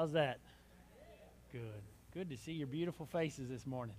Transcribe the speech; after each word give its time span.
How's 0.00 0.12
that? 0.12 0.38
Good. 1.52 1.60
Good 2.14 2.30
to 2.30 2.36
see 2.38 2.52
your 2.52 2.68
beautiful 2.68 3.04
faces 3.04 3.50
this 3.50 3.66
morning. 3.66 3.94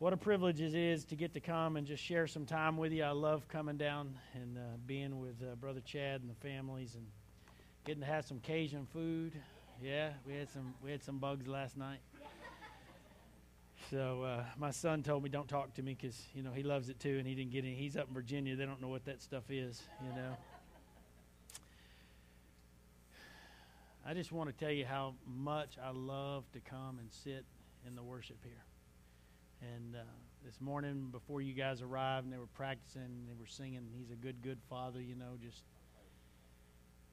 What 0.00 0.12
a 0.12 0.16
privilege 0.16 0.60
it 0.60 0.74
is 0.74 1.04
to 1.04 1.14
get 1.14 1.34
to 1.34 1.40
come 1.40 1.76
and 1.76 1.86
just 1.86 2.02
share 2.02 2.26
some 2.26 2.46
time 2.46 2.76
with 2.76 2.90
you. 2.90 3.04
I 3.04 3.10
love 3.10 3.46
coming 3.46 3.76
down 3.76 4.18
and 4.34 4.58
uh, 4.58 4.60
being 4.84 5.20
with 5.20 5.36
uh, 5.40 5.54
Brother 5.54 5.78
Chad 5.86 6.20
and 6.20 6.28
the 6.28 6.34
families 6.34 6.96
and 6.96 7.06
getting 7.84 8.00
to 8.00 8.08
have 8.08 8.24
some 8.24 8.40
Cajun 8.40 8.88
food. 8.92 9.34
Yeah, 9.80 10.10
we 10.26 10.34
had 10.34 10.48
some 10.50 10.74
we 10.82 10.90
had 10.90 11.04
some 11.04 11.18
bugs 11.18 11.46
last 11.46 11.76
night. 11.76 12.00
So 13.88 14.22
uh, 14.24 14.42
my 14.58 14.72
son 14.72 15.04
told 15.04 15.22
me 15.22 15.28
don't 15.28 15.46
talk 15.46 15.74
to 15.74 15.82
me 15.84 15.94
because 15.94 16.20
you 16.34 16.42
know 16.42 16.50
he 16.50 16.64
loves 16.64 16.88
it 16.88 16.98
too, 16.98 17.18
and 17.18 17.28
he 17.28 17.36
didn't 17.36 17.52
get 17.52 17.64
any. 17.64 17.76
He's 17.76 17.96
up 17.96 18.08
in 18.08 18.14
Virginia; 18.14 18.56
they 18.56 18.66
don't 18.66 18.82
know 18.82 18.88
what 18.88 19.04
that 19.04 19.22
stuff 19.22 19.44
is, 19.48 19.80
you 20.02 20.20
know. 20.20 20.36
I 24.08 24.14
just 24.14 24.30
want 24.30 24.48
to 24.48 24.64
tell 24.64 24.72
you 24.72 24.86
how 24.86 25.14
much 25.26 25.78
I 25.84 25.90
love 25.90 26.44
to 26.52 26.60
come 26.60 27.00
and 27.00 27.08
sit 27.10 27.44
in 27.84 27.96
the 27.96 28.04
worship 28.04 28.36
here. 28.44 28.62
And 29.60 29.96
uh, 29.96 30.04
this 30.44 30.60
morning, 30.60 31.08
before 31.10 31.40
you 31.40 31.54
guys 31.54 31.82
arrived, 31.82 32.24
and 32.24 32.32
they 32.32 32.38
were 32.38 32.46
practicing, 32.54 33.26
they 33.26 33.34
were 33.36 33.48
singing, 33.48 33.80
He's 33.98 34.12
a 34.12 34.14
good, 34.14 34.42
good 34.42 34.58
Father, 34.70 35.02
you 35.02 35.16
know, 35.16 35.36
just. 35.42 35.64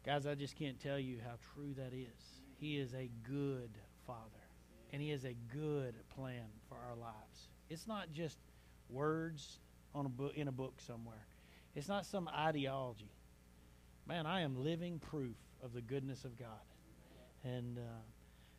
Guys, 0.06 0.28
I 0.28 0.36
just 0.36 0.56
can't 0.56 0.80
tell 0.80 1.00
you 1.00 1.18
how 1.26 1.34
true 1.56 1.74
that 1.78 1.94
is. 1.94 2.42
He 2.60 2.78
is 2.78 2.94
a 2.94 3.10
good 3.28 3.72
Father, 4.06 4.44
and 4.92 5.02
He 5.02 5.10
has 5.10 5.24
a 5.24 5.36
good 5.52 5.96
plan 6.16 6.46
for 6.70 6.78
our 6.78 6.96
lives. 6.96 7.50
It's 7.72 7.88
not 7.88 8.14
just 8.14 8.38
words 8.88 9.58
on 9.96 10.06
a 10.06 10.10
book, 10.10 10.34
in 10.36 10.48
a 10.48 10.52
book 10.52 10.76
somewhere, 10.86 11.26
it's 11.74 11.88
not 11.88 12.06
some 12.06 12.28
ideology. 12.28 13.10
Man, 14.06 14.28
I 14.28 14.42
am 14.42 14.64
living 14.64 15.00
proof 15.00 15.38
of 15.64 15.74
the 15.74 15.82
goodness 15.82 16.24
of 16.24 16.38
God. 16.38 16.50
And 17.44 17.78
uh, 17.78 17.82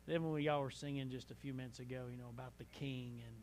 then 0.07 0.29
when 0.29 0.41
y'all 0.41 0.61
were 0.61 0.71
singing 0.71 1.09
just 1.09 1.31
a 1.31 1.35
few 1.35 1.53
minutes 1.53 1.79
ago, 1.79 2.05
you 2.11 2.17
know, 2.17 2.29
about 2.29 2.57
the 2.57 2.65
King 2.65 3.21
and 3.25 3.35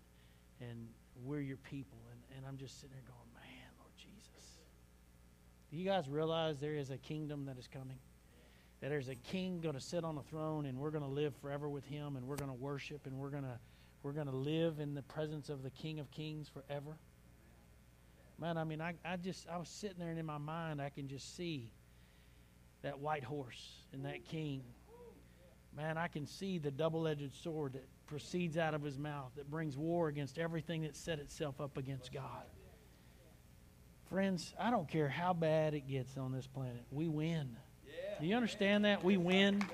and 0.68 0.88
we're 1.24 1.40
your 1.40 1.56
people, 1.56 1.98
and, 2.10 2.36
and 2.36 2.46
I'm 2.46 2.56
just 2.56 2.80
sitting 2.80 2.94
there 2.94 3.02
going, 3.06 3.28
man, 3.34 3.68
Lord 3.78 3.90
Jesus. 3.96 4.58
Do 5.70 5.76
you 5.76 5.84
guys 5.84 6.08
realize 6.08 6.58
there 6.58 6.76
is 6.76 6.90
a 6.90 6.98
kingdom 6.98 7.46
that 7.46 7.58
is 7.58 7.66
coming? 7.66 7.98
That 8.80 8.90
there's 8.90 9.08
a 9.08 9.14
king 9.14 9.60
going 9.60 9.74
to 9.74 9.80
sit 9.80 10.04
on 10.04 10.16
a 10.18 10.22
throne, 10.22 10.66
and 10.66 10.78
we're 10.78 10.90
going 10.90 11.04
to 11.04 11.10
live 11.10 11.34
forever 11.36 11.68
with 11.68 11.84
him, 11.84 12.16
and 12.16 12.26
we're 12.26 12.36
going 12.36 12.50
to 12.50 12.56
worship, 12.56 13.06
and 13.06 13.18
we're 13.18 13.30
going 13.30 13.44
to 13.44 13.58
we're 14.02 14.12
going 14.12 14.26
to 14.26 14.36
live 14.36 14.80
in 14.80 14.94
the 14.94 15.02
presence 15.02 15.48
of 15.48 15.62
the 15.62 15.70
King 15.70 16.00
of 16.00 16.10
Kings 16.10 16.48
forever. 16.48 16.96
Man, 18.40 18.56
I 18.56 18.64
mean, 18.64 18.80
I, 18.80 18.94
I 19.04 19.16
just 19.16 19.48
I 19.48 19.56
was 19.56 19.68
sitting 19.68 19.98
there, 19.98 20.10
and 20.10 20.18
in 20.18 20.26
my 20.26 20.38
mind, 20.38 20.82
I 20.82 20.88
can 20.88 21.06
just 21.06 21.36
see 21.36 21.70
that 22.82 22.98
white 22.98 23.22
horse 23.22 23.84
and 23.92 24.04
that 24.04 24.24
king 24.24 24.62
man, 25.76 25.98
I 25.98 26.08
can 26.08 26.26
see 26.26 26.58
the 26.58 26.70
double 26.70 27.06
edged 27.06 27.34
sword 27.42 27.74
that 27.74 27.84
proceeds 28.06 28.56
out 28.56 28.74
of 28.74 28.82
his 28.82 28.98
mouth 28.98 29.30
that 29.36 29.50
brings 29.50 29.76
war 29.76 30.08
against 30.08 30.38
everything 30.38 30.82
that 30.82 30.96
set 30.96 31.18
itself 31.18 31.60
up 31.60 31.76
against 31.78 32.12
God. 32.12 32.44
Friends, 34.08 34.52
I 34.60 34.70
don't 34.70 34.88
care 34.88 35.08
how 35.08 35.32
bad 35.32 35.72
it 35.72 35.88
gets 35.88 36.18
on 36.18 36.32
this 36.32 36.46
planet, 36.46 36.84
we 36.90 37.08
win. 37.08 37.56
Do 38.20 38.26
you 38.26 38.36
understand 38.36 38.84
that? 38.84 39.02
We 39.02 39.16
win. 39.16 39.64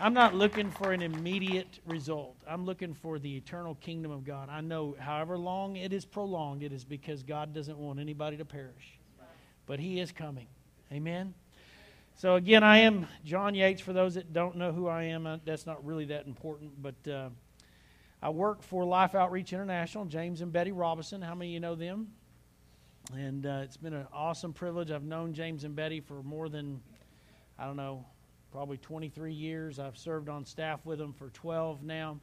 I'm 0.00 0.14
not 0.14 0.34
looking 0.34 0.70
for 0.70 0.92
an 0.92 1.02
immediate 1.02 1.80
result. 1.84 2.36
I'm 2.48 2.64
looking 2.64 2.94
for 2.94 3.18
the 3.18 3.36
eternal 3.36 3.74
kingdom 3.74 4.12
of 4.12 4.24
God. 4.24 4.48
I 4.48 4.60
know 4.60 4.94
however 4.98 5.36
long 5.36 5.76
it 5.76 5.92
is 5.92 6.04
prolonged, 6.04 6.62
it 6.62 6.72
is 6.72 6.84
because 6.84 7.24
God 7.24 7.52
doesn't 7.52 7.76
want 7.76 7.98
anybody 7.98 8.36
to 8.36 8.44
perish. 8.44 8.98
But 9.66 9.80
He 9.80 9.98
is 9.98 10.12
coming. 10.12 10.46
Amen. 10.92 11.34
So, 12.18 12.34
again, 12.34 12.64
I 12.64 12.78
am 12.78 13.06
John 13.24 13.54
Yeatts. 13.54 13.80
For 13.80 13.92
those 13.92 14.16
that 14.16 14.32
don't 14.32 14.56
know 14.56 14.72
who 14.72 14.88
I 14.88 15.04
am, 15.04 15.40
that's 15.44 15.66
not 15.66 15.86
really 15.86 16.06
that 16.06 16.26
important. 16.26 16.72
But 16.82 17.08
uh, 17.08 17.28
I 18.20 18.30
work 18.30 18.60
for 18.60 18.84
Life 18.84 19.14
Outreach 19.14 19.52
International, 19.52 20.04
James 20.04 20.40
and 20.40 20.52
Betty 20.52 20.72
Robison. 20.72 21.22
How 21.22 21.36
many 21.36 21.50
of 21.50 21.54
you 21.54 21.60
know 21.60 21.76
them? 21.76 22.08
And 23.14 23.46
uh, 23.46 23.60
it's 23.62 23.76
been 23.76 23.94
an 23.94 24.08
awesome 24.12 24.52
privilege. 24.52 24.90
I've 24.90 25.04
known 25.04 25.32
James 25.32 25.62
and 25.62 25.76
Betty 25.76 26.00
for 26.00 26.24
more 26.24 26.48
than, 26.48 26.80
I 27.56 27.66
don't 27.66 27.76
know, 27.76 28.04
probably 28.50 28.78
23 28.78 29.32
years. 29.32 29.78
I've 29.78 29.96
served 29.96 30.28
on 30.28 30.44
staff 30.44 30.84
with 30.84 30.98
them 30.98 31.12
for 31.12 31.30
12 31.30 31.84
now. 31.84 32.18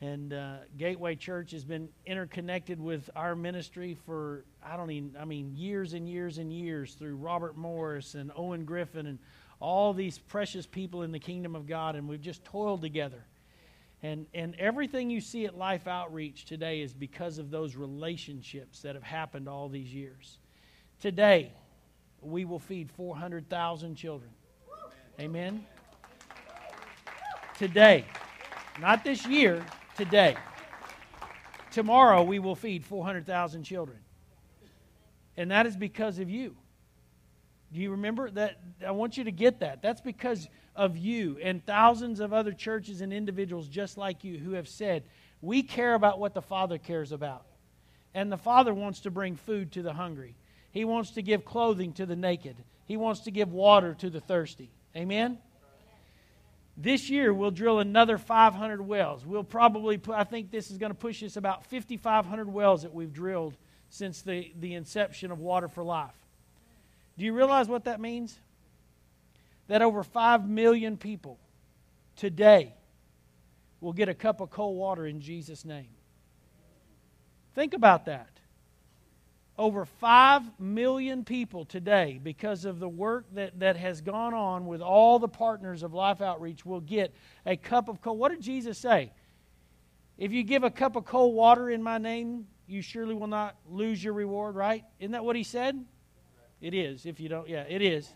And 0.00 0.34
uh, 0.34 0.56
Gateway 0.76 1.14
Church 1.14 1.52
has 1.52 1.64
been 1.64 1.88
interconnected 2.04 2.78
with 2.78 3.08
our 3.16 3.34
ministry 3.34 3.96
for, 4.04 4.44
I 4.62 4.76
don't 4.76 4.90
even, 4.90 5.16
I 5.18 5.24
mean, 5.24 5.54
years 5.56 5.94
and 5.94 6.08
years 6.08 6.36
and 6.36 6.52
years 6.52 6.94
through 6.94 7.16
Robert 7.16 7.56
Morris 7.56 8.14
and 8.14 8.30
Owen 8.36 8.66
Griffin 8.66 9.06
and 9.06 9.18
all 9.58 9.94
these 9.94 10.18
precious 10.18 10.66
people 10.66 11.02
in 11.02 11.12
the 11.12 11.18
kingdom 11.18 11.56
of 11.56 11.66
God. 11.66 11.96
And 11.96 12.06
we've 12.08 12.20
just 12.20 12.44
toiled 12.44 12.82
together. 12.82 13.24
And, 14.02 14.26
and 14.34 14.54
everything 14.56 15.08
you 15.08 15.22
see 15.22 15.46
at 15.46 15.56
Life 15.56 15.86
Outreach 15.86 16.44
today 16.44 16.82
is 16.82 16.92
because 16.92 17.38
of 17.38 17.50
those 17.50 17.74
relationships 17.74 18.82
that 18.82 18.94
have 18.94 19.02
happened 19.02 19.48
all 19.48 19.70
these 19.70 19.92
years. 19.92 20.36
Today, 21.00 21.52
we 22.20 22.44
will 22.44 22.58
feed 22.58 22.90
400,000 22.90 23.94
children. 23.94 24.30
Amen? 25.18 25.64
Today, 27.56 28.04
not 28.78 29.02
this 29.02 29.26
year, 29.26 29.64
today. 29.96 30.36
Tomorrow 31.72 32.22
we 32.22 32.38
will 32.38 32.54
feed 32.54 32.84
400,000 32.84 33.64
children. 33.64 33.98
And 35.36 35.50
that 35.50 35.66
is 35.66 35.76
because 35.76 36.18
of 36.18 36.30
you. 36.30 36.56
Do 37.72 37.80
you 37.80 37.90
remember 37.90 38.30
that? 38.30 38.60
I 38.86 38.92
want 38.92 39.16
you 39.16 39.24
to 39.24 39.32
get 39.32 39.60
that. 39.60 39.82
That's 39.82 40.00
because 40.00 40.48
of 40.74 40.96
you 40.96 41.38
and 41.42 41.64
thousands 41.64 42.20
of 42.20 42.32
other 42.32 42.52
churches 42.52 43.00
and 43.00 43.12
individuals 43.12 43.68
just 43.68 43.98
like 43.98 44.24
you 44.24 44.38
who 44.38 44.52
have 44.52 44.68
said, 44.68 45.04
We 45.40 45.62
care 45.62 45.94
about 45.94 46.18
what 46.18 46.34
the 46.34 46.42
Father 46.42 46.78
cares 46.78 47.12
about. 47.12 47.46
And 48.14 48.30
the 48.30 48.38
Father 48.38 48.72
wants 48.72 49.00
to 49.00 49.10
bring 49.10 49.36
food 49.36 49.72
to 49.72 49.82
the 49.82 49.92
hungry, 49.92 50.36
He 50.70 50.84
wants 50.84 51.10
to 51.12 51.22
give 51.22 51.44
clothing 51.44 51.92
to 51.94 52.06
the 52.06 52.16
naked, 52.16 52.56
He 52.84 52.96
wants 52.96 53.20
to 53.20 53.30
give 53.30 53.52
water 53.52 53.94
to 53.94 54.10
the 54.10 54.20
thirsty. 54.20 54.70
Amen? 54.94 55.38
This 56.76 57.08
year, 57.08 57.32
we'll 57.32 57.50
drill 57.50 57.78
another 57.78 58.18
500 58.18 58.82
wells. 58.82 59.24
We'll 59.24 59.44
probably, 59.44 59.96
put, 59.96 60.14
I 60.14 60.24
think 60.24 60.50
this 60.50 60.70
is 60.70 60.76
going 60.76 60.90
to 60.90 60.98
push 60.98 61.22
us 61.22 61.36
about 61.36 61.64
5,500 61.66 62.52
wells 62.52 62.82
that 62.82 62.92
we've 62.92 63.12
drilled 63.12 63.54
since 63.88 64.20
the, 64.20 64.52
the 64.60 64.74
inception 64.74 65.30
of 65.30 65.38
Water 65.38 65.68
for 65.68 65.82
Life. 65.82 66.14
Do 67.16 67.24
you 67.24 67.32
realize 67.32 67.66
what 67.66 67.84
that 67.84 67.98
means? 67.98 68.38
That 69.68 69.80
over 69.80 70.02
5 70.02 70.48
million 70.48 70.98
people 70.98 71.38
today 72.14 72.74
will 73.80 73.94
get 73.94 74.08
a 74.10 74.14
cup 74.14 74.40
of 74.40 74.50
cold 74.50 74.76
water 74.76 75.06
in 75.06 75.20
Jesus' 75.20 75.64
name. 75.64 75.88
Think 77.54 77.72
about 77.72 78.04
that 78.04 78.35
over 79.58 79.84
5 79.84 80.60
million 80.60 81.24
people 81.24 81.64
today, 81.64 82.20
because 82.22 82.64
of 82.64 82.78
the 82.78 82.88
work 82.88 83.24
that, 83.34 83.58
that 83.60 83.76
has 83.76 84.00
gone 84.00 84.34
on 84.34 84.66
with 84.66 84.82
all 84.82 85.18
the 85.18 85.28
partners 85.28 85.82
of 85.82 85.94
Life 85.94 86.20
Outreach, 86.20 86.66
will 86.66 86.80
get 86.80 87.14
a 87.46 87.56
cup 87.56 87.88
of 87.88 88.02
cold. 88.02 88.18
What 88.18 88.32
did 88.32 88.42
Jesus 88.42 88.76
say? 88.78 89.12
If 90.18 90.32
you 90.32 90.42
give 90.42 90.64
a 90.64 90.70
cup 90.70 90.96
of 90.96 91.04
cold 91.04 91.34
water 91.34 91.70
in 91.70 91.82
my 91.82 91.98
name, 91.98 92.46
you 92.66 92.82
surely 92.82 93.14
will 93.14 93.26
not 93.26 93.56
lose 93.70 94.02
your 94.02 94.12
reward, 94.12 94.54
right? 94.54 94.84
Isn't 94.98 95.12
that 95.12 95.24
what 95.24 95.36
he 95.36 95.42
said? 95.42 95.82
It 96.60 96.74
is. 96.74 97.06
If 97.06 97.20
you 97.20 97.28
don't, 97.28 97.48
yeah, 97.48 97.64
it 97.68 97.82
is. 97.82 98.08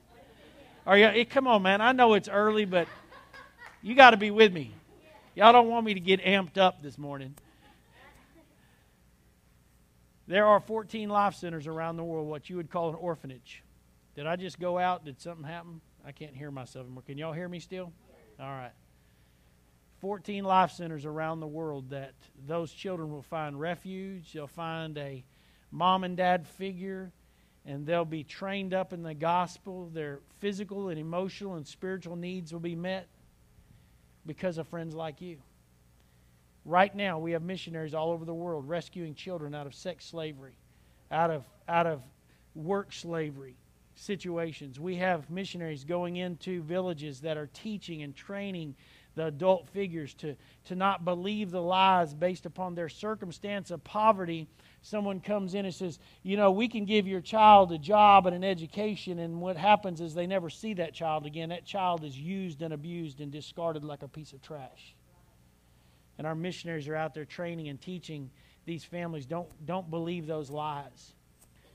Are 0.86 0.96
you, 0.96 1.24
come 1.26 1.46
on, 1.46 1.62
man. 1.62 1.80
I 1.80 1.92
know 1.92 2.14
it's 2.14 2.28
early, 2.28 2.64
but 2.64 2.88
you 3.82 3.94
got 3.94 4.10
to 4.10 4.16
be 4.16 4.30
with 4.30 4.52
me. 4.52 4.72
Y'all 5.34 5.52
don't 5.52 5.68
want 5.68 5.86
me 5.86 5.94
to 5.94 6.00
get 6.00 6.22
amped 6.22 6.58
up 6.58 6.82
this 6.82 6.98
morning. 6.98 7.34
There 10.30 10.46
are 10.46 10.60
14 10.60 11.08
life 11.08 11.34
centers 11.34 11.66
around 11.66 11.96
the 11.96 12.04
world, 12.04 12.28
what 12.28 12.48
you 12.48 12.54
would 12.54 12.70
call 12.70 12.90
an 12.90 12.94
orphanage. 12.94 13.64
Did 14.14 14.28
I 14.28 14.36
just 14.36 14.60
go 14.60 14.78
out? 14.78 15.04
Did 15.04 15.20
something 15.20 15.44
happen? 15.44 15.80
I 16.06 16.12
can't 16.12 16.36
hear 16.36 16.52
myself 16.52 16.84
anymore. 16.86 17.02
Can 17.04 17.18
y'all 17.18 17.32
hear 17.32 17.48
me 17.48 17.58
still? 17.58 17.92
All 18.38 18.46
right. 18.46 18.70
14 20.00 20.44
life 20.44 20.70
centers 20.70 21.04
around 21.04 21.40
the 21.40 21.48
world 21.48 21.90
that 21.90 22.12
those 22.46 22.70
children 22.70 23.10
will 23.10 23.24
find 23.24 23.58
refuge. 23.58 24.32
They'll 24.32 24.46
find 24.46 24.96
a 24.98 25.24
mom 25.72 26.04
and 26.04 26.16
dad 26.16 26.46
figure, 26.46 27.10
and 27.66 27.84
they'll 27.84 28.04
be 28.04 28.22
trained 28.22 28.72
up 28.72 28.92
in 28.92 29.02
the 29.02 29.14
gospel. 29.14 29.90
Their 29.92 30.20
physical 30.38 30.90
and 30.90 30.98
emotional 31.00 31.56
and 31.56 31.66
spiritual 31.66 32.14
needs 32.14 32.52
will 32.52 32.60
be 32.60 32.76
met 32.76 33.08
because 34.24 34.58
of 34.58 34.68
friends 34.68 34.94
like 34.94 35.20
you. 35.20 35.38
Right 36.70 36.94
now, 36.94 37.18
we 37.18 37.32
have 37.32 37.42
missionaries 37.42 37.94
all 37.94 38.12
over 38.12 38.24
the 38.24 38.32
world 38.32 38.68
rescuing 38.68 39.16
children 39.16 39.56
out 39.56 39.66
of 39.66 39.74
sex 39.74 40.04
slavery, 40.04 40.54
out 41.10 41.32
of, 41.32 41.42
out 41.68 41.88
of 41.88 42.00
work 42.54 42.92
slavery 42.92 43.56
situations. 43.96 44.78
We 44.78 44.94
have 44.94 45.28
missionaries 45.28 45.82
going 45.82 46.14
into 46.14 46.62
villages 46.62 47.22
that 47.22 47.36
are 47.36 47.48
teaching 47.52 48.02
and 48.02 48.14
training 48.14 48.76
the 49.16 49.26
adult 49.26 49.68
figures 49.70 50.14
to, 50.14 50.36
to 50.66 50.76
not 50.76 51.04
believe 51.04 51.50
the 51.50 51.60
lies 51.60 52.14
based 52.14 52.46
upon 52.46 52.76
their 52.76 52.88
circumstance 52.88 53.72
of 53.72 53.82
poverty 53.82 54.46
someone 54.80 55.18
comes 55.18 55.54
in 55.54 55.64
and 55.64 55.74
says, 55.74 55.98
You 56.22 56.36
know, 56.36 56.52
we 56.52 56.68
can 56.68 56.84
give 56.84 57.04
your 57.04 57.20
child 57.20 57.72
a 57.72 57.78
job 57.78 58.28
and 58.28 58.36
an 58.36 58.44
education, 58.44 59.18
and 59.18 59.40
what 59.40 59.56
happens 59.56 60.00
is 60.00 60.14
they 60.14 60.28
never 60.28 60.48
see 60.48 60.74
that 60.74 60.94
child 60.94 61.26
again. 61.26 61.48
That 61.48 61.64
child 61.64 62.04
is 62.04 62.16
used 62.16 62.62
and 62.62 62.72
abused 62.72 63.20
and 63.20 63.32
discarded 63.32 63.82
like 63.82 64.04
a 64.04 64.08
piece 64.08 64.32
of 64.32 64.40
trash. 64.40 64.94
And 66.20 66.26
our 66.26 66.34
missionaries 66.34 66.86
are 66.86 66.94
out 66.94 67.14
there 67.14 67.24
training 67.24 67.68
and 67.68 67.80
teaching 67.80 68.30
these 68.66 68.84
families 68.84 69.24
don't, 69.24 69.48
don't 69.64 69.88
believe 69.88 70.26
those 70.26 70.50
lies. 70.50 71.14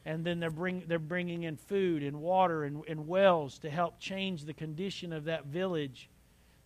And 0.05 0.23
then 0.23 0.39
they're, 0.39 0.51
bring, 0.51 0.83
they're 0.85 0.99
bringing 0.99 1.41
in 1.41 1.57
food 1.57 2.03
and 2.03 2.21
water 2.21 2.63
and, 2.63 2.83
and 2.87 3.07
wells 3.07 3.57
to 3.57 3.71
help 3.71 3.99
change 3.99 4.43
the 4.43 4.53
condition 4.53 5.13
of 5.13 5.23
that 5.23 5.47
village 5.47 6.11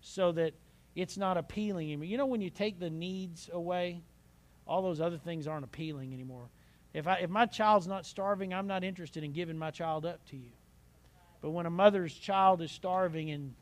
so 0.02 0.34
that 0.34 0.56
it's 0.94 1.16
not 1.16 1.38
appealing 1.38 1.88
anymore. 1.88 2.04
You 2.04 2.18
know, 2.18 2.26
when 2.26 2.42
you 2.42 2.50
take 2.50 2.82
the 2.82 2.90
needs 2.90 3.50
away, 3.54 4.02
all 4.68 4.82
those 4.82 5.00
other 5.00 5.18
things 5.18 5.48
aren't 5.48 5.64
appealing 5.64 6.14
anymore. 6.14 6.50
If, 6.94 7.08
I, 7.08 7.20
if 7.20 7.30
my 7.30 7.46
child's 7.46 7.88
not 7.88 8.06
starving, 8.06 8.54
I'm 8.54 8.68
not 8.68 8.84
interested 8.84 9.24
in 9.24 9.32
giving 9.32 9.58
my 9.58 9.72
child 9.72 10.06
up 10.06 10.26
to 10.32 10.36
you. 10.36 10.52
But 11.42 11.52
when 11.52 11.66
a 11.66 11.70
mother's 11.70 12.14
child 12.14 12.62
is 12.62 12.74
starving 12.74 13.32
and 13.32 13.54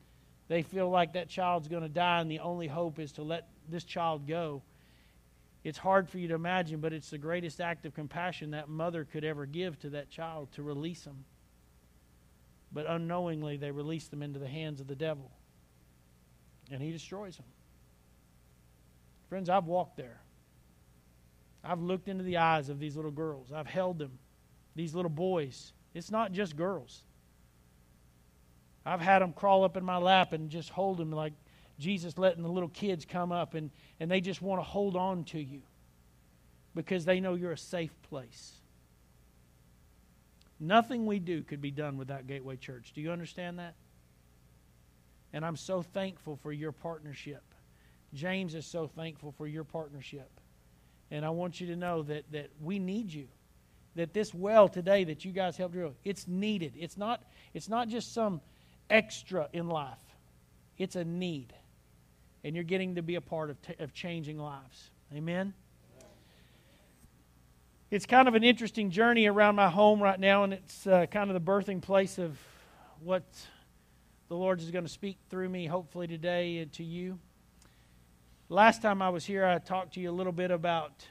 they 0.48 0.64
feel 0.64 0.90
like 0.90 1.14
that 1.14 1.30
child's 1.30 1.68
going 1.68 1.84
to 1.84 1.90
die 1.90 2.20
and 2.20 2.32
the 2.32 2.40
only 2.40 2.66
hope 2.66 2.98
is 2.98 3.12
to 3.12 3.22
let 3.22 3.48
this 3.70 3.84
child 3.84 4.28
go, 4.28 4.62
it's 5.64 5.78
hard 5.78 6.10
for 6.10 6.18
you 6.18 6.30
to 6.30 6.36
imagine, 6.36 6.80
but 6.80 6.94
it's 6.94 7.10
the 7.10 7.18
greatest 7.18 7.60
act 7.60 7.86
of 7.86 7.94
compassion 7.94 8.52
that 8.52 8.70
mother 8.70 9.04
could 9.04 9.24
ever 9.24 9.46
give 9.46 9.78
to 9.80 9.90
that 9.92 10.10
child 10.10 10.50
to 10.54 10.64
release 10.64 11.02
them. 11.02 11.26
But 12.72 12.86
unknowingly, 12.88 13.58
they 13.58 13.72
release 13.72 14.08
them 14.08 14.22
into 14.22 14.40
the 14.40 14.48
hands 14.48 14.80
of 14.80 14.88
the 14.88 14.96
devil, 14.96 15.32
and 16.72 16.82
he 16.82 16.92
destroys 16.92 17.38
them. 17.38 17.46
Friends, 19.30 19.50
I've 19.50 19.66
walked 19.66 19.98
there. 19.98 20.22
I've 21.64 21.82
looked 21.82 22.08
into 22.08 22.24
the 22.24 22.38
eyes 22.38 22.70
of 22.70 22.80
these 22.80 22.96
little 22.96 23.12
girls. 23.12 23.52
I've 23.52 23.68
held 23.68 24.00
them, 24.00 24.20
these 24.76 24.96
little 24.96 25.10
boys. 25.10 25.74
It's 25.94 26.12
not 26.12 26.32
just 26.32 26.56
girls. 26.56 27.04
I've 28.86 29.02
had 29.02 29.22
them 29.22 29.34
crawl 29.34 29.66
up 29.66 29.76
in 29.76 29.84
my 29.84 29.98
lap 29.98 30.32
and 30.32 30.50
just 30.50 30.70
hold 30.70 30.98
them 30.98 31.12
like 31.12 31.34
Jesus 31.80 32.18
letting 32.18 32.44
the 32.44 32.50
little 32.50 32.70
kids 32.70 33.06
come 33.06 33.32
up 33.32 33.54
and, 33.54 33.70
and 34.00 34.10
they 34.10 34.22
just 34.22 34.42
want 34.42 34.60
to 34.60 34.64
hold 34.64 34.96
on 34.96 35.24
to 35.26 35.40
you 35.40 35.62
because 36.76 37.06
they 37.06 37.20
know 37.20 37.36
you're 37.36 37.52
a 37.52 37.58
safe 37.58 37.94
place. 38.04 38.54
Nothing 40.60 41.06
we 41.06 41.20
do 41.20 41.44
could 41.44 41.62
be 41.62 41.72
done 41.72 41.98
without 41.98 42.28
Gateway 42.28 42.56
Church. 42.56 42.92
Do 42.94 43.02
you 43.02 43.12
understand 43.12 43.60
that? 43.60 43.76
And 45.34 45.46
I'm 45.46 45.56
so 45.56 45.82
thankful 45.82 46.38
for 46.42 46.52
your 46.52 46.72
partnership. 46.72 47.44
James 48.14 48.56
is 48.56 48.66
so 48.66 48.88
thankful 48.88 49.34
for 49.38 49.48
your 49.48 49.64
partnership. 49.64 50.30
And 51.12 51.26
I 51.26 51.30
want 51.30 51.62
you 51.62 51.68
to 51.68 51.76
know 51.76 52.04
that, 52.04 52.32
that 52.32 52.50
we 52.62 52.80
need 52.80 53.14
you. 53.14 53.28
That 53.96 54.14
this 54.14 54.34
well 54.34 54.68
today 54.68 55.04
that 55.06 55.26
you 55.26 55.32
guys 55.32 55.58
helped 55.58 55.74
drill, 55.74 55.96
it's 56.04 56.28
needed. 56.28 56.74
It's 56.78 56.98
not, 56.98 57.24
it's 57.54 57.70
not 57.70 57.88
just 57.88 58.14
some 58.14 58.42
extra 58.90 59.50
in 59.54 59.68
life, 59.68 59.98
it's 60.78 60.96
a 60.96 61.04
need. 61.04 61.54
And 62.44 62.56
you're 62.56 62.64
getting 62.64 62.96
to 62.96 63.02
be 63.02 63.16
a 63.16 63.22
part 63.22 63.50
of, 63.50 63.62
t- 63.62 63.76
of 63.80 63.94
changing 63.94 64.38
lives. 64.38 64.92
Amen? 65.14 65.54
It's 67.90 68.06
kind 68.06 68.28
of 68.28 68.36
an 68.36 68.44
interesting 68.44 68.92
journey 68.92 69.28
around 69.28 69.56
my 69.56 69.70
home 69.70 70.02
right 70.02 70.20
now, 70.20 70.44
and 70.44 70.54
it's 70.54 70.86
uh, 70.86 71.06
kind 71.06 71.30
of 71.30 71.34
the 71.34 71.52
birthing 71.52 71.82
place 71.82 72.18
of 72.18 72.38
what 73.02 73.24
the 74.28 74.36
Lord 74.36 74.60
is 74.60 74.72
going 74.72 74.84
to 74.84 74.92
speak 74.92 75.18
through 75.30 75.48
me, 75.48 75.68
hopefully, 75.68 76.06
today 76.06 76.66
to 76.74 76.84
you. 76.84 77.18
Last 78.50 78.82
time 78.82 79.02
I 79.02 79.10
was 79.10 79.26
here, 79.26 79.46
I 79.46 79.58
talked 79.60 79.94
to 79.94 80.02
you 80.02 80.10
a 80.10 80.12
little 80.12 80.34
bit 80.34 80.52
about 80.52 81.06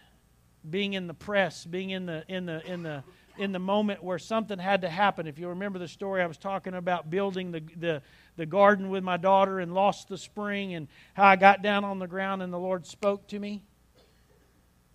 being 0.68 0.92
in 0.92 1.06
the 1.06 1.14
press, 1.14 1.64
being 1.64 1.90
in 1.90 2.06
the 2.06 2.24
in 2.28 2.44
the 2.44 2.64
in 2.70 2.82
the 2.82 3.04
in 3.38 3.52
the 3.52 3.58
moment 3.58 4.02
where 4.02 4.18
something 4.18 4.58
had 4.58 4.82
to 4.82 4.88
happen. 4.88 5.26
If 5.26 5.38
you 5.38 5.48
remember 5.48 5.78
the 5.78 5.88
story, 5.88 6.22
I 6.22 6.26
was 6.26 6.38
talking 6.38 6.74
about 6.74 7.10
building 7.10 7.52
the 7.52 7.62
the, 7.76 8.02
the 8.36 8.46
garden 8.46 8.90
with 8.90 9.04
my 9.04 9.16
daughter 9.16 9.60
and 9.60 9.74
lost 9.74 10.08
the 10.08 10.18
spring, 10.18 10.74
and 10.74 10.88
how 11.14 11.26
I 11.26 11.36
got 11.36 11.62
down 11.62 11.84
on 11.84 11.98
the 11.98 12.06
ground 12.06 12.42
and 12.42 12.52
the 12.52 12.58
Lord 12.58 12.86
spoke 12.86 13.26
to 13.28 13.38
me 13.38 13.62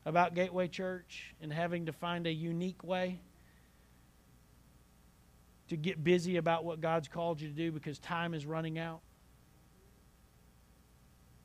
about 0.06 0.34
Gateway 0.34 0.68
Church 0.68 1.34
and 1.42 1.54
having 1.54 1.86
to 1.86 1.94
find 1.94 2.26
a 2.26 2.34
unique 2.34 2.84
way 2.84 3.22
to 5.70 5.78
get 5.78 6.04
busy 6.04 6.38
about 6.38 6.66
what 6.66 6.82
God's 6.82 7.08
called 7.08 7.40
you 7.40 7.48
to 7.48 7.54
do 7.54 7.72
because 7.72 8.00
time 8.00 8.34
is 8.34 8.46
running 8.46 8.78
out 8.78 9.02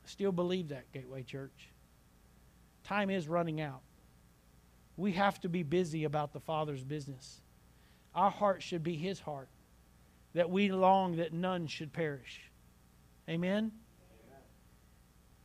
I 0.07 0.09
still 0.09 0.31
believe 0.31 0.69
that, 0.69 0.89
Gateway 0.93 1.23
Church. 1.23 1.69
Time 2.85 3.09
is 3.09 3.27
running 3.27 3.59
out. 3.59 3.81
We 4.97 5.11
have 5.13 5.39
to 5.41 5.49
be 5.49 5.63
busy 5.63 6.03
about 6.03 6.33
the 6.33 6.39
Father's 6.39 6.83
business. 6.83 7.39
Our 8.15 8.31
heart 8.31 8.63
should 8.63 8.83
be 8.83 8.95
His 8.95 9.19
heart, 9.19 9.47
that 10.33 10.49
we 10.49 10.71
long 10.71 11.17
that 11.17 11.31
none 11.31 11.67
should 11.67 11.93
perish. 11.93 12.41
Amen? 13.29 13.71
Amen. 13.71 13.71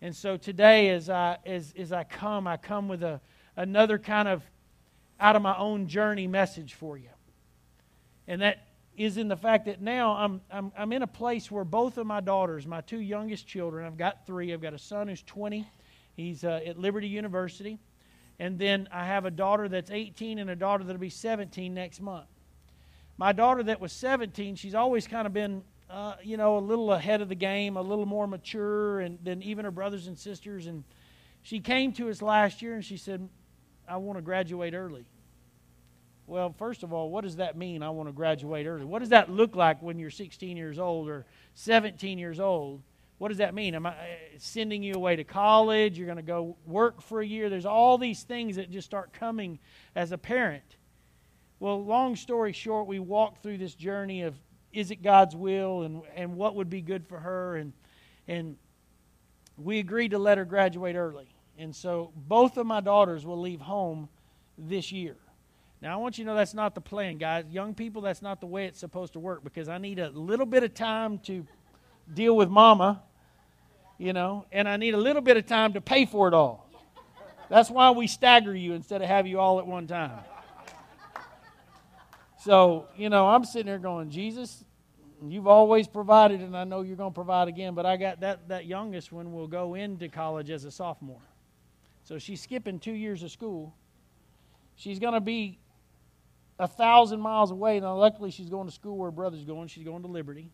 And 0.00 0.16
so 0.16 0.38
today, 0.38 0.88
as 0.90 1.10
I, 1.10 1.37
as, 1.44 1.75
as 1.76 1.93
I 1.93 2.04
come, 2.04 2.46
I 2.46 2.56
come 2.56 2.88
with 2.88 3.02
a, 3.02 3.20
another 3.54 3.99
kind 3.99 4.26
of 4.26 4.43
out 5.20 5.37
of 5.37 5.43
my 5.43 5.56
own 5.56 5.87
journey 5.87 6.26
message 6.26 6.75
for 6.75 6.96
you. 6.96 7.10
And 8.26 8.40
that 8.40 8.66
is 8.96 9.16
in 9.16 9.28
the 9.28 9.37
fact 9.37 9.66
that 9.66 9.81
now 9.81 10.12
I'm, 10.12 10.40
I'm, 10.50 10.72
I'm 10.76 10.93
in 10.93 11.02
a 11.02 11.06
place 11.06 11.50
where 11.50 11.64
both 11.64 11.98
of 11.98 12.06
my 12.06 12.20
daughters, 12.20 12.66
my 12.66 12.81
two 12.81 13.00
youngest 13.00 13.46
children, 13.46 13.87
I've 13.87 13.96
got 13.96 14.26
three. 14.26 14.52
I've 14.52 14.62
got 14.62 14.75
a 14.75 14.78
son 14.78 15.08
who's 15.08 15.22
20, 15.22 15.66
he's 16.14 16.44
uh, 16.44 16.60
at 16.66 16.78
Liberty 16.78 17.08
University. 17.08 17.78
And 18.43 18.59
then 18.59 18.89
I 18.91 19.06
have 19.06 19.25
a 19.25 19.31
daughter 19.31 19.69
that's 19.69 19.93
18 19.93 20.41
and 20.41 20.50
a 20.50 20.56
daughter 20.56 20.83
that'll 20.83 20.99
be 20.99 21.11
17 21.11 21.73
next 21.73 22.00
month. 22.00 22.27
My 23.17 23.31
daughter 23.31 23.62
that 23.62 23.81
was 23.81 23.93
17, 23.93 24.56
she's 24.56 24.75
always 24.75 25.06
kind 25.06 25.29
of 25.29 25.33
been, 25.33 25.62
uh, 25.89 26.15
you 26.25 26.37
know, 26.37 26.59
a 26.59 26.59
little 26.59 26.93
ahead 26.93 27.21
of 27.21 27.29
the 27.29 27.37
game, 27.37 27.77
a 27.77 27.83
little 27.83 28.05
more 28.05 28.27
mature 28.27 28.99
and, 28.99 29.17
than 29.23 29.44
even 29.44 29.65
her 29.65 29.71
brothers 29.71 30.09
and 30.09 30.19
sisters. 30.19 30.67
And 30.67 30.83
she 31.43 31.61
came 31.61 31.93
to 31.93 32.11
us 32.11 32.21
last 32.21 32.62
year 32.62 32.75
and 32.75 32.85
she 32.85 32.97
said, 32.97 33.29
I 33.89 33.99
want 33.99 34.19
to 34.19 34.23
graduate 34.23 34.75
early. 34.75 35.05
Well, 36.27 36.53
first 36.59 36.83
of 36.83 36.93
all, 36.93 37.11
what 37.11 37.23
does 37.23 37.37
that 37.37 37.56
mean? 37.56 37.81
I 37.85 37.91
want 37.91 38.09
to 38.09 38.12
graduate 38.12 38.67
early. 38.67 38.85
What 38.85 38.99
does 38.99 39.11
that 39.11 39.31
look 39.31 39.55
like 39.55 39.81
when 39.81 40.00
you're 40.00 40.11
16 40.11 40.56
years 40.56 40.81
old 40.81 41.09
or 41.09 41.27
17 41.55 42.19
years 42.19 42.41
old? 42.41 42.83
What 43.22 43.28
does 43.28 43.38
that 43.38 43.54
mean? 43.54 43.76
Am 43.76 43.86
I 43.86 43.90
uh, 43.90 43.94
sending 44.38 44.82
you 44.82 44.94
away 44.94 45.14
to 45.14 45.22
college? 45.22 45.96
You're 45.96 46.08
going 46.08 46.16
to 46.16 46.24
go 46.24 46.56
work 46.66 47.00
for 47.00 47.20
a 47.20 47.24
year? 47.24 47.48
There's 47.48 47.66
all 47.66 47.96
these 47.96 48.24
things 48.24 48.56
that 48.56 48.69
just 48.69 48.84
start 48.84 49.12
coming 49.12 49.60
as 49.94 50.10
a 50.10 50.19
parent. 50.19 50.64
Well, 51.60 51.84
long 51.84 52.16
story 52.16 52.52
short, 52.52 52.88
we 52.88 52.98
walked 52.98 53.44
through 53.44 53.58
this 53.58 53.76
journey 53.76 54.22
of 54.22 54.34
is 54.72 54.91
it 54.91 55.05
God's 55.05 55.36
will 55.36 55.82
and, 55.82 56.02
and 56.17 56.34
what 56.34 56.56
would 56.56 56.69
be 56.69 56.81
good 56.81 57.06
for 57.06 57.20
her. 57.20 57.58
And, 57.58 57.72
and 58.26 58.56
we 59.56 59.79
agreed 59.79 60.10
to 60.10 60.19
let 60.19 60.36
her 60.36 60.44
graduate 60.44 60.96
early. 60.96 61.29
And 61.56 61.76
so 61.76 62.10
both 62.26 62.56
of 62.56 62.67
my 62.67 62.81
daughters 62.81 63.24
will 63.24 63.41
leave 63.41 63.60
home 63.60 64.08
this 64.58 64.91
year. 64.91 65.14
Now, 65.81 65.93
I 65.93 65.96
want 66.02 66.19
you 66.19 66.24
to 66.24 66.31
know 66.31 66.36
that's 66.36 66.55
not 66.55 66.74
the 66.74 66.81
plan, 66.81 67.19
guys. 67.19 67.44
Young 67.52 67.72
people, 67.72 68.02
that's 68.02 68.20
not 68.20 68.41
the 68.41 68.46
way 68.46 68.67
it's 68.67 68.81
supposed 68.81 69.12
to 69.12 69.20
work 69.20 69.44
because 69.44 69.69
I 69.69 69.79
need 69.79 70.00
a 70.00 70.10
little 70.10 70.44
bit 70.44 70.64
of 70.64 70.74
time 70.74 71.20
to 71.20 71.46
deal 72.12 72.36
with 72.36 72.48
mama, 72.48 73.00
you 73.99 74.13
know, 74.13 74.46
and 74.53 74.69
I 74.69 74.77
need 74.77 74.94
a 74.94 74.99
little 74.99 75.22
bit 75.22 75.37
of 75.37 75.46
time 75.46 75.75
to 75.75 75.81
pay 75.81 76.06
for 76.06 76.29
it 76.29 76.34
all. 76.34 76.69
That's 77.49 77.70
why 77.70 77.91
we 77.91 78.06
stagger 78.06 78.56
you 78.56 78.72
instead 78.72 79.03
of 79.03 79.08
have 79.08 79.27
you 79.27 79.39
all 79.39 79.58
at 79.58 79.67
one 79.67 79.87
time. 79.87 80.20
So, 82.41 82.89
you 82.96 83.08
know, 83.08 83.29
I'm 83.29 83.44
sitting 83.44 83.67
there 83.67 83.79
going, 83.79 84.11
Jesus, 84.11 84.65
you've 85.29 85.46
always 85.46 85.87
provided, 85.87 86.41
and 86.41 86.56
I 86.56 86.65
know 86.65 86.81
you're 86.81 86.96
going 86.96 87.11
to 87.11 87.15
provide 87.15 87.46
again, 87.46 87.75
but 87.75 87.87
I 87.87 87.96
got 87.96 88.20
that, 88.20 88.49
that 88.49 88.67
youngest 88.67 89.13
one 89.13 89.32
will 89.32 89.46
go 89.46 89.75
into 89.75 90.08
college 90.08 90.51
as 90.51 90.65
a 90.65 90.70
sophomore. 90.70 91.20
So 92.05 92.19
she's 92.19 92.41
skipping 92.41 92.81
two 92.81 92.94
years 92.94 93.22
of 93.22 93.31
school. 93.31 93.75
She's 94.75 94.99
going 94.99 95.15
to 95.15 95.20
be 95.20 95.61
a 96.58 96.67
thousand 96.67 97.20
miles 97.20 97.51
away. 97.51 97.79
Now, 97.79 97.96
luckily, 97.96 98.31
she's 98.31 98.49
going 98.49 98.67
to 98.67 98.75
school 98.75 98.96
where 98.96 99.08
her 99.08 99.13
brother's 99.15 99.44
going. 99.44 99.69
She's 99.69 99.84
going 99.84 100.03
to 100.03 100.08
Liberty. 100.08 100.51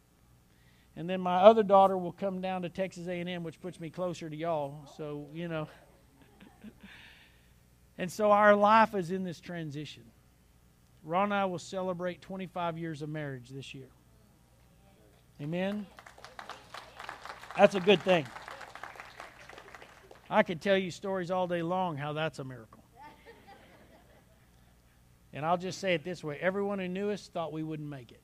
And 0.99 1.09
then 1.09 1.21
my 1.21 1.37
other 1.37 1.63
daughter 1.63 1.97
will 1.97 2.11
come 2.11 2.41
down 2.41 2.63
to 2.63 2.69
Texas 2.69 3.07
A&M, 3.07 3.45
which 3.45 3.61
puts 3.61 3.79
me 3.79 3.89
closer 3.89 4.29
to 4.29 4.35
y'all. 4.35 4.81
So, 4.97 5.29
you 5.33 5.47
know. 5.47 5.69
and 7.99 8.11
so 8.11 8.33
our 8.33 8.57
life 8.57 8.97
is 8.97 9.13
in 9.13 9.23
this 9.23 9.39
transition. 9.39 10.03
Ron 11.05 11.27
and 11.27 11.35
I 11.35 11.45
will 11.45 11.61
celebrate 11.61 12.21
25 12.21 12.79
years 12.79 13.01
of 13.01 13.11
marriage 13.11 13.49
this 13.49 13.75
year. 13.75 13.87
Amen? 15.41 15.87
That's 17.57 17.77
a 17.77 17.81
good 17.81 18.03
thing. 18.03 18.27
I 20.29 20.43
could 20.43 20.61
tell 20.61 20.77
you 20.77 20.91
stories 20.91 21.31
all 21.31 21.47
day 21.47 21.63
long 21.63 21.97
how 21.97 22.13
that's 22.13 22.41
a 22.41 22.45
miracle. 22.45 22.83
And 25.33 25.47
I'll 25.47 25.59
just 25.59 25.79
say 25.79 25.95
it 25.95 26.03
this 26.03 26.25
way 26.25 26.39
everyone 26.41 26.81
who 26.81 26.89
knew 26.89 27.11
us 27.11 27.29
thought 27.29 27.53
we 27.53 27.63
wouldn't 27.63 27.89
make 27.89 28.11
it. 28.11 28.21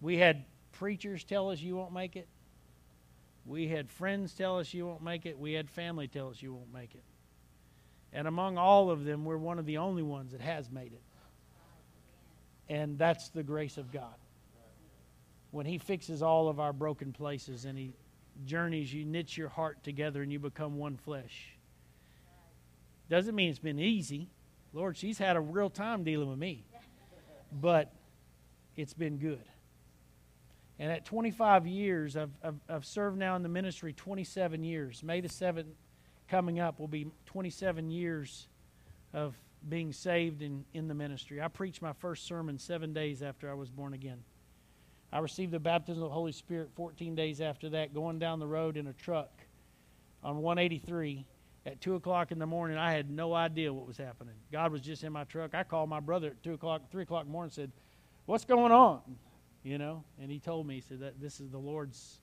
We 0.00 0.16
had 0.16 0.44
preachers 0.78 1.24
tell 1.24 1.50
us 1.50 1.60
you 1.60 1.76
won't 1.76 1.92
make 1.92 2.14
it. 2.14 2.28
We 3.44 3.66
had 3.66 3.90
friends 3.90 4.32
tell 4.32 4.58
us 4.58 4.72
you 4.72 4.86
won't 4.86 5.02
make 5.02 5.26
it. 5.26 5.38
We 5.38 5.52
had 5.54 5.68
family 5.68 6.06
tell 6.06 6.30
us 6.30 6.40
you 6.40 6.54
won't 6.54 6.72
make 6.72 6.94
it. 6.94 7.02
And 8.12 8.28
among 8.28 8.58
all 8.58 8.90
of 8.90 9.04
them, 9.04 9.24
we're 9.24 9.38
one 9.38 9.58
of 9.58 9.66
the 9.66 9.78
only 9.78 10.02
ones 10.02 10.32
that 10.32 10.40
has 10.40 10.70
made 10.70 10.92
it. 10.92 11.02
And 12.68 12.96
that's 12.96 13.30
the 13.30 13.42
grace 13.42 13.76
of 13.76 13.90
God. 13.92 14.14
When 15.50 15.66
He 15.66 15.78
fixes 15.78 16.22
all 16.22 16.48
of 16.48 16.60
our 16.60 16.72
broken 16.72 17.12
places 17.12 17.64
and 17.64 17.76
He 17.76 17.94
journeys, 18.44 18.92
you 18.92 19.04
knit 19.04 19.36
your 19.36 19.48
heart 19.48 19.82
together 19.82 20.22
and 20.22 20.30
you 20.30 20.38
become 20.38 20.76
one 20.78 20.96
flesh. 20.96 21.56
Doesn't 23.10 23.34
mean 23.34 23.50
it's 23.50 23.58
been 23.58 23.80
easy. 23.80 24.28
Lord, 24.72 24.96
she's 24.96 25.18
had 25.18 25.36
a 25.36 25.40
real 25.40 25.70
time 25.70 26.04
dealing 26.04 26.28
with 26.28 26.38
me. 26.38 26.64
But 27.50 27.92
it's 28.76 28.94
been 28.94 29.16
good. 29.16 29.42
And 30.78 30.92
at 30.92 31.04
25 31.04 31.66
years, 31.66 32.16
I've, 32.16 32.30
I've, 32.42 32.60
I've, 32.68 32.84
served 32.84 33.18
now 33.18 33.34
in 33.34 33.42
the 33.42 33.48
ministry 33.48 33.92
27 33.92 34.62
years. 34.62 35.02
May 35.02 35.20
the 35.20 35.28
7th 35.28 35.66
coming 36.28 36.60
up 36.60 36.78
will 36.78 36.88
be 36.88 37.08
27 37.26 37.90
years 37.90 38.48
of 39.12 39.34
being 39.68 39.92
saved 39.92 40.42
in, 40.42 40.64
in 40.74 40.86
the 40.86 40.94
ministry. 40.94 41.42
I 41.42 41.48
preached 41.48 41.82
my 41.82 41.92
first 41.94 42.26
sermon 42.26 42.58
seven 42.58 42.92
days 42.92 43.22
after 43.22 43.50
I 43.50 43.54
was 43.54 43.70
born 43.70 43.92
again. 43.92 44.22
I 45.12 45.18
received 45.18 45.52
the 45.52 45.58
baptism 45.58 46.02
of 46.02 46.10
the 46.10 46.14
Holy 46.14 46.32
Spirit 46.32 46.70
14 46.76 47.14
days 47.14 47.40
after 47.40 47.70
that, 47.70 47.94
going 47.94 48.18
down 48.18 48.38
the 48.38 48.46
road 48.46 48.76
in 48.76 48.86
a 48.86 48.92
truck 48.92 49.30
on 50.22 50.42
183 50.42 51.24
at 51.66 51.80
2 51.80 51.94
o'clock 51.94 52.30
in 52.30 52.38
the 52.38 52.46
morning. 52.46 52.76
I 52.76 52.92
had 52.92 53.10
no 53.10 53.34
idea 53.34 53.72
what 53.72 53.86
was 53.86 53.96
happening. 53.96 54.34
God 54.52 54.70
was 54.70 54.82
just 54.82 55.02
in 55.02 55.12
my 55.12 55.24
truck. 55.24 55.54
I 55.54 55.64
called 55.64 55.88
my 55.88 56.00
brother 56.00 56.28
at 56.28 56.42
2 56.42 56.54
o'clock, 56.54 56.82
3 56.90 57.02
o'clock 57.02 57.26
morning 57.26 57.50
said, 57.50 57.72
What's 58.26 58.44
going 58.44 58.72
on? 58.72 59.00
You 59.62 59.78
know, 59.78 60.04
and 60.20 60.30
he 60.30 60.38
told 60.38 60.66
me, 60.66 60.76
he 60.76 60.80
said 60.80 61.00
that 61.00 61.20
this 61.20 61.40
is 61.40 61.50
the 61.50 61.58
Lord's 61.58 62.20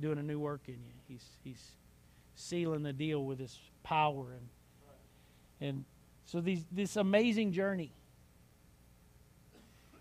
doing 0.00 0.18
a 0.18 0.22
new 0.22 0.38
work 0.38 0.62
in 0.68 0.74
you. 0.74 0.92
He's 1.06 1.24
he's 1.42 1.72
sealing 2.34 2.82
the 2.82 2.92
deal 2.92 3.24
with 3.24 3.38
his 3.38 3.58
power 3.82 4.32
and 4.32 4.48
and 5.60 5.84
so 6.24 6.40
these 6.40 6.64
this 6.72 6.96
amazing 6.96 7.52
journey. 7.52 7.92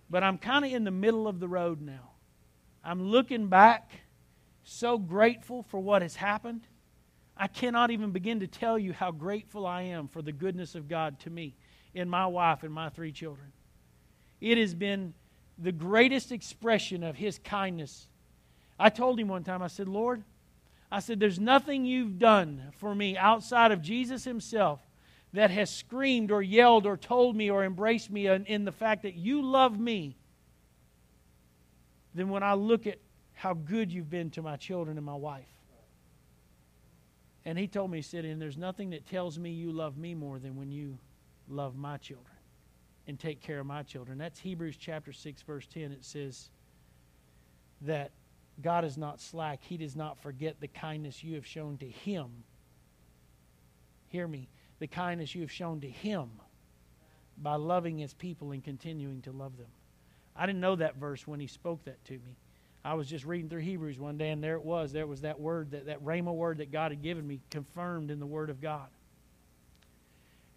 But 0.10 0.24
I'm 0.24 0.38
kind 0.38 0.66
of 0.66 0.72
in 0.72 0.84
the 0.84 0.92
middle 0.92 1.28
of 1.28 1.40
the 1.40 1.48
road 1.48 1.82
now. 1.82 2.12
I'm 2.84 3.04
looking 3.04 3.48
back, 3.48 3.92
so 4.64 4.98
grateful 4.98 5.64
for 5.64 5.80
what 5.80 6.02
has 6.02 6.16
happened. 6.16 6.68
I 7.38 7.48
cannot 7.48 7.92
even 7.92 8.12
begin 8.12 8.42
to 8.42 8.48
tell 8.48 8.78
you 8.78 8.94
how 8.94 9.12
grateful 9.12 9.66
I 9.66 9.84
am 9.84 10.08
for 10.08 10.22
the 10.22 10.32
goodness 10.32 10.76
of 10.76 10.88
God 10.88 11.20
to 11.22 11.30
me 11.30 11.56
and 11.96 12.10
my 12.10 12.28
wife 12.28 12.64
and 12.64 12.74
my 12.74 12.90
three 12.90 13.12
children. 13.12 13.52
It 14.42 14.58
has 14.58 14.74
been 14.74 15.14
the 15.62 15.72
greatest 15.72 16.32
expression 16.32 17.04
of 17.04 17.16
His 17.16 17.40
kindness. 17.40 18.08
I 18.80 18.90
told 18.90 19.20
him 19.20 19.28
one 19.28 19.44
time, 19.44 19.62
I 19.62 19.68
said, 19.68 19.88
Lord, 19.88 20.24
I 20.92 21.00
said, 21.00 21.20
there's 21.20 21.40
nothing 21.40 21.86
you've 21.86 22.20
done 22.20 22.64
for 22.78 22.94
me 22.94 23.16
outside 23.16 23.72
of 23.72 23.82
Jesus 23.82 24.24
Himself 24.24 24.82
that 25.34 25.52
has 25.52 25.70
screamed 25.70 26.32
or 26.32 26.42
yelled 26.42 26.86
or 26.86 26.98
told 26.98 27.36
me 27.36 27.50
or 27.50 27.64
embraced 27.64 28.10
me 28.10 28.28
in, 28.28 28.66
the 28.66 28.72
fact 28.72 29.04
that 29.04 29.14
you 29.14 29.42
love 29.42 29.80
me 29.80 30.18
than 32.14 32.30
when 32.30 32.44
I 32.44 32.56
look 32.56 32.88
at 32.88 32.98
how 33.34 33.54
good 33.54 33.94
you've 33.94 34.10
been 34.10 34.32
to 34.32 34.42
my 34.42 34.58
children 34.58 34.98
and 34.98 35.06
my 35.06 35.16
wife. 35.16 35.46
And 37.46 37.58
he 37.58 37.68
told 37.68 37.90
me, 37.92 38.00
he 38.00 38.02
said, 38.02 38.26
and 38.26 38.42
there's 38.42 38.58
nothing 38.58 38.90
that 38.90 39.08
tells 39.08 39.40
me 39.40 39.52
you 39.52 39.72
love 39.72 39.98
me 39.98 40.14
more 40.14 40.38
than 40.38 40.58
when 40.58 40.72
you 40.72 40.98
love 41.48 41.78
my 41.78 41.98
children 41.98 42.31
and 43.08 43.20
take 43.20 43.42
care 43.42 43.60
of 43.60 43.66
my 43.66 43.84
children. 43.84 44.18
That's 44.18 44.40
Hebrews 44.40 44.78
chapter 44.78 45.12
6, 45.12 45.42
verse 45.42 45.68
10. 45.68 45.92
It 45.92 46.06
says 46.06 46.50
that 47.82 48.12
God 48.62 48.86
is 48.86 48.98
not 48.98 49.20
slack. 49.20 49.60
He 49.64 49.78
does 49.78 49.96
not 49.96 50.22
forget 50.22 50.60
the 50.60 50.68
kindness 50.68 51.24
you 51.24 51.36
have 51.36 51.46
shown 51.46 51.78
to 51.78 51.88
him. 51.88 52.30
Hear 54.10 54.28
me. 54.28 54.50
The 54.80 54.88
kindness 54.88 55.34
you 55.36 55.42
have 55.42 55.52
shown 55.52 55.82
to 55.82 55.90
him 55.90 56.30
by 57.38 57.56
loving 57.56 57.98
his 57.98 58.14
people 58.14 58.52
and 58.52 58.64
continuing 58.64 59.22
to 59.24 59.32
love 59.32 59.58
them. 59.58 59.70
I 60.36 60.46
didn't 60.46 60.62
know 60.62 60.76
that 60.76 60.98
verse 60.98 61.28
when 61.28 61.40
he 61.40 61.48
spoke 61.48 61.84
that 61.86 62.04
to 62.06 62.14
me. 62.14 62.38
I 62.84 62.96
was 62.96 63.08
just 63.08 63.26
reading 63.26 63.50
through 63.50 63.62
Hebrews 63.62 64.00
one 64.00 64.18
day, 64.18 64.32
and 64.32 64.44
there 64.44 64.56
it 64.56 64.66
was. 64.66 64.92
There 64.92 65.06
was 65.06 65.22
that 65.22 65.40
word, 65.40 65.72
that, 65.72 65.86
that 65.86 66.04
Rhema 66.04 66.34
word 66.34 66.58
that 66.58 66.72
God 66.72 66.92
had 66.92 67.04
given 67.04 67.28
me, 67.28 67.40
confirmed 67.52 68.10
in 68.10 68.20
the 68.20 68.26
Word 68.26 68.50
of 68.50 68.60
God. 68.60 68.88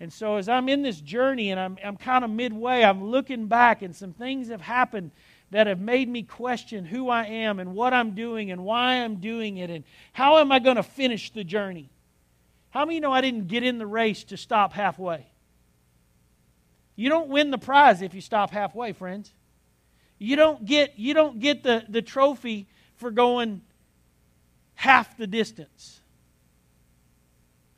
And 0.00 0.12
so, 0.12 0.36
as 0.36 0.48
I'm 0.48 0.68
in 0.68 0.82
this 0.82 1.00
journey 1.00 1.50
and 1.50 1.60
I'm, 1.60 1.78
I'm 1.84 1.96
kind 1.96 2.24
of 2.24 2.30
midway, 2.30 2.82
I'm 2.82 3.04
looking 3.04 3.46
back, 3.46 3.82
and 3.82 3.94
some 3.94 4.12
things 4.12 4.48
have 4.48 4.60
happened 4.60 5.12
that 5.50 5.66
have 5.68 5.80
made 5.80 6.08
me 6.08 6.22
question 6.24 6.84
who 6.84 7.08
I 7.08 7.26
am 7.26 7.60
and 7.60 7.74
what 7.74 7.94
I'm 7.94 8.14
doing 8.14 8.50
and 8.50 8.64
why 8.64 8.94
I'm 8.94 9.16
doing 9.16 9.58
it 9.58 9.70
and 9.70 9.84
how 10.12 10.38
am 10.38 10.50
I 10.50 10.58
going 10.58 10.76
to 10.76 10.82
finish 10.82 11.30
the 11.30 11.44
journey. 11.44 11.90
How 12.70 12.84
many 12.84 12.98
know 12.98 13.12
I 13.12 13.20
didn't 13.20 13.46
get 13.46 13.62
in 13.62 13.78
the 13.78 13.86
race 13.86 14.24
to 14.24 14.36
stop 14.36 14.72
halfway? 14.72 15.26
You 16.96 17.08
don't 17.08 17.28
win 17.28 17.52
the 17.52 17.58
prize 17.58 18.02
if 18.02 18.14
you 18.14 18.20
stop 18.20 18.50
halfway, 18.50 18.92
friends. 18.92 19.32
You 20.18 20.34
don't 20.34 20.64
get, 20.64 20.94
you 20.96 21.14
don't 21.14 21.38
get 21.38 21.62
the, 21.62 21.84
the 21.88 22.02
trophy 22.02 22.66
for 22.96 23.12
going 23.12 23.62
half 24.74 25.16
the 25.16 25.26
distance. 25.26 26.00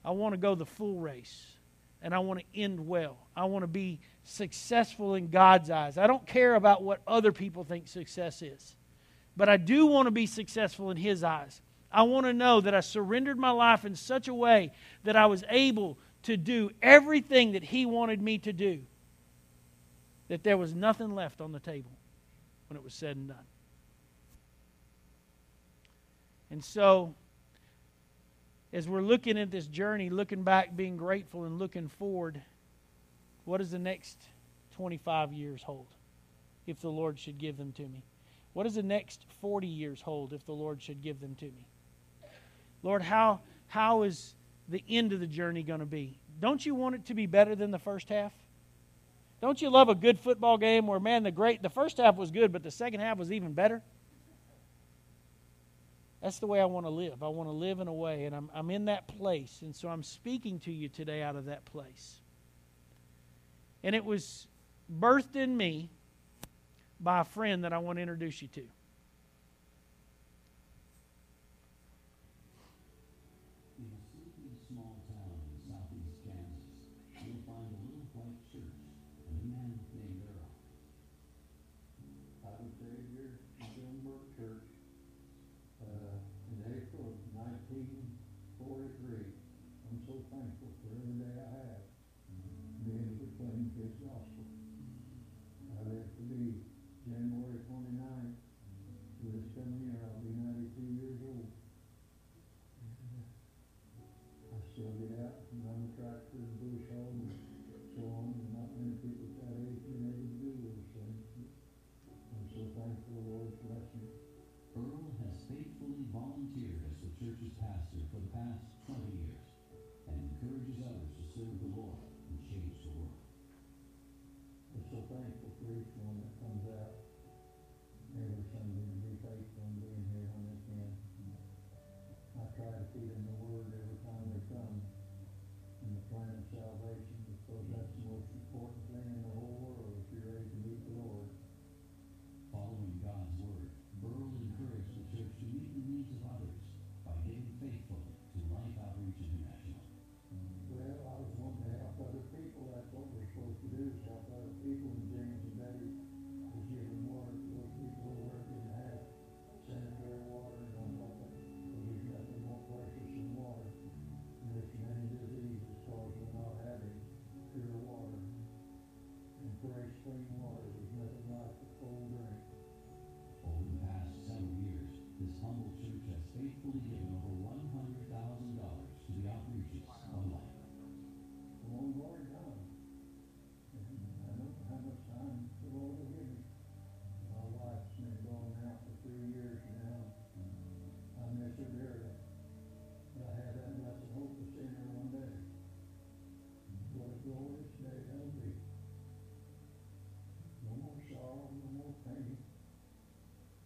I 0.02 0.12
want 0.12 0.32
to 0.32 0.38
go 0.38 0.54
the 0.54 0.66
full 0.66 0.98
race 0.98 1.55
and 2.06 2.14
I 2.14 2.20
want 2.20 2.38
to 2.38 2.60
end 2.60 2.86
well. 2.86 3.18
I 3.36 3.46
want 3.46 3.64
to 3.64 3.66
be 3.66 3.98
successful 4.22 5.16
in 5.16 5.28
God's 5.28 5.70
eyes. 5.70 5.98
I 5.98 6.06
don't 6.06 6.24
care 6.24 6.54
about 6.54 6.84
what 6.84 7.00
other 7.04 7.32
people 7.32 7.64
think 7.64 7.88
success 7.88 8.42
is, 8.42 8.76
but 9.36 9.48
I 9.48 9.56
do 9.56 9.86
want 9.86 10.06
to 10.06 10.12
be 10.12 10.26
successful 10.26 10.92
in 10.92 10.96
His 10.96 11.24
eyes. 11.24 11.60
I 11.90 12.04
want 12.04 12.26
to 12.26 12.32
know 12.32 12.60
that 12.60 12.76
I 12.76 12.80
surrendered 12.80 13.40
my 13.40 13.50
life 13.50 13.84
in 13.84 13.96
such 13.96 14.28
a 14.28 14.34
way 14.34 14.70
that 15.02 15.16
I 15.16 15.26
was 15.26 15.42
able 15.50 15.98
to 16.22 16.36
do 16.36 16.70
everything 16.80 17.52
that 17.52 17.64
He 17.64 17.86
wanted 17.86 18.22
me 18.22 18.38
to 18.38 18.52
do, 18.52 18.82
that 20.28 20.44
there 20.44 20.56
was 20.56 20.76
nothing 20.76 21.12
left 21.12 21.40
on 21.40 21.50
the 21.50 21.58
table 21.58 21.90
when 22.68 22.76
it 22.76 22.84
was 22.84 22.94
said 22.94 23.16
and 23.16 23.28
done. 23.30 23.46
And 26.52 26.64
so, 26.64 27.16
as 28.72 28.88
we're 28.88 29.02
looking 29.02 29.38
at 29.38 29.50
this 29.50 29.66
journey, 29.66 30.10
looking 30.10 30.42
back, 30.42 30.76
being 30.76 30.96
grateful, 30.96 31.44
and 31.44 31.58
looking 31.58 31.88
forward, 31.88 32.42
what 33.44 33.58
does 33.58 33.70
the 33.70 33.78
next 33.78 34.18
25 34.76 35.32
years 35.32 35.62
hold 35.62 35.86
if 36.66 36.80
the 36.80 36.88
Lord 36.88 37.18
should 37.18 37.38
give 37.38 37.56
them 37.56 37.72
to 37.72 37.82
me? 37.82 38.02
What 38.52 38.64
does 38.64 38.74
the 38.74 38.82
next 38.82 39.24
40 39.40 39.66
years 39.66 40.00
hold 40.00 40.32
if 40.32 40.44
the 40.46 40.52
Lord 40.52 40.82
should 40.82 41.02
give 41.02 41.20
them 41.20 41.34
to 41.36 41.44
me? 41.44 41.66
Lord, 42.82 43.02
how, 43.02 43.40
how 43.68 44.02
is 44.02 44.34
the 44.68 44.82
end 44.88 45.12
of 45.12 45.20
the 45.20 45.26
journey 45.26 45.62
going 45.62 45.80
to 45.80 45.86
be? 45.86 46.18
Don't 46.40 46.64
you 46.64 46.74
want 46.74 46.94
it 46.94 47.06
to 47.06 47.14
be 47.14 47.26
better 47.26 47.54
than 47.54 47.70
the 47.70 47.78
first 47.78 48.08
half? 48.08 48.32
Don't 49.40 49.60
you 49.60 49.70
love 49.70 49.88
a 49.88 49.94
good 49.94 50.18
football 50.18 50.56
game 50.56 50.86
where, 50.86 50.98
man, 50.98 51.22
the 51.22 51.30
great, 51.30 51.62
the 51.62 51.70
first 51.70 51.98
half 51.98 52.16
was 52.16 52.30
good, 52.30 52.52
but 52.52 52.62
the 52.62 52.70
second 52.70 53.00
half 53.00 53.18
was 53.18 53.30
even 53.30 53.52
better? 53.52 53.82
That's 56.22 56.38
the 56.38 56.46
way 56.46 56.60
I 56.60 56.64
want 56.64 56.86
to 56.86 56.90
live. 56.90 57.22
I 57.22 57.28
want 57.28 57.48
to 57.48 57.52
live 57.52 57.80
in 57.80 57.88
a 57.88 57.92
way, 57.92 58.24
and 58.24 58.34
I'm, 58.34 58.50
I'm 58.54 58.70
in 58.70 58.86
that 58.86 59.06
place. 59.06 59.60
And 59.62 59.74
so 59.74 59.88
I'm 59.88 60.02
speaking 60.02 60.58
to 60.60 60.72
you 60.72 60.88
today 60.88 61.22
out 61.22 61.36
of 61.36 61.46
that 61.46 61.64
place. 61.66 62.20
And 63.82 63.94
it 63.94 64.04
was 64.04 64.46
birthed 64.92 65.36
in 65.36 65.56
me 65.56 65.90
by 66.98 67.20
a 67.20 67.24
friend 67.24 67.64
that 67.64 67.72
I 67.72 67.78
want 67.78 67.98
to 67.98 68.02
introduce 68.02 68.40
you 68.40 68.48
to. 68.48 68.62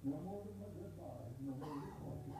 No 0.03 0.17
more 0.25 0.47
goodbye, 0.59 1.29
no 1.45 1.53
more 1.61 1.75
be. 1.77 2.33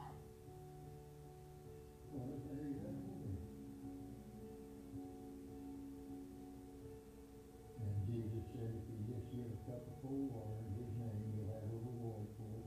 And 7.77 8.01
Jesus 8.07 8.43
said, 8.51 8.73
if 8.73 8.85
you 8.89 9.13
just 9.13 9.29
give 9.29 9.45
a 9.45 9.57
cup 9.69 9.85
of 9.85 9.93
cold 10.01 10.33
water 10.33 10.57
in 10.65 10.73
his 10.73 10.89
name, 10.97 11.21
you'll 11.37 11.53
have 11.53 11.61
a 11.61 11.77
reward 11.85 12.25
for 12.35 12.49
it. 12.57 12.65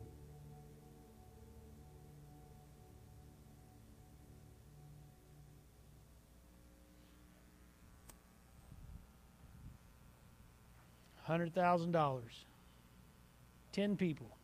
Hundred 11.25 11.53
thousand 11.53 11.91
dollars. 11.91 12.47
Ten 13.73 13.97
people. 13.97 14.39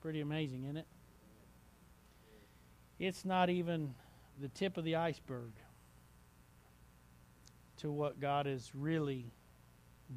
Pretty 0.00 0.20
amazing, 0.20 0.64
isn't 0.64 0.78
it? 0.78 0.86
It's 2.98 3.24
not 3.24 3.50
even 3.50 3.94
the 4.40 4.48
tip 4.48 4.76
of 4.76 4.84
the 4.84 4.96
iceberg 4.96 5.52
to 7.78 7.90
what 7.90 8.20
God 8.20 8.46
is 8.46 8.70
really 8.74 9.32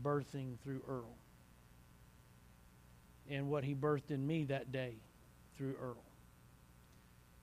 birthing 0.02 0.60
through 0.60 0.82
Earl. 0.88 1.16
And 3.30 3.50
what 3.50 3.64
he 3.64 3.74
birthed 3.74 4.12
in 4.12 4.26
me 4.26 4.46
that 4.46 4.72
day 4.72 4.96
through 5.58 5.76
Earl. 5.82 6.04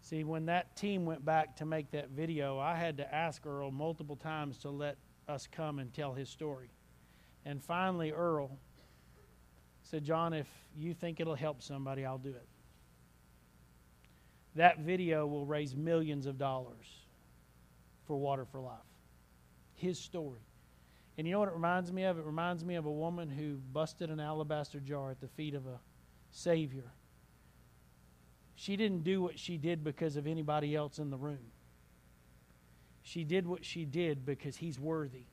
See, 0.02 0.24
when 0.24 0.46
that 0.46 0.76
team 0.76 1.06
went 1.06 1.24
back 1.24 1.56
to 1.56 1.64
make 1.64 1.90
that 1.92 2.10
video, 2.10 2.58
I 2.58 2.74
had 2.74 2.96
to 2.98 3.14
ask 3.14 3.46
Earl 3.46 3.70
multiple 3.70 4.16
times 4.16 4.58
to 4.58 4.70
let 4.70 4.96
us 5.28 5.46
come 5.50 5.78
and 5.78 5.92
tell 5.92 6.12
his 6.12 6.28
story. 6.28 6.70
And 7.44 7.62
finally, 7.62 8.12
Earl 8.12 8.58
said, 9.90 10.04
John, 10.04 10.32
if 10.32 10.46
you 10.76 10.94
think 10.94 11.18
it'll 11.18 11.34
help 11.34 11.62
somebody, 11.62 12.04
I'll 12.04 12.18
do 12.18 12.30
it. 12.30 12.46
That 14.54 14.78
video 14.80 15.26
will 15.26 15.44
raise 15.44 15.74
millions 15.74 16.26
of 16.26 16.38
dollars 16.38 16.86
for 18.06 18.16
Water 18.16 18.44
for 18.44 18.60
Life. 18.60 18.78
His 19.74 19.98
story. 19.98 20.40
And 21.18 21.26
you 21.26 21.32
know 21.32 21.40
what 21.40 21.48
it 21.48 21.54
reminds 21.54 21.92
me 21.92 22.04
of? 22.04 22.18
It 22.18 22.24
reminds 22.24 22.64
me 22.64 22.76
of 22.76 22.86
a 22.86 22.90
woman 22.90 23.28
who 23.28 23.56
busted 23.72 24.10
an 24.10 24.20
alabaster 24.20 24.78
jar 24.78 25.10
at 25.10 25.20
the 25.20 25.28
feet 25.28 25.54
of 25.54 25.66
a 25.66 25.80
Savior. 26.30 26.92
She 28.54 28.76
didn't 28.76 29.02
do 29.02 29.20
what 29.20 29.38
she 29.38 29.56
did 29.56 29.82
because 29.82 30.16
of 30.16 30.26
anybody 30.26 30.76
else 30.76 30.98
in 30.98 31.10
the 31.10 31.16
room. 31.16 31.50
She 33.02 33.24
did 33.24 33.46
what 33.46 33.64
she 33.64 33.84
did 33.84 34.24
because 34.24 34.56
he's 34.56 34.78
worthy. 34.78 35.24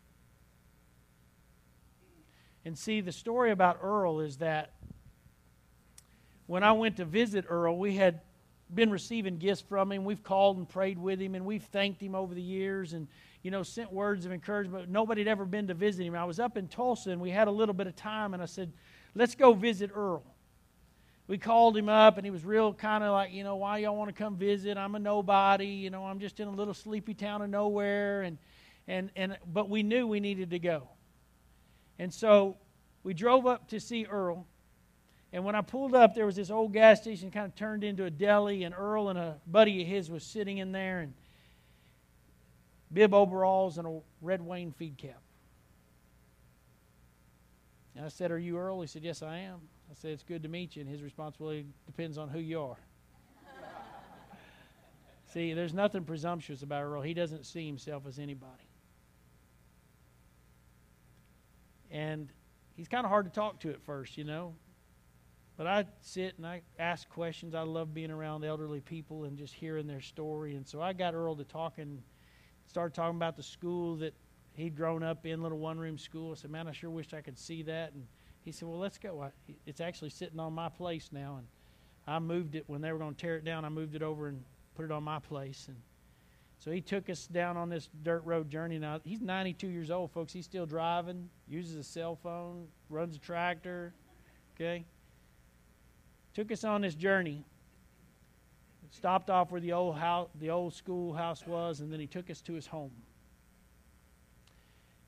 And 2.67 2.77
see, 2.77 2.99
the 2.99 3.13
story 3.13 3.51
about 3.51 3.79
Earl 3.81 4.19
is 4.19 4.39
that 4.39 4.73
when 6.47 6.63
I 6.63 6.73
went 6.73 6.97
to 6.97 7.05
visit 7.05 7.45
Earl, 7.47 7.77
we 7.77 7.95
had 7.95 8.19
been 8.75 8.91
receiving 8.91 9.37
gifts 9.37 9.61
from 9.61 9.89
him. 9.89 10.03
We've 10.03 10.21
called 10.21 10.57
and 10.57 10.67
prayed 10.67 10.97
with 10.97 11.21
him, 11.21 11.33
and 11.33 11.45
we've 11.45 11.63
thanked 11.63 12.01
him 12.01 12.13
over 12.13 12.35
the 12.35 12.41
years 12.41 12.91
and, 12.91 13.07
you 13.41 13.51
know, 13.51 13.63
sent 13.63 13.93
words 13.93 14.25
of 14.25 14.33
encouragement. 14.33 14.89
Nobody 14.89 15.21
had 15.21 15.29
ever 15.29 15.45
been 15.45 15.67
to 15.67 15.73
visit 15.73 16.05
him. 16.05 16.13
I 16.13 16.25
was 16.25 16.41
up 16.41 16.57
in 16.57 16.67
Tulsa, 16.67 17.11
and 17.11 17.21
we 17.21 17.29
had 17.29 17.47
a 17.47 17.51
little 17.51 17.73
bit 17.73 17.87
of 17.87 17.95
time, 17.95 18.33
and 18.33 18.43
I 18.43 18.47
said, 18.47 18.73
let's 19.15 19.33
go 19.33 19.53
visit 19.53 19.89
Earl. 19.95 20.23
We 21.27 21.37
called 21.37 21.77
him 21.77 21.87
up, 21.87 22.17
and 22.17 22.25
he 22.25 22.31
was 22.31 22.43
real 22.43 22.73
kind 22.73 23.01
of 23.01 23.13
like, 23.13 23.31
you 23.31 23.45
know, 23.45 23.55
why 23.55 23.77
y'all 23.77 23.95
want 23.95 24.09
to 24.09 24.13
come 24.13 24.35
visit? 24.35 24.77
I'm 24.77 24.93
a 24.93 24.99
nobody. 24.99 25.67
You 25.67 25.89
know, 25.89 26.03
I'm 26.03 26.19
just 26.19 26.41
in 26.41 26.49
a 26.49 26.51
little 26.51 26.73
sleepy 26.73 27.13
town 27.13 27.41
of 27.41 27.49
nowhere. 27.49 28.23
And, 28.23 28.37
and, 28.89 29.09
and, 29.15 29.37
but 29.53 29.69
we 29.69 29.83
knew 29.83 30.05
we 30.05 30.19
needed 30.19 30.49
to 30.49 30.59
go. 30.59 30.89
And 31.99 32.13
so 32.13 32.57
we 33.03 33.13
drove 33.13 33.45
up 33.45 33.69
to 33.69 33.79
see 33.79 34.05
Earl. 34.05 34.45
And 35.33 35.43
when 35.43 35.55
I 35.55 35.61
pulled 35.61 35.93
up, 35.93 36.15
there 36.15 36.25
was 36.25 36.35
this 36.35 36.49
old 36.49 36.73
gas 36.73 37.01
station 37.01 37.31
kind 37.31 37.45
of 37.45 37.55
turned 37.55 37.83
into 37.83 38.05
a 38.05 38.09
deli, 38.09 38.63
and 38.63 38.73
Earl 38.77 39.09
and 39.09 39.19
a 39.19 39.35
buddy 39.45 39.81
of 39.81 39.87
his 39.87 40.09
was 40.09 40.23
sitting 40.23 40.57
in 40.57 40.71
there, 40.71 40.99
and 40.99 41.13
bib 42.93 43.13
overalls 43.13 43.77
and 43.77 43.87
a 43.87 43.99
red 44.21 44.41
Wayne 44.41 44.71
feed 44.71 44.97
cap. 44.97 45.21
And 47.95 48.05
I 48.05 48.09
said, 48.09 48.31
Are 48.31 48.37
you 48.37 48.57
Earl? 48.57 48.81
He 48.81 48.87
said, 48.87 49.03
Yes, 49.03 49.21
I 49.23 49.39
am. 49.39 49.59
I 49.89 49.95
said, 49.95 50.11
It's 50.11 50.23
good 50.23 50.43
to 50.43 50.49
meet 50.49 50.75
you. 50.75 50.81
And 50.81 50.89
his 50.89 51.01
responsibility 51.01 51.65
depends 51.85 52.17
on 52.17 52.29
who 52.29 52.39
you 52.39 52.61
are. 52.61 52.77
see, 55.33 55.53
there's 55.53 55.73
nothing 55.73 56.03
presumptuous 56.03 56.61
about 56.61 56.83
Earl. 56.83 57.01
He 57.01 57.13
doesn't 57.13 57.45
see 57.45 57.65
himself 57.65 58.03
as 58.07 58.19
anybody. 58.19 58.66
And 61.91 62.31
he's 62.75 62.87
kind 62.87 63.05
of 63.05 63.09
hard 63.09 63.25
to 63.25 63.31
talk 63.31 63.59
to 63.61 63.69
at 63.69 63.81
first, 63.81 64.17
you 64.17 64.23
know. 64.23 64.55
But 65.57 65.65
I 65.65 65.85
sit 66.01 66.37
and 66.37 66.45
I 66.45 66.61
ask 66.77 67.09
questions. 67.09 67.55
I 67.55 67.61
love 67.61 67.93
being 67.93 68.11
around 68.11 68.43
elderly 68.43 68.79
people 68.79 69.23
and 69.23 69.37
just 69.37 69.53
hearing 69.53 69.87
their 69.87 70.01
story. 70.01 70.55
And 70.55 70.67
so 70.67 70.81
I 70.81 70.93
got 70.93 71.15
Earl 71.15 71.35
to 71.35 71.43
talking, 71.43 72.03
started 72.67 72.93
talking 72.93 73.15
about 73.15 73.35
the 73.35 73.43
school 73.43 73.95
that 73.97 74.13
he'd 74.53 74.75
grown 74.75 75.01
up 75.01 75.25
in, 75.25 75.41
little 75.41 75.57
one 75.57 75.79
room 75.79 75.97
school. 75.97 76.31
I 76.31 76.35
said, 76.35 76.51
Man, 76.51 76.67
I 76.67 76.73
sure 76.73 76.91
wish 76.91 77.13
I 77.13 77.21
could 77.21 77.39
see 77.39 77.63
that. 77.63 77.93
And 77.93 78.05
he 78.43 78.51
said, 78.51 78.67
Well, 78.67 78.77
let's 78.77 78.99
go. 78.99 79.21
I, 79.21 79.31
it's 79.65 79.81
actually 79.81 80.11
sitting 80.11 80.39
on 80.39 80.53
my 80.53 80.69
place 80.69 81.09
now. 81.11 81.37
And 81.37 81.47
I 82.05 82.19
moved 82.19 82.53
it 82.53 82.63
when 82.67 82.81
they 82.81 82.91
were 82.91 82.99
going 82.99 83.15
to 83.15 83.19
tear 83.19 83.37
it 83.37 83.43
down. 83.43 83.65
I 83.65 83.69
moved 83.69 83.95
it 83.95 84.03
over 84.03 84.27
and 84.27 84.43
put 84.75 84.85
it 84.85 84.91
on 84.91 85.03
my 85.03 85.17
place. 85.17 85.65
And 85.67 85.77
so 86.59 86.71
he 86.71 86.81
took 86.81 87.09
us 87.09 87.27
down 87.27 87.55
on 87.55 87.69
this 87.69 87.89
dirt 88.03 88.23
road 88.25 88.49
journey. 88.49 88.79
Now, 88.79 88.99
he's 89.03 89.21
92 89.21 89.67
years 89.67 89.91
old, 89.91 90.11
folks. 90.11 90.33
He's 90.33 90.45
still 90.45 90.65
driving, 90.65 91.29
uses 91.47 91.75
a 91.75 91.83
cell 91.83 92.15
phone, 92.15 92.67
runs 92.89 93.15
a 93.15 93.19
tractor. 93.19 93.93
Okay? 94.55 94.85
Took 96.33 96.51
us 96.51 96.63
on 96.63 96.81
this 96.81 96.95
journey. 96.95 97.43
Stopped 98.91 99.29
off 99.29 99.51
where 99.51 99.61
the 99.61 99.73
old 99.73 99.97
house, 99.97 100.29
the 100.39 100.49
old 100.49 100.73
schoolhouse 100.73 101.45
was, 101.45 101.81
and 101.81 101.91
then 101.91 101.99
he 101.99 102.07
took 102.07 102.29
us 102.29 102.41
to 102.41 102.53
his 102.53 102.65
home. 102.65 102.91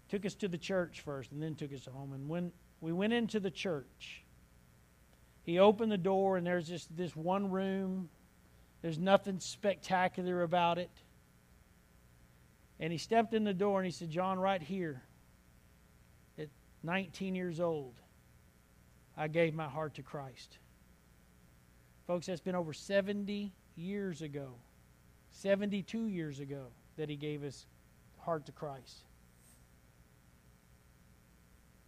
Took 0.09 0.25
us 0.25 0.35
to 0.35 0.47
the 0.47 0.57
church 0.57 1.01
first, 1.01 1.31
and 1.31 1.41
then 1.41 1.55
took 1.55 1.73
us 1.73 1.87
home. 1.91 2.13
And 2.13 2.27
when 2.27 2.51
we 2.81 2.91
went 2.91 3.13
into 3.13 3.39
the 3.39 3.51
church, 3.51 4.23
he 5.43 5.59
opened 5.59 5.91
the 5.91 5.97
door, 5.97 6.37
and 6.37 6.45
there's 6.45 6.67
just 6.67 6.95
this 6.95 7.15
one 7.15 7.49
room. 7.49 8.09
There's 8.81 8.99
nothing 8.99 9.39
spectacular 9.39 10.43
about 10.43 10.77
it. 10.77 10.91
And 12.79 12.91
he 12.91 12.97
stepped 12.97 13.33
in 13.33 13.43
the 13.43 13.53
door 13.53 13.79
and 13.79 13.85
he 13.85 13.91
said, 13.91 14.09
John, 14.09 14.39
right 14.39 14.61
here, 14.61 15.01
at 16.37 16.47
19 16.83 17.35
years 17.35 17.59
old, 17.59 17.95
I 19.17 19.27
gave 19.27 19.53
my 19.53 19.67
heart 19.67 19.95
to 19.95 20.01
Christ. 20.01 20.57
Folks, 22.07 22.27
that's 22.27 22.41
been 22.41 22.55
over 22.55 22.73
70 22.73 23.51
years 23.75 24.21
ago, 24.21 24.53
72 25.31 26.07
years 26.07 26.39
ago, 26.39 26.67
that 26.95 27.09
he 27.09 27.15
gave 27.15 27.41
his 27.41 27.65
heart 28.17 28.45
to 28.45 28.51
Christ. 28.51 29.03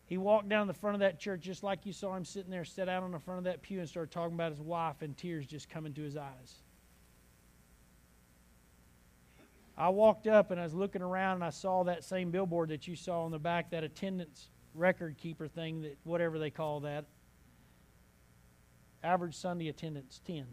He 0.05 0.17
walked 0.17 0.49
down 0.49 0.67
the 0.67 0.73
front 0.73 0.95
of 0.95 0.99
that 0.99 1.21
church 1.21 1.39
just 1.39 1.63
like 1.63 1.85
you 1.85 1.93
saw 1.93 2.13
him 2.17 2.25
sitting 2.25 2.51
there, 2.51 2.65
sat 2.65 2.89
out 2.89 3.01
on 3.01 3.11
the 3.11 3.19
front 3.19 3.37
of 3.37 3.43
that 3.45 3.61
pew 3.61 3.79
and 3.79 3.87
started 3.87 4.11
talking 4.11 4.35
about 4.35 4.51
his 4.51 4.59
wife, 4.59 5.01
and 5.01 5.15
tears 5.15 5.47
just 5.47 5.69
coming 5.69 5.93
to 5.93 6.01
his 6.01 6.17
eyes. 6.17 6.63
I 9.81 9.89
walked 9.89 10.27
up 10.27 10.51
and 10.51 10.59
I 10.59 10.63
was 10.63 10.75
looking 10.75 11.01
around 11.01 11.37
and 11.37 11.43
I 11.43 11.49
saw 11.49 11.85
that 11.85 12.03
same 12.03 12.29
billboard 12.29 12.69
that 12.69 12.87
you 12.87 12.95
saw 12.95 13.25
on 13.25 13.31
the 13.31 13.39
back, 13.39 13.71
that 13.71 13.83
attendance 13.83 14.49
record 14.75 15.17
keeper 15.17 15.47
thing, 15.47 15.81
that 15.81 15.97
whatever 16.03 16.37
they 16.37 16.51
call 16.51 16.81
that. 16.81 17.05
Average 19.03 19.35
Sunday 19.35 19.69
attendance 19.69 20.21
10. 20.27 20.45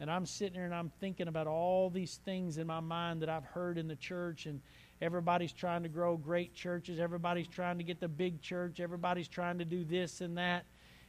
And 0.00 0.10
I'm 0.10 0.24
sitting 0.24 0.54
there 0.54 0.64
and 0.64 0.74
I'm 0.74 0.90
thinking 0.98 1.28
about 1.28 1.46
all 1.46 1.90
these 1.90 2.20
things 2.24 2.56
in 2.56 2.66
my 2.66 2.80
mind 2.80 3.20
that 3.20 3.28
I've 3.28 3.44
heard 3.44 3.76
in 3.76 3.86
the 3.86 3.96
church 3.96 4.46
and 4.46 4.62
everybody's 5.02 5.52
trying 5.52 5.82
to 5.82 5.90
grow 5.90 6.16
great 6.16 6.54
churches, 6.54 6.98
everybody's 6.98 7.48
trying 7.48 7.76
to 7.76 7.84
get 7.84 8.00
the 8.00 8.08
big 8.08 8.40
church, 8.40 8.80
everybody's 8.80 9.28
trying 9.28 9.58
to 9.58 9.66
do 9.66 9.84
this 9.84 10.22
and 10.22 10.38
that. 10.38 10.64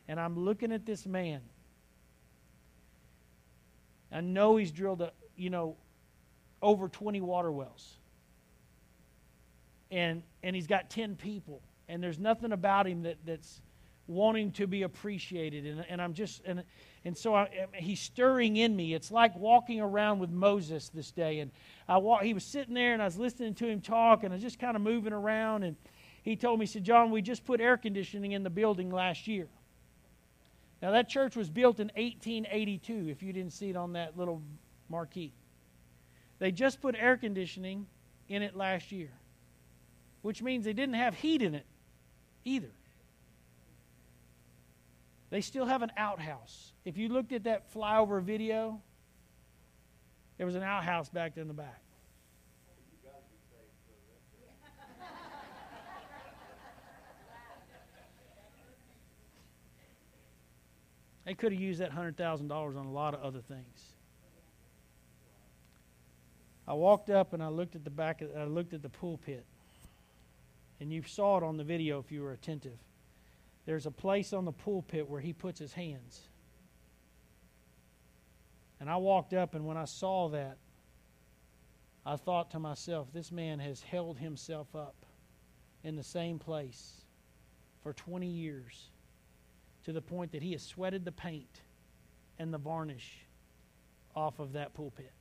And 0.09 0.19
I'm 0.19 0.37
looking 0.37 0.73
at 0.73 0.85
this 0.85 1.05
man. 1.05 1.39
I 4.11 4.19
know 4.19 4.57
he's 4.57 4.71
drilled 4.71 5.01
a, 5.01 5.11
you 5.37 5.49
know, 5.49 5.75
over 6.61 6.89
20 6.89 7.21
water 7.21 7.51
wells. 7.51 7.97
and 9.91 10.23
and 10.43 10.55
he's 10.55 10.67
got 10.67 10.89
10 10.89 11.15
people. 11.15 11.61
And 11.89 12.03
there's 12.03 12.19
nothing 12.19 12.51
about 12.51 12.87
him 12.87 13.03
that 13.03 13.17
that's 13.25 13.61
wanting 14.07 14.51
to 14.53 14.67
be 14.67 14.83
appreciated. 14.83 15.65
And, 15.65 15.85
and 15.89 16.01
i'm 16.01 16.13
just 16.13 16.41
and 16.45 16.63
and 17.05 17.17
so 17.17 17.35
I, 17.35 17.49
he's 17.73 17.99
stirring 18.01 18.57
in 18.57 18.75
me. 18.75 18.93
It's 18.93 19.11
like 19.11 19.35
walking 19.37 19.79
around 19.81 20.19
with 20.19 20.29
moses 20.29 20.89
this 20.89 21.11
day. 21.11 21.39
And 21.39 21.51
i 21.87 21.97
walk, 21.97 22.23
he 22.23 22.33
was 22.33 22.43
sitting 22.43 22.73
there 22.73 22.93
and 22.93 23.01
i 23.01 23.05
was 23.05 23.17
listening 23.17 23.53
to 23.55 23.67
him 23.67 23.81
talk 23.81 24.23
and 24.23 24.33
i 24.33 24.35
was 24.35 24.43
just 24.43 24.59
kind 24.59 24.75
of 24.75 24.81
moving 24.81 25.13
around. 25.13 25.63
And 25.63 25.75
he 26.23 26.35
told 26.35 26.59
me 26.59 26.65
he 26.65 26.71
said 26.71 26.83
john 26.83 27.11
we 27.11 27.21
just 27.21 27.45
put 27.45 27.61
air 27.61 27.77
conditioning 27.77 28.33
in 28.33 28.43
the 28.43 28.49
building 28.49 28.89
last 28.91 29.27
year. 29.27 29.47
Now 30.81 30.91
that 30.91 31.09
church 31.09 31.35
was 31.35 31.49
built 31.49 31.79
in 31.79 31.87
1882 31.95 33.07
if 33.09 33.23
you 33.23 33.33
didn't 33.33 33.53
see 33.53 33.69
it 33.69 33.75
on 33.75 33.93
that 33.93 34.17
little 34.17 34.41
marquee 34.89 35.33
they 36.39 36.51
just 36.51 36.81
put 36.81 36.95
air 36.95 37.17
conditioning 37.17 37.87
in 38.29 38.41
it 38.41 38.55
last 38.55 38.91
year 38.91 39.11
which 40.21 40.41
means 40.41 40.65
they 40.65 40.73
didn't 40.73 40.95
have 40.95 41.15
heat 41.15 41.41
in 41.41 41.55
it 41.55 41.65
either. 42.43 42.71
They 45.29 45.41
still 45.41 45.65
have 45.65 45.81
an 45.81 45.91
outhouse. 45.97 46.73
If 46.85 46.97
you 46.97 47.09
looked 47.09 47.33
at 47.33 47.43
that 47.43 47.73
flyover 47.73 48.21
video, 48.21 48.81
there 50.37 50.45
was 50.45 50.55
an 50.55 50.63
outhouse 50.63 51.09
back 51.09 51.37
in 51.37 51.47
the 51.47 51.53
back. 51.53 51.81
They 61.25 61.33
could 61.33 61.51
have 61.51 61.61
used 61.61 61.81
that 61.81 61.91
$100,000 61.91 62.51
on 62.51 62.85
a 62.85 62.91
lot 62.91 63.13
of 63.13 63.21
other 63.21 63.41
things. 63.41 63.96
I 66.67 66.73
walked 66.73 67.09
up 67.09 67.33
and 67.33 67.41
I 67.41 67.47
looked 67.47 67.75
at 67.75 67.83
the 67.83 67.89
back 67.89 68.21
of, 68.21 68.29
I 68.35 68.43
looked 68.43 68.73
at 68.73 68.81
the 68.81 68.89
pulpit 68.89 69.45
and 70.79 70.91
you 70.91 71.03
saw 71.03 71.37
it 71.37 71.43
on 71.43 71.57
the 71.57 71.63
video 71.63 71.99
if 71.99 72.11
you 72.11 72.21
were 72.21 72.33
attentive. 72.33 72.77
There's 73.65 73.85
a 73.85 73.91
place 73.91 74.33
on 74.33 74.45
the 74.45 74.51
pulpit 74.51 75.09
where 75.09 75.21
he 75.21 75.33
puts 75.33 75.59
his 75.59 75.73
hands. 75.73 76.21
And 78.79 78.89
I 78.89 78.97
walked 78.97 79.33
up, 79.33 79.55
and 79.55 79.65
when 79.65 79.75
I 79.75 79.85
saw 79.85 80.29
that, 80.29 80.57
I 82.05 82.15
thought 82.15 82.51
to 82.51 82.59
myself, 82.59 83.07
this 83.11 83.31
man 83.31 83.59
has 83.59 83.81
held 83.81 84.19
himself 84.19 84.75
up 84.75 84.95
in 85.83 85.95
the 85.95 86.03
same 86.03 86.37
place 86.37 87.01
for 87.81 87.91
20 87.91 88.27
years 88.27 88.89
to 89.83 89.91
the 89.91 90.01
point 90.01 90.31
that 90.31 90.43
he 90.43 90.51
has 90.51 90.61
sweated 90.61 91.03
the 91.05 91.11
paint 91.11 91.61
and 92.37 92.53
the 92.53 92.57
varnish 92.57 93.25
off 94.15 94.39
of 94.39 94.53
that 94.53 94.73
pulpit. 94.73 95.11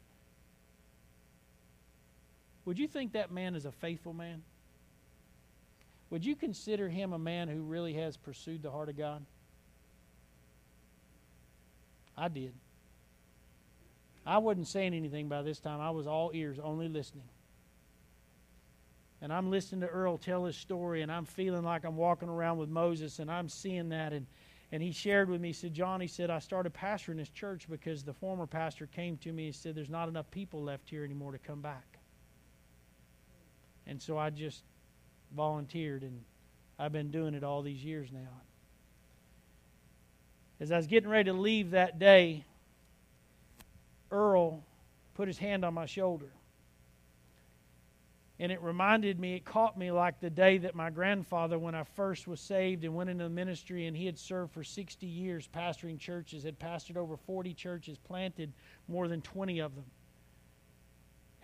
Would 2.67 2.79
you 2.79 2.89
think 2.89 3.13
that 3.13 3.31
man 3.31 3.55
is 3.55 3.65
a 3.65 3.73
faithful 3.73 4.13
man? 4.13 4.43
Would 6.11 6.25
you 6.25 6.37
consider 6.37 6.89
him 6.89 7.13
a 7.13 7.19
man 7.19 7.49
who 7.49 7.63
really 7.63 7.95
has 7.95 8.17
pursued 8.17 8.63
the 8.63 8.71
heart 8.71 8.89
of 8.89 8.99
God? 8.99 9.25
I 12.17 12.29
did. 12.29 12.53
I 14.27 14.39
wasn't 14.39 14.67
saying 14.67 14.95
anything 14.95 15.29
by 15.29 15.43
this 15.43 15.61
time. 15.61 15.81
I 15.81 15.91
was 15.91 16.07
all 16.07 16.33
ears, 16.35 16.59
only 16.59 16.89
listening. 16.89 17.29
And 19.23 19.33
I'm 19.33 19.51
listening 19.51 19.81
to 19.83 19.89
Earl 19.89 20.19
tell 20.19 20.45
his 20.45 20.57
story, 20.57 21.03
and 21.03 21.11
I'm 21.11 21.25
feeling 21.25 21.65
like 21.65 21.85
I'm 21.85 21.97
walking 21.97 22.29
around 22.29 22.59
with 22.59 22.69
Moses, 22.69 23.21
and 23.21 23.31
I'm 23.31 23.49
seeing 23.49 23.89
that. 23.91 24.13
And, 24.13 24.27
and 24.73 24.83
he 24.83 24.91
shared 24.91 25.31
with 25.31 25.41
me, 25.41 25.49
he 25.49 25.53
said, 25.55 25.73
John, 25.73 26.01
he 26.01 26.09
said, 26.09 26.31
I 26.31 26.41
started 26.41 26.75
pastoring 26.75 27.17
this 27.17 27.31
church 27.31 27.69
because 27.71 28.03
the 28.03 28.13
former 28.13 28.47
pastor 28.47 28.87
came 28.87 29.17
to 29.19 29.33
me 29.33 29.47
and 29.47 29.55
said, 29.55 29.75
There's 29.75 29.89
not 29.89 30.09
enough 30.09 30.31
people 30.31 30.63
left 30.63 30.91
here 30.91 31.05
anymore 31.05 31.33
to 31.33 31.39
come 31.39 31.61
back. 31.61 31.96
And 33.87 34.01
so 34.01 34.19
I 34.19 34.31
just 34.31 34.63
volunteered, 35.35 36.03
and 36.03 36.23
I've 36.79 36.93
been 36.93 37.11
doing 37.11 37.35
it 37.35 37.45
all 37.45 37.63
these 37.63 37.85
years 37.85 38.11
now. 38.13 38.41
As 40.59 40.73
I 40.73 40.77
was 40.77 40.87
getting 40.87 41.09
ready 41.09 41.31
to 41.31 41.37
leave 41.37 41.73
that 41.73 41.99
day, 41.99 42.45
Earl 44.11 44.63
put 45.15 45.29
his 45.29 45.39
hand 45.39 45.65
on 45.65 45.75
my 45.75 45.87
shoulder. 45.87 46.31
And 48.39 48.53
it 48.53 48.61
reminded 48.63 49.19
me, 49.19 49.37
it 49.37 49.45
caught 49.45 49.79
me 49.79 49.91
like 49.91 50.21
the 50.21 50.29
day 50.29 50.59
that 50.59 50.75
my 50.75 50.91
grandfather, 50.91 51.59
when 51.59 51.75
I 51.75 51.85
first 51.85 52.27
was 52.27 52.39
saved 52.39 52.85
and 52.85 52.95
went 52.95 53.09
into 53.09 53.25
the 53.25 53.31
ministry, 53.31 53.87
and 53.87 53.97
he 53.97 54.05
had 54.05 54.19
served 54.19 54.53
for 54.53 54.63
60 54.63 55.07
years 55.07 55.49
pastoring 55.55 55.99
churches, 55.99 56.45
had 56.45 56.59
pastored 56.59 56.97
over 56.97 57.17
40 57.17 57.55
churches, 57.55 57.97
planted 57.97 58.53
more 58.89 59.09
than 59.09 59.23
20 59.23 59.61
of 59.61 59.75
them 59.75 59.85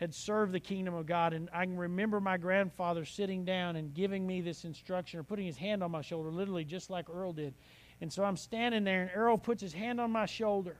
had 0.03 0.12
served 0.12 0.53
the 0.53 0.59
kingdom 0.59 0.95
of 0.95 1.07
God. 1.07 1.33
And 1.33 1.49
I 1.55 1.65
can 1.65 1.77
remember 1.77 2.21
my 2.21 2.37
grandfather 2.37 3.05
sitting 3.05 3.45
down 3.45 3.77
and 3.77 3.95
giving 3.95 4.27
me 4.27 4.41
this 4.41 4.65
instruction 4.65 5.21
or 5.21 5.23
putting 5.23 5.47
his 5.47 5.57
hand 5.57 5.81
on 5.81 5.93
my 5.93 6.03
shoulder, 6.03 6.29
literally 6.33 6.65
just 6.65 6.91
like 6.91 7.09
Earl 7.09 7.33
did. 7.33 7.55
And 8.01 8.12
so 8.12 8.25
I'm 8.25 8.37
standing 8.37 8.83
there, 8.83 9.03
and 9.03 9.11
Earl 9.15 9.38
puts 9.38 9.62
his 9.62 9.73
hand 9.73 10.01
on 10.01 10.11
my 10.11 10.27
shoulder. 10.27 10.77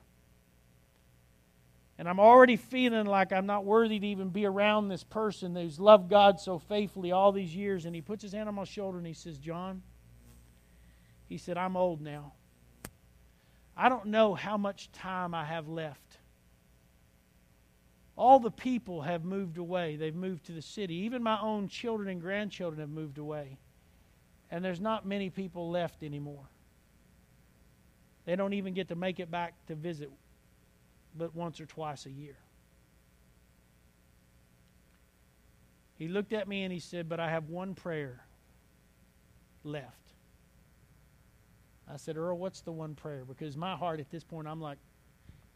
And 1.99 2.09
I'm 2.09 2.19
already 2.19 2.57
feeling 2.57 3.07
like 3.07 3.33
I'm 3.33 3.47
not 3.47 3.65
worthy 3.65 4.01
to 4.01 4.07
even 4.09 4.31
be 4.31 4.45
around 4.45 4.89
this 4.89 5.05
person 5.05 5.55
who's 5.55 5.79
loved 5.79 6.11
God 6.11 6.41
so 6.41 6.59
faithfully 6.59 7.13
all 7.13 7.31
these 7.31 7.55
years. 7.55 7.87
And 7.87 7.95
he 7.95 8.01
puts 8.01 8.25
his 8.25 8.33
hand 8.33 8.49
on 8.49 8.57
my 8.57 8.65
shoulder 8.65 8.99
and 8.99 9.07
he 9.07 9.13
says, 9.13 9.39
John, 9.39 9.83
he 11.29 11.39
said, 11.39 11.57
I'm 11.57 11.77
old 11.77 12.01
now. 12.01 12.33
I 13.77 13.89
don't 13.89 14.07
know 14.07 14.35
how 14.35 14.57
much 14.57 14.91
time 14.91 15.33
I 15.33 15.45
have 15.45 15.69
left. 15.69 16.19
All 18.17 18.39
the 18.39 18.51
people 18.51 19.03
have 19.03 19.25
moved 19.25 19.59
away. 19.59 19.97
They've 19.97 20.15
moved 20.15 20.45
to 20.47 20.53
the 20.53 20.63
city. 20.63 20.95
Even 20.95 21.23
my 21.23 21.41
own 21.41 21.69
children 21.69 22.09
and 22.09 22.21
grandchildren 22.21 22.81
have 22.81 22.91
moved 22.91 23.19
away. 23.19 23.59
And 24.51 24.65
there's 24.65 24.81
not 24.81 25.07
many 25.07 25.31
people 25.31 25.71
left 25.71 26.03
anymore. 26.03 26.45
They 28.25 28.37
don't 28.37 28.53
even 28.53 28.75
get 28.75 28.89
to 28.89 28.95
make 28.95 29.19
it 29.19 29.31
back 29.31 29.55
to 29.67 29.75
visit 29.75 30.11
but 31.17 31.35
once 31.35 31.61
or 31.61 31.67
twice 31.67 32.07
a 32.07 32.11
year. 32.11 32.37
He 35.97 36.09
looked 36.09 36.33
at 36.33 36.49
me 36.49 36.65
and 36.65 36.73
he 36.73 36.81
said, 36.81 37.09
But 37.09 37.21
I 37.21 37.31
have 37.31 37.49
one 37.49 37.75
prayer 37.75 38.25
left. 39.65 39.87
I 41.93 41.97
said, 41.97 42.17
Earl, 42.17 42.39
what's 42.39 42.61
the 42.61 42.73
one 42.73 42.95
prayer? 42.95 43.25
Because 43.27 43.57
my 43.57 43.77
heart 43.77 44.01
at 44.01 44.11
this 44.11 44.25
point, 44.25 44.49
I'm 44.49 44.61
like, 44.61 44.79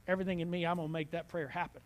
everything 0.07 0.40
in 0.40 0.51
me, 0.51 0.66
I'm 0.66 0.77
going 0.77 0.88
to 0.88 0.92
make 0.92 1.12
that 1.12 1.29
prayer 1.29 1.49
happen. 1.49 1.81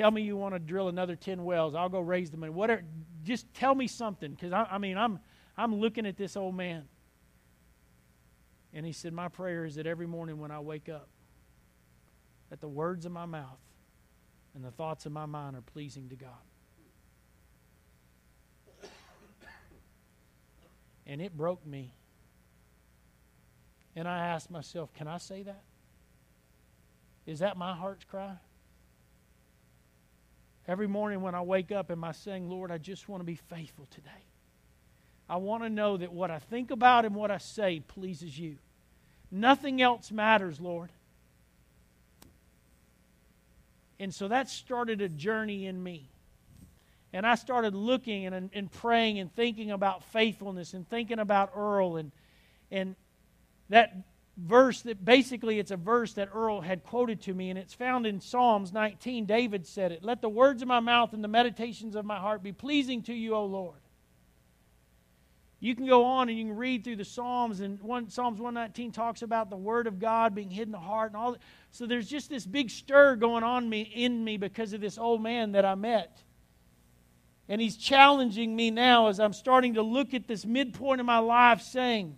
Tell 0.00 0.10
me 0.10 0.22
you 0.22 0.34
want 0.34 0.54
to 0.54 0.58
drill 0.58 0.88
another 0.88 1.14
10 1.14 1.44
wells. 1.44 1.74
I'll 1.74 1.90
go 1.90 2.00
raise 2.00 2.30
the 2.30 2.38
money. 2.38 2.48
Whatever. 2.48 2.84
Just 3.22 3.52
tell 3.52 3.74
me 3.74 3.86
something. 3.86 4.30
Because 4.30 4.50
I, 4.50 4.66
I 4.70 4.78
mean, 4.78 4.96
I'm, 4.96 5.20
I'm 5.58 5.74
looking 5.74 6.06
at 6.06 6.16
this 6.16 6.38
old 6.38 6.54
man. 6.54 6.84
And 8.72 8.86
he 8.86 8.92
said, 8.92 9.12
My 9.12 9.28
prayer 9.28 9.66
is 9.66 9.74
that 9.74 9.86
every 9.86 10.06
morning 10.06 10.38
when 10.38 10.50
I 10.50 10.60
wake 10.60 10.88
up, 10.88 11.10
that 12.48 12.62
the 12.62 12.68
words 12.68 13.04
of 13.04 13.12
my 13.12 13.26
mouth 13.26 13.58
and 14.54 14.64
the 14.64 14.70
thoughts 14.70 15.04
of 15.04 15.12
my 15.12 15.26
mind 15.26 15.54
are 15.54 15.60
pleasing 15.60 16.08
to 16.08 16.16
God. 16.16 16.30
And 21.06 21.20
it 21.20 21.36
broke 21.36 21.66
me. 21.66 21.92
And 23.94 24.08
I 24.08 24.28
asked 24.28 24.50
myself, 24.50 24.94
Can 24.94 25.08
I 25.08 25.18
say 25.18 25.42
that? 25.42 25.62
Is 27.26 27.40
that 27.40 27.58
my 27.58 27.74
heart's 27.74 28.06
cry? 28.06 28.38
Every 30.70 30.86
morning 30.86 31.20
when 31.20 31.34
I 31.34 31.40
wake 31.40 31.72
up, 31.72 31.90
am 31.90 32.04
I 32.04 32.12
saying, 32.12 32.48
Lord, 32.48 32.70
I 32.70 32.78
just 32.78 33.08
want 33.08 33.22
to 33.22 33.24
be 33.24 33.34
faithful 33.34 33.88
today? 33.90 34.24
I 35.28 35.36
want 35.38 35.64
to 35.64 35.68
know 35.68 35.96
that 35.96 36.12
what 36.12 36.30
I 36.30 36.38
think 36.38 36.70
about 36.70 37.04
and 37.04 37.12
what 37.12 37.32
I 37.32 37.38
say 37.38 37.80
pleases 37.80 38.38
you. 38.38 38.56
Nothing 39.32 39.82
else 39.82 40.12
matters, 40.12 40.60
Lord. 40.60 40.90
And 43.98 44.14
so 44.14 44.28
that 44.28 44.48
started 44.48 45.00
a 45.00 45.08
journey 45.08 45.66
in 45.66 45.82
me. 45.82 46.08
And 47.12 47.26
I 47.26 47.34
started 47.34 47.74
looking 47.74 48.26
and, 48.26 48.48
and 48.52 48.70
praying 48.70 49.18
and 49.18 49.34
thinking 49.34 49.72
about 49.72 50.04
faithfulness 50.04 50.72
and 50.72 50.88
thinking 50.88 51.18
about 51.18 51.50
Earl 51.56 51.96
and, 51.96 52.12
and 52.70 52.94
that 53.70 53.92
verse 54.36 54.82
that 54.82 55.04
basically 55.04 55.58
it's 55.58 55.70
a 55.70 55.76
verse 55.76 56.14
that 56.14 56.30
Earl 56.32 56.60
had 56.60 56.82
quoted 56.82 57.22
to 57.22 57.34
me, 57.34 57.50
and 57.50 57.58
it's 57.58 57.74
found 57.74 58.06
in 58.06 58.20
Psalms 58.20 58.72
19. 58.72 59.26
David 59.26 59.66
said 59.66 59.92
it 59.92 60.04
Let 60.04 60.22
the 60.22 60.28
words 60.28 60.62
of 60.62 60.68
my 60.68 60.80
mouth 60.80 61.12
and 61.12 61.22
the 61.22 61.28
meditations 61.28 61.94
of 61.94 62.04
my 62.04 62.18
heart 62.18 62.42
be 62.42 62.52
pleasing 62.52 63.02
to 63.04 63.14
you, 63.14 63.34
O 63.34 63.44
Lord. 63.44 63.80
You 65.62 65.74
can 65.74 65.86
go 65.86 66.04
on 66.04 66.30
and 66.30 66.38
you 66.38 66.46
can 66.46 66.56
read 66.56 66.84
through 66.84 66.96
the 66.96 67.04
Psalms, 67.04 67.60
and 67.60 67.78
one, 67.82 68.08
Psalms 68.08 68.40
119 68.40 68.92
talks 68.92 69.20
about 69.20 69.50
the 69.50 69.56
Word 69.56 69.86
of 69.86 69.98
God 69.98 70.34
being 70.34 70.50
hidden 70.50 70.68
in 70.68 70.72
the 70.72 70.78
heart 70.78 71.10
and 71.10 71.16
all. 71.16 71.32
That. 71.32 71.42
So 71.70 71.86
there's 71.86 72.08
just 72.08 72.30
this 72.30 72.46
big 72.46 72.70
stir 72.70 73.16
going 73.16 73.44
on 73.44 73.68
me 73.68 73.82
in 73.82 74.24
me 74.24 74.38
because 74.38 74.72
of 74.72 74.80
this 74.80 74.96
old 74.96 75.22
man 75.22 75.52
that 75.52 75.66
I 75.66 75.74
met. 75.74 76.22
And 77.46 77.60
he's 77.60 77.76
challenging 77.76 78.56
me 78.56 78.70
now 78.70 79.08
as 79.08 79.20
I'm 79.20 79.34
starting 79.34 79.74
to 79.74 79.82
look 79.82 80.14
at 80.14 80.26
this 80.26 80.46
midpoint 80.46 81.00
of 81.00 81.06
my 81.06 81.18
life, 81.18 81.60
saying, 81.60 82.16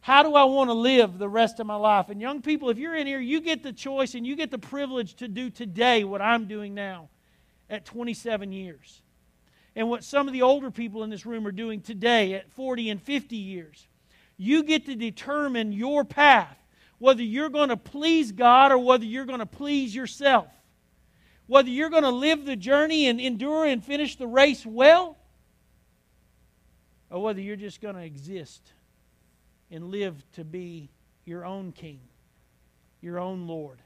how 0.00 0.22
do 0.22 0.34
I 0.34 0.44
want 0.44 0.70
to 0.70 0.74
live 0.74 1.18
the 1.18 1.28
rest 1.28 1.60
of 1.60 1.66
my 1.66 1.76
life? 1.76 2.08
And 2.08 2.20
young 2.20 2.40
people, 2.40 2.70
if 2.70 2.78
you're 2.78 2.96
in 2.96 3.06
here, 3.06 3.20
you 3.20 3.40
get 3.40 3.62
the 3.62 3.72
choice 3.72 4.14
and 4.14 4.26
you 4.26 4.34
get 4.34 4.50
the 4.50 4.58
privilege 4.58 5.14
to 5.16 5.28
do 5.28 5.50
today 5.50 6.04
what 6.04 6.22
I'm 6.22 6.46
doing 6.46 6.74
now 6.74 7.10
at 7.68 7.84
27 7.84 8.52
years. 8.52 9.02
and 9.76 9.88
what 9.88 10.04
some 10.04 10.26
of 10.26 10.32
the 10.32 10.42
older 10.42 10.70
people 10.70 11.04
in 11.04 11.10
this 11.10 11.24
room 11.24 11.46
are 11.46 11.52
doing 11.52 11.80
today 11.80 12.34
at 12.34 12.50
40 12.52 12.90
and 12.90 13.02
50 13.02 13.36
years. 13.36 13.86
You 14.36 14.62
get 14.62 14.86
to 14.86 14.96
determine 14.96 15.72
your 15.72 16.04
path, 16.04 16.56
whether 16.98 17.22
you're 17.22 17.50
going 17.50 17.68
to 17.68 17.76
please 17.76 18.32
God 18.32 18.72
or 18.72 18.78
whether 18.78 19.04
you're 19.04 19.26
going 19.26 19.38
to 19.38 19.46
please 19.46 19.94
yourself. 19.94 20.48
Whether 21.46 21.70
you're 21.70 21.90
going 21.90 22.04
to 22.04 22.10
live 22.10 22.44
the 22.44 22.56
journey 22.56 23.06
and 23.06 23.20
endure 23.20 23.64
and 23.66 23.84
finish 23.84 24.16
the 24.16 24.26
race 24.26 24.64
well, 24.64 25.16
or 27.10 27.22
whether 27.22 27.40
you're 27.40 27.56
just 27.56 27.80
going 27.80 27.96
to 27.96 28.02
exist 28.02 28.72
and 29.70 29.90
live 29.90 30.22
to 30.32 30.44
be 30.44 30.90
your 31.24 31.44
own 31.44 31.72
king, 31.72 32.00
your 33.00 33.18
own 33.18 33.46
Lord. 33.46 33.78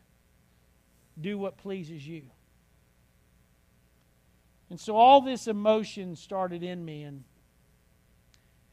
Do 1.20 1.38
what 1.38 1.58
pleases 1.58 2.06
you. 2.06 2.22
And 4.70 4.80
so 4.80 4.96
all 4.96 5.20
this 5.20 5.46
emotion 5.46 6.16
started 6.16 6.62
in 6.62 6.84
me. 6.84 7.02
And 7.02 7.22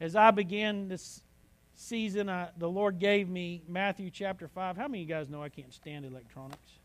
as 0.00 0.16
I 0.16 0.30
began 0.30 0.88
this 0.88 1.22
season, 1.74 2.28
I, 2.28 2.48
the 2.56 2.68
Lord 2.68 2.98
gave 2.98 3.28
me 3.28 3.62
Matthew 3.68 4.10
chapter 4.10 4.48
5. 4.48 4.76
How 4.76 4.88
many 4.88 5.02
of 5.02 5.08
you 5.08 5.14
guys 5.14 5.28
know 5.28 5.42
I 5.42 5.48
can't 5.48 5.72
stand 5.72 6.04
electronics? 6.04 6.78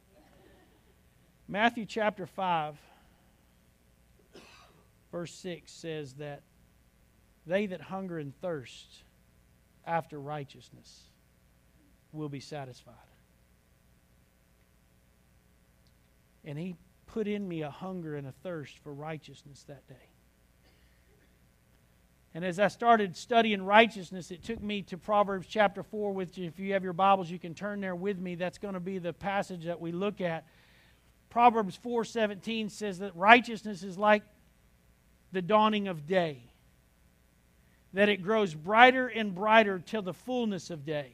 Matthew 1.48 1.86
chapter 1.86 2.26
5, 2.26 2.76
verse 5.12 5.34
6 5.34 5.72
says 5.72 6.14
that 6.16 6.42
they 7.46 7.68
that 7.68 7.80
hunger 7.80 8.20
and 8.20 8.36
thirst 8.42 9.04
after 9.88 10.20
righteousness 10.20 11.10
will 12.12 12.30
be 12.30 12.40
satisfied. 12.40 12.94
And 16.44 16.58
he 16.58 16.76
put 17.08 17.28
in 17.28 17.48
me 17.48 17.62
a 17.62 17.72
hunger 17.72 18.16
and 18.16 18.28
a 18.28 18.32
thirst 18.32 18.78
for 18.80 18.94
righteousness 18.94 19.64
that 19.68 19.88
day. 19.88 19.96
And 22.34 22.46
as 22.46 22.60
I 22.60 22.68
started 22.68 23.18
studying 23.18 23.64
righteousness, 23.64 24.30
it 24.30 24.44
took 24.44 24.62
me 24.62 24.84
to 24.84 24.98
Proverbs 24.98 25.48
chapter 25.50 25.82
4, 25.82 26.14
which, 26.14 26.38
if 26.38 26.60
you 26.60 26.74
have 26.74 26.84
your 26.84 26.94
Bibles, 26.94 27.32
you 27.32 27.40
can 27.40 27.56
turn 27.56 27.82
there 27.82 27.96
with 27.96 28.20
me. 28.20 28.36
That's 28.36 28.60
going 28.60 28.76
to 28.76 28.80
be 28.80 29.00
the 29.00 29.14
passage 29.14 29.66
that 29.66 29.82
we 29.82 29.92
look 29.92 30.22
at. 30.22 30.46
Proverbs 31.30 31.80
4:17 31.84 32.70
says 32.70 33.00
that 33.00 33.16
righteousness 33.16 33.84
is 33.84 33.98
like 33.98 34.24
the 35.32 35.42
dawning 35.42 35.88
of 35.88 36.06
day, 36.08 36.47
that 37.98 38.10
it 38.10 38.22
grows 38.22 38.54
brighter 38.54 39.08
and 39.08 39.34
brighter 39.34 39.80
till 39.80 40.04
the 40.04 40.14
fullness 40.14 40.70
of 40.70 40.86
day. 40.86 41.14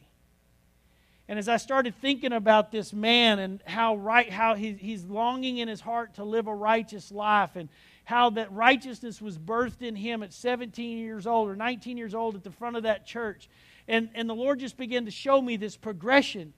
And 1.30 1.40
as 1.40 1.48
I 1.48 1.56
started 1.56 1.96
thinking 2.02 2.34
about 2.34 2.74
this 2.74 2.92
man 2.92 3.40
and 3.40 3.62
how 3.66 3.96
right 3.96 4.30
how 4.30 4.56
he, 4.56 4.74
he's 4.74 5.06
longing 5.06 5.60
in 5.60 5.70
his 5.70 5.80
heart 5.80 6.16
to 6.16 6.26
live 6.26 6.48
a 6.48 6.54
righteous 6.54 7.10
life 7.10 7.56
and 7.56 7.70
how 8.04 8.32
that 8.32 8.52
righteousness 8.52 9.22
was 9.22 9.38
birthed 9.38 9.82
in 9.82 9.96
him 9.96 10.24
at 10.24 10.34
17 10.34 10.98
years 10.98 11.26
old 11.26 11.50
or 11.50 11.56
19 11.56 11.96
years 11.96 12.14
old 12.14 12.36
at 12.36 12.44
the 12.44 12.52
front 12.52 12.76
of 12.76 12.84
that 12.84 13.06
church. 13.06 13.48
And, 13.88 14.10
and 14.14 14.30
the 14.30 14.36
Lord 14.36 14.60
just 14.60 14.76
began 14.76 15.06
to 15.06 15.12
show 15.12 15.42
me 15.42 15.56
this 15.56 15.78
progression 15.78 16.52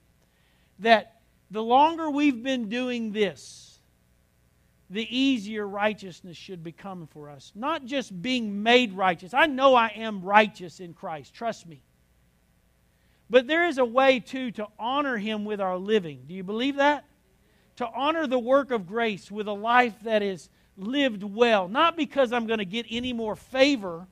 that 0.80 1.20
the 1.52 1.62
longer 1.62 2.10
we've 2.10 2.42
been 2.42 2.68
doing 2.68 3.12
this, 3.12 3.65
the 4.88 5.16
easier 5.16 5.66
righteousness 5.66 6.36
should 6.36 6.62
become 6.62 7.08
for 7.08 7.28
us. 7.28 7.52
Not 7.54 7.84
just 7.84 8.22
being 8.22 8.62
made 8.62 8.92
righteous. 8.92 9.34
I 9.34 9.46
know 9.46 9.74
I 9.74 9.88
am 9.88 10.22
righteous 10.22 10.80
in 10.80 10.94
Christ, 10.94 11.34
trust 11.34 11.66
me. 11.66 11.82
But 13.28 13.48
there 13.48 13.66
is 13.66 13.78
a 13.78 13.84
way, 13.84 14.20
too, 14.20 14.52
to 14.52 14.68
honor 14.78 15.16
Him 15.16 15.44
with 15.44 15.60
our 15.60 15.76
living. 15.76 16.24
Do 16.28 16.34
you 16.34 16.44
believe 16.44 16.76
that? 16.76 17.04
To 17.76 17.88
honor 17.88 18.26
the 18.26 18.38
work 18.38 18.70
of 18.70 18.86
grace 18.86 19.30
with 19.30 19.48
a 19.48 19.52
life 19.52 19.94
that 20.04 20.22
is 20.22 20.48
lived 20.76 21.24
well. 21.24 21.66
Not 21.68 21.96
because 21.96 22.32
I'm 22.32 22.46
going 22.46 22.60
to 22.60 22.64
get 22.64 22.86
any 22.88 23.12
more 23.12 23.34
favor. 23.34 24.06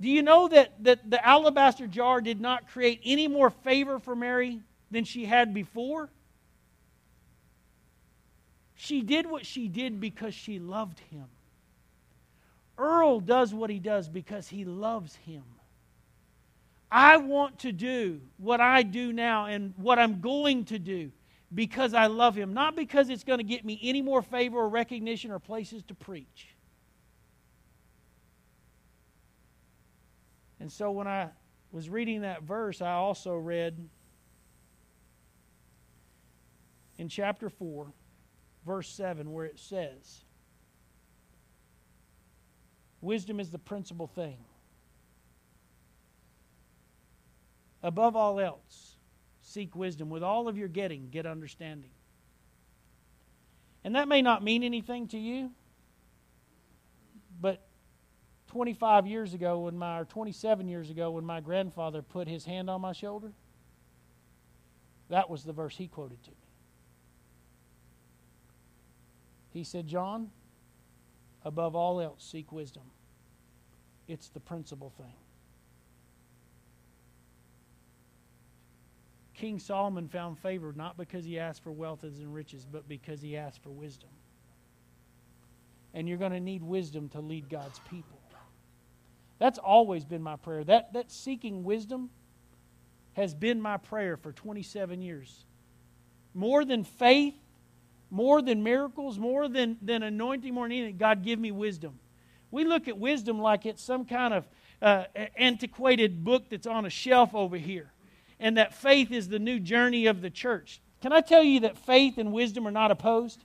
Do 0.00 0.08
you 0.08 0.22
know 0.22 0.48
that, 0.48 0.82
that 0.82 1.08
the 1.08 1.24
alabaster 1.26 1.86
jar 1.86 2.20
did 2.20 2.40
not 2.40 2.68
create 2.68 3.00
any 3.04 3.28
more 3.28 3.50
favor 3.50 3.98
for 3.98 4.16
Mary 4.16 4.60
than 4.90 5.04
she 5.04 5.24
had 5.24 5.54
before? 5.54 6.10
She 8.76 9.02
did 9.02 9.26
what 9.28 9.44
she 9.44 9.68
did 9.68 10.00
because 10.00 10.34
she 10.34 10.58
loved 10.58 11.00
him. 11.10 11.24
Earl 12.78 13.20
does 13.20 13.54
what 13.54 13.70
he 13.70 13.78
does 13.78 14.08
because 14.08 14.48
he 14.48 14.64
loves 14.64 15.16
him. 15.16 15.42
I 16.90 17.16
want 17.16 17.60
to 17.60 17.72
do 17.72 18.20
what 18.36 18.60
I 18.60 18.82
do 18.82 19.12
now 19.12 19.46
and 19.46 19.72
what 19.76 19.98
I'm 19.98 20.20
going 20.20 20.66
to 20.66 20.78
do 20.78 21.10
because 21.54 21.94
I 21.94 22.06
love 22.06 22.36
him, 22.36 22.52
not 22.52 22.76
because 22.76 23.08
it's 23.08 23.24
going 23.24 23.38
to 23.38 23.44
get 23.44 23.64
me 23.64 23.80
any 23.82 24.02
more 24.02 24.22
favor 24.22 24.58
or 24.58 24.68
recognition 24.68 25.30
or 25.30 25.38
places 25.38 25.82
to 25.84 25.94
preach. 25.94 26.48
And 30.60 30.70
so 30.70 30.90
when 30.90 31.06
I 31.06 31.30
was 31.72 31.88
reading 31.88 32.22
that 32.22 32.42
verse, 32.42 32.82
I 32.82 32.92
also 32.92 33.34
read 33.34 33.88
in 36.98 37.08
chapter 37.08 37.48
4, 37.48 37.86
verse 38.66 38.88
7, 38.88 39.32
where 39.32 39.46
it 39.46 39.58
says, 39.58 40.24
Wisdom 43.00 43.38
is 43.38 43.50
the 43.50 43.58
principal 43.58 44.08
thing. 44.08 44.38
Above 47.82 48.16
all 48.16 48.40
else, 48.40 48.96
seek 49.42 49.76
wisdom. 49.76 50.10
With 50.10 50.24
all 50.24 50.48
of 50.48 50.58
your 50.58 50.66
getting, 50.66 51.08
get 51.10 51.24
understanding. 51.24 51.90
And 53.84 53.94
that 53.94 54.08
may 54.08 54.22
not 54.22 54.42
mean 54.42 54.64
anything 54.64 55.06
to 55.08 55.18
you, 55.18 55.52
but 57.40 57.64
25 58.48 59.06
years 59.06 59.34
ago, 59.34 59.60
when 59.60 59.78
my, 59.78 60.00
or 60.00 60.04
27 60.04 60.66
years 60.66 60.90
ago, 60.90 61.12
when 61.12 61.24
my 61.24 61.40
grandfather 61.40 62.02
put 62.02 62.26
his 62.26 62.44
hand 62.44 62.68
on 62.68 62.80
my 62.80 62.92
shoulder, 62.92 63.30
that 65.10 65.30
was 65.30 65.44
the 65.44 65.52
verse 65.52 65.76
he 65.76 65.86
quoted 65.86 66.20
to 66.24 66.30
me. 66.30 66.45
He 69.56 69.64
said, 69.64 69.86
John, 69.86 70.28
above 71.42 71.74
all 71.74 71.98
else, 71.98 72.22
seek 72.22 72.52
wisdom. 72.52 72.82
It's 74.06 74.28
the 74.28 74.38
principal 74.38 74.90
thing. 74.98 75.14
King 79.32 79.58
Solomon 79.58 80.08
found 80.08 80.38
favor 80.38 80.74
not 80.76 80.98
because 80.98 81.24
he 81.24 81.38
asked 81.38 81.62
for 81.62 81.72
wealth 81.72 82.02
and 82.02 82.34
riches, 82.34 82.66
but 82.70 82.86
because 82.86 83.22
he 83.22 83.34
asked 83.34 83.62
for 83.62 83.70
wisdom. 83.70 84.10
And 85.94 86.06
you're 86.06 86.18
going 86.18 86.32
to 86.32 86.40
need 86.40 86.62
wisdom 86.62 87.08
to 87.10 87.22
lead 87.22 87.48
God's 87.48 87.78
people. 87.90 88.20
That's 89.38 89.58
always 89.58 90.04
been 90.04 90.22
my 90.22 90.36
prayer. 90.36 90.64
That, 90.64 90.92
that 90.92 91.10
seeking 91.10 91.64
wisdom 91.64 92.10
has 93.14 93.34
been 93.34 93.62
my 93.62 93.78
prayer 93.78 94.18
for 94.18 94.32
27 94.32 95.00
years. 95.00 95.46
More 96.34 96.62
than 96.62 96.84
faith, 96.84 97.36
more 98.10 98.40
than 98.42 98.62
miracles, 98.62 99.18
more 99.18 99.48
than, 99.48 99.76
than 99.82 100.02
anointing, 100.02 100.54
more 100.54 100.68
than 100.68 100.76
anything, 100.76 100.96
God, 100.96 101.24
give 101.24 101.38
me 101.38 101.50
wisdom. 101.50 101.98
We 102.50 102.64
look 102.64 102.88
at 102.88 102.98
wisdom 102.98 103.40
like 103.40 103.66
it's 103.66 103.82
some 103.82 104.04
kind 104.04 104.32
of 104.32 104.48
uh, 104.80 105.04
antiquated 105.36 106.24
book 106.24 106.48
that's 106.50 106.66
on 106.66 106.86
a 106.86 106.90
shelf 106.90 107.34
over 107.34 107.56
here 107.56 107.90
and 108.38 108.56
that 108.56 108.74
faith 108.74 109.10
is 109.12 109.28
the 109.28 109.38
new 109.38 109.58
journey 109.58 110.06
of 110.06 110.20
the 110.20 110.30
church. 110.30 110.80
Can 111.00 111.12
I 111.12 111.20
tell 111.20 111.42
you 111.42 111.60
that 111.60 111.78
faith 111.78 112.18
and 112.18 112.32
wisdom 112.32 112.66
are 112.66 112.72
not 112.72 112.90
opposed? 112.90 113.42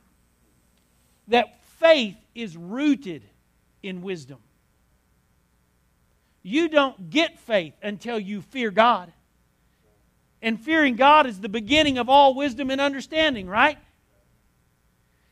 That 1.27 1.63
faith 1.79 2.17
is 2.35 2.57
rooted 2.57 3.23
in 3.81 4.01
wisdom. 4.01 4.39
You 6.43 6.69
don't 6.69 7.09
get 7.09 7.39
faith 7.39 7.73
until 7.81 8.19
you 8.19 8.41
fear 8.41 8.71
God. 8.71 9.11
And 10.41 10.59
fearing 10.59 10.95
God 10.95 11.27
is 11.27 11.39
the 11.39 11.49
beginning 11.49 11.99
of 11.99 12.09
all 12.09 12.33
wisdom 12.33 12.71
and 12.71 12.81
understanding, 12.81 13.47
right? 13.47 13.77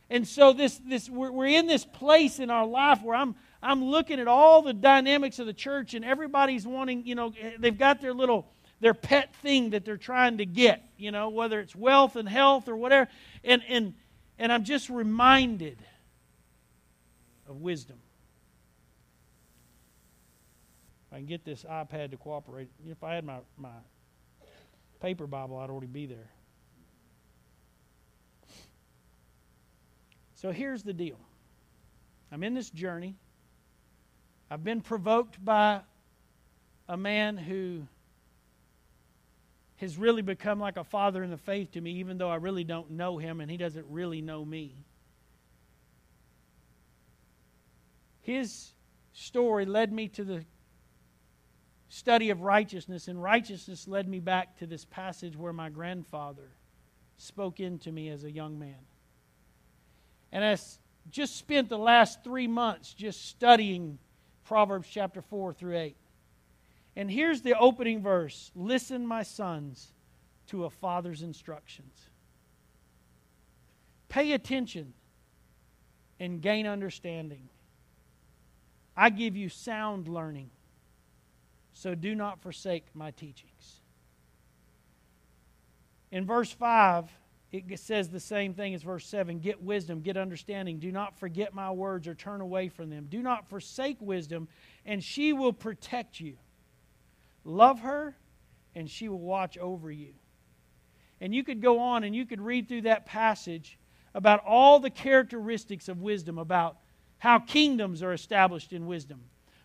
And 0.09 0.27
so 0.27 0.53
this, 0.53 0.79
this 0.85 1.09
we're, 1.09 1.31
we're 1.31 1.47
in 1.47 1.67
this 1.67 1.85
place 1.85 2.39
in 2.39 2.49
our 2.49 2.65
life 2.65 3.01
where 3.01 3.15
I'm, 3.15 3.35
I'm 3.61 3.83
looking 3.83 4.19
at 4.19 4.27
all 4.27 4.61
the 4.61 4.73
dynamics 4.73 5.39
of 5.39 5.45
the 5.45 5.53
church 5.53 5.93
and 5.93 6.03
everybody's 6.03 6.65
wanting, 6.65 7.05
you 7.05 7.15
know, 7.15 7.33
they've 7.59 7.77
got 7.77 8.01
their 8.01 8.13
little 8.13 8.47
their 8.79 8.93
pet 8.93 9.35
thing 9.35 9.71
that 9.71 9.85
they're 9.85 9.97
trying 9.97 10.37
to 10.37 10.45
get, 10.45 10.83
you 10.97 11.11
know, 11.11 11.29
whether 11.29 11.59
it's 11.59 11.75
wealth 11.75 12.15
and 12.15 12.27
health 12.27 12.69
or 12.69 12.75
whatever. 12.75 13.09
And, 13.43 13.61
and, 13.67 13.93
and 14.37 14.53
I'm 14.53 14.63
just 14.63 14.89
reminded 14.89 15.77
of 17.47 17.57
wisdom. 17.57 17.97
If 21.07 21.13
I 21.13 21.17
can 21.17 21.25
get 21.25 21.43
this 21.43 21.65
iPad 21.69 22.11
to 22.11 22.17
cooperate, 22.17 22.69
if 22.87 23.03
I 23.03 23.15
had 23.15 23.25
my, 23.25 23.39
my 23.57 23.69
paper 25.01 25.27
Bible, 25.27 25.57
I'd 25.57 25.69
already 25.69 25.87
be 25.87 26.05
there. 26.05 26.29
So 30.41 30.51
here's 30.51 30.83
the 30.83 30.93
deal 30.93 31.17
I'm 32.31 32.43
in 32.43 32.53
this 32.53 32.69
journey. 32.69 33.15
I've 34.49 34.63
been 34.63 34.81
provoked 34.81 35.43
by 35.43 35.81
a 36.87 36.97
man 36.97 37.37
who 37.37 37.87
has 39.77 39.97
really 39.97 40.21
become 40.21 40.59
like 40.59 40.77
a 40.77 40.83
father 40.83 41.23
in 41.23 41.29
the 41.29 41.37
faith 41.37 41.71
to 41.71 41.81
me, 41.81 41.91
even 41.93 42.17
though 42.17 42.29
I 42.29 42.35
really 42.35 42.63
don't 42.63 42.91
know 42.91 43.17
him 43.17 43.41
and 43.41 43.49
he 43.49 43.57
doesn't 43.57 43.85
really 43.89 44.21
know 44.21 44.43
me. 44.43 44.85
his 48.29 48.73
story 49.11 49.65
led 49.65 49.91
me 49.91 50.07
to 50.07 50.23
the 50.23 50.45
study 51.89 52.29
of 52.29 52.41
righteousness, 52.41 53.07
and 53.07 53.21
righteousness 53.21 53.87
led 53.87 54.07
me 54.07 54.19
back 54.19 54.57
to 54.59 54.67
this 54.67 54.85
passage 54.85 55.35
where 55.35 55.53
my 55.53 55.69
grandfather 55.69 56.51
spoke 57.17 57.59
into 57.59 57.91
me 57.91 58.09
as 58.09 58.23
a 58.23 58.31
young 58.31 58.59
man. 58.59 58.77
And 60.31 60.43
I 60.43 60.57
just 61.09 61.37
spent 61.37 61.69
the 61.69 61.77
last 61.77 62.23
three 62.23 62.47
months 62.47 62.93
just 62.93 63.27
studying 63.27 63.97
Proverbs 64.43 64.87
chapter 64.91 65.21
4 65.21 65.53
through 65.53 65.77
8. 65.77 65.95
And 66.95 67.09
here's 67.09 67.41
the 67.41 67.57
opening 67.57 68.01
verse 68.01 68.51
Listen, 68.55 69.05
my 69.05 69.23
sons, 69.23 69.93
to 70.47 70.65
a 70.65 70.69
father's 70.69 71.21
instructions. 71.21 72.09
Pay 74.09 74.33
attention 74.33 74.93
and 76.19 76.41
gain 76.41 76.65
understanding. 76.65 77.47
I 78.97 79.09
give 79.09 79.37
you 79.37 79.47
sound 79.47 80.07
learning, 80.07 80.49
so 81.73 81.95
do 81.95 82.15
not 82.15 82.41
forsake 82.41 82.85
my 82.93 83.11
teachings. 83.11 83.81
In 86.11 86.25
verse 86.25 86.51
5, 86.51 87.05
it 87.51 87.79
says 87.79 88.09
the 88.09 88.19
same 88.19 88.53
thing 88.53 88.75
as 88.75 88.83
verse 88.83 89.05
7 89.07 89.39
Get 89.39 89.61
wisdom, 89.61 90.01
get 90.01 90.17
understanding. 90.17 90.79
Do 90.79 90.91
not 90.91 91.17
forget 91.17 91.53
my 91.53 91.71
words 91.71 92.07
or 92.07 92.13
turn 92.13 92.41
away 92.41 92.69
from 92.69 92.89
them. 92.89 93.07
Do 93.09 93.21
not 93.21 93.49
forsake 93.49 93.97
wisdom, 93.99 94.47
and 94.85 95.03
she 95.03 95.33
will 95.33 95.53
protect 95.53 96.19
you. 96.19 96.37
Love 97.43 97.79
her, 97.79 98.15
and 98.75 98.89
she 98.89 99.09
will 99.09 99.19
watch 99.19 99.57
over 99.57 99.91
you. 99.91 100.13
And 101.21 101.33
you 101.33 101.43
could 101.43 101.61
go 101.61 101.79
on 101.79 102.03
and 102.03 102.15
you 102.15 102.25
could 102.25 102.39
read 102.39 102.67
through 102.67 102.83
that 102.83 103.05
passage 103.05 103.77
about 104.13 104.43
all 104.45 104.79
the 104.79 104.89
characteristics 104.89 105.89
of 105.89 106.01
wisdom, 106.01 106.37
about 106.37 106.77
how 107.17 107.39
kingdoms 107.39 108.01
are 108.01 108.13
established 108.13 108.73
in 108.73 108.85
wisdom. 108.85 109.21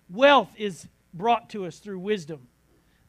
Wealth 0.08 0.50
is 0.56 0.88
brought 1.12 1.50
to 1.50 1.66
us 1.66 1.78
through 1.78 2.00
wisdom, 2.00 2.48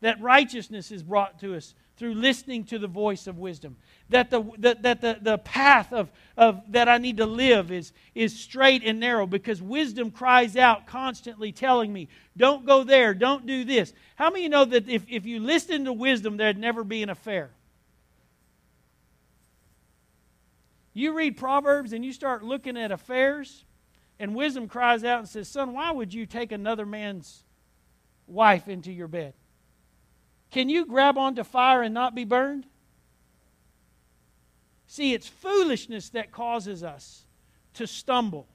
that 0.01 0.21
righteousness 0.21 0.91
is 0.91 1.01
brought 1.01 1.39
to 1.39 1.55
us 1.55 1.73
through 1.97 2.13
listening 2.13 2.63
to 2.65 2.77
the 2.77 2.87
voice 2.87 3.27
of 3.27 3.37
wisdom. 3.37 3.77
That 4.09 4.29
the, 4.29 4.43
that, 4.59 4.81
that 4.83 5.01
the, 5.01 5.17
the 5.21 5.37
path 5.37 5.93
of, 5.93 6.11
of 6.35 6.61
that 6.69 6.89
I 6.89 6.97
need 6.97 7.17
to 7.17 7.25
live 7.25 7.71
is, 7.71 7.93
is 8.13 8.37
straight 8.37 8.83
and 8.83 8.99
narrow 8.99 9.25
because 9.25 9.61
wisdom 9.61 10.11
cries 10.11 10.57
out 10.57 10.87
constantly 10.87 11.51
telling 11.51 11.91
me, 11.91 12.09
don't 12.35 12.65
go 12.65 12.83
there, 12.83 13.13
don't 13.13 13.45
do 13.45 13.63
this. 13.63 13.93
How 14.15 14.29
many 14.29 14.43
you 14.43 14.49
know 14.49 14.65
that 14.65 14.89
if, 14.89 15.05
if 15.07 15.25
you 15.25 15.39
listen 15.39 15.85
to 15.85 15.93
wisdom, 15.93 16.37
there'd 16.37 16.57
never 16.57 16.83
be 16.83 17.01
an 17.01 17.09
affair? 17.09 17.51
You 20.93 21.13
read 21.13 21.35
Proverbs 21.35 21.93
and 21.93 22.05
you 22.05 22.13
start 22.13 22.43
looking 22.43 22.77
at 22.77 22.91
affairs, 22.91 23.65
and 24.17 24.33
wisdom 24.33 24.67
cries 24.67 25.03
out 25.03 25.19
and 25.19 25.27
says, 25.27 25.49
Son, 25.49 25.73
why 25.73 25.91
would 25.91 26.13
you 26.13 26.25
take 26.25 26.53
another 26.53 26.85
man's 26.85 27.43
wife 28.27 28.67
into 28.69 28.91
your 28.91 29.09
bed? 29.09 29.33
Can 30.51 30.69
you 30.69 30.85
grab 30.85 31.17
onto 31.17 31.43
fire 31.43 31.81
and 31.81 31.93
not 31.93 32.15
be 32.15 32.23
burned? 32.23 32.65
See, 34.87 35.13
it's 35.13 35.27
foolishness 35.27 36.09
that 36.09 36.31
causes 36.31 36.83
us 36.83 37.25
to 37.73 37.87
stumble. 37.87 38.47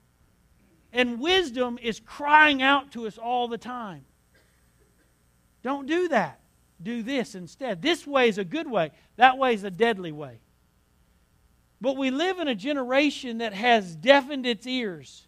And 0.92 1.20
wisdom 1.20 1.79
is 1.81 2.00
crying 2.00 2.62
out 2.62 2.92
to 2.92 3.07
us 3.07 3.18
all 3.18 3.48
the 3.48 3.59
time. 3.59 4.05
Don't 5.62 5.87
do 5.87 6.09
that. 6.09 6.40
Do 6.83 7.03
this 7.03 7.35
instead. 7.35 7.83
This 7.83 8.07
way 8.07 8.29
is 8.29 8.38
a 8.38 8.44
good 8.44 8.70
way, 8.70 8.90
that 9.16 9.37
way 9.37 9.55
is 9.55 9.64
a 9.64 9.70
deadly 9.70 10.12
way. 10.12 10.40
But 11.81 11.96
we 11.96 12.11
live 12.11 12.38
in 12.38 12.48
a 12.48 12.55
generation 12.55 13.38
that 13.38 13.53
has 13.53 13.96
deafened 13.96 14.46
its 14.46 14.66
ears 14.66 15.26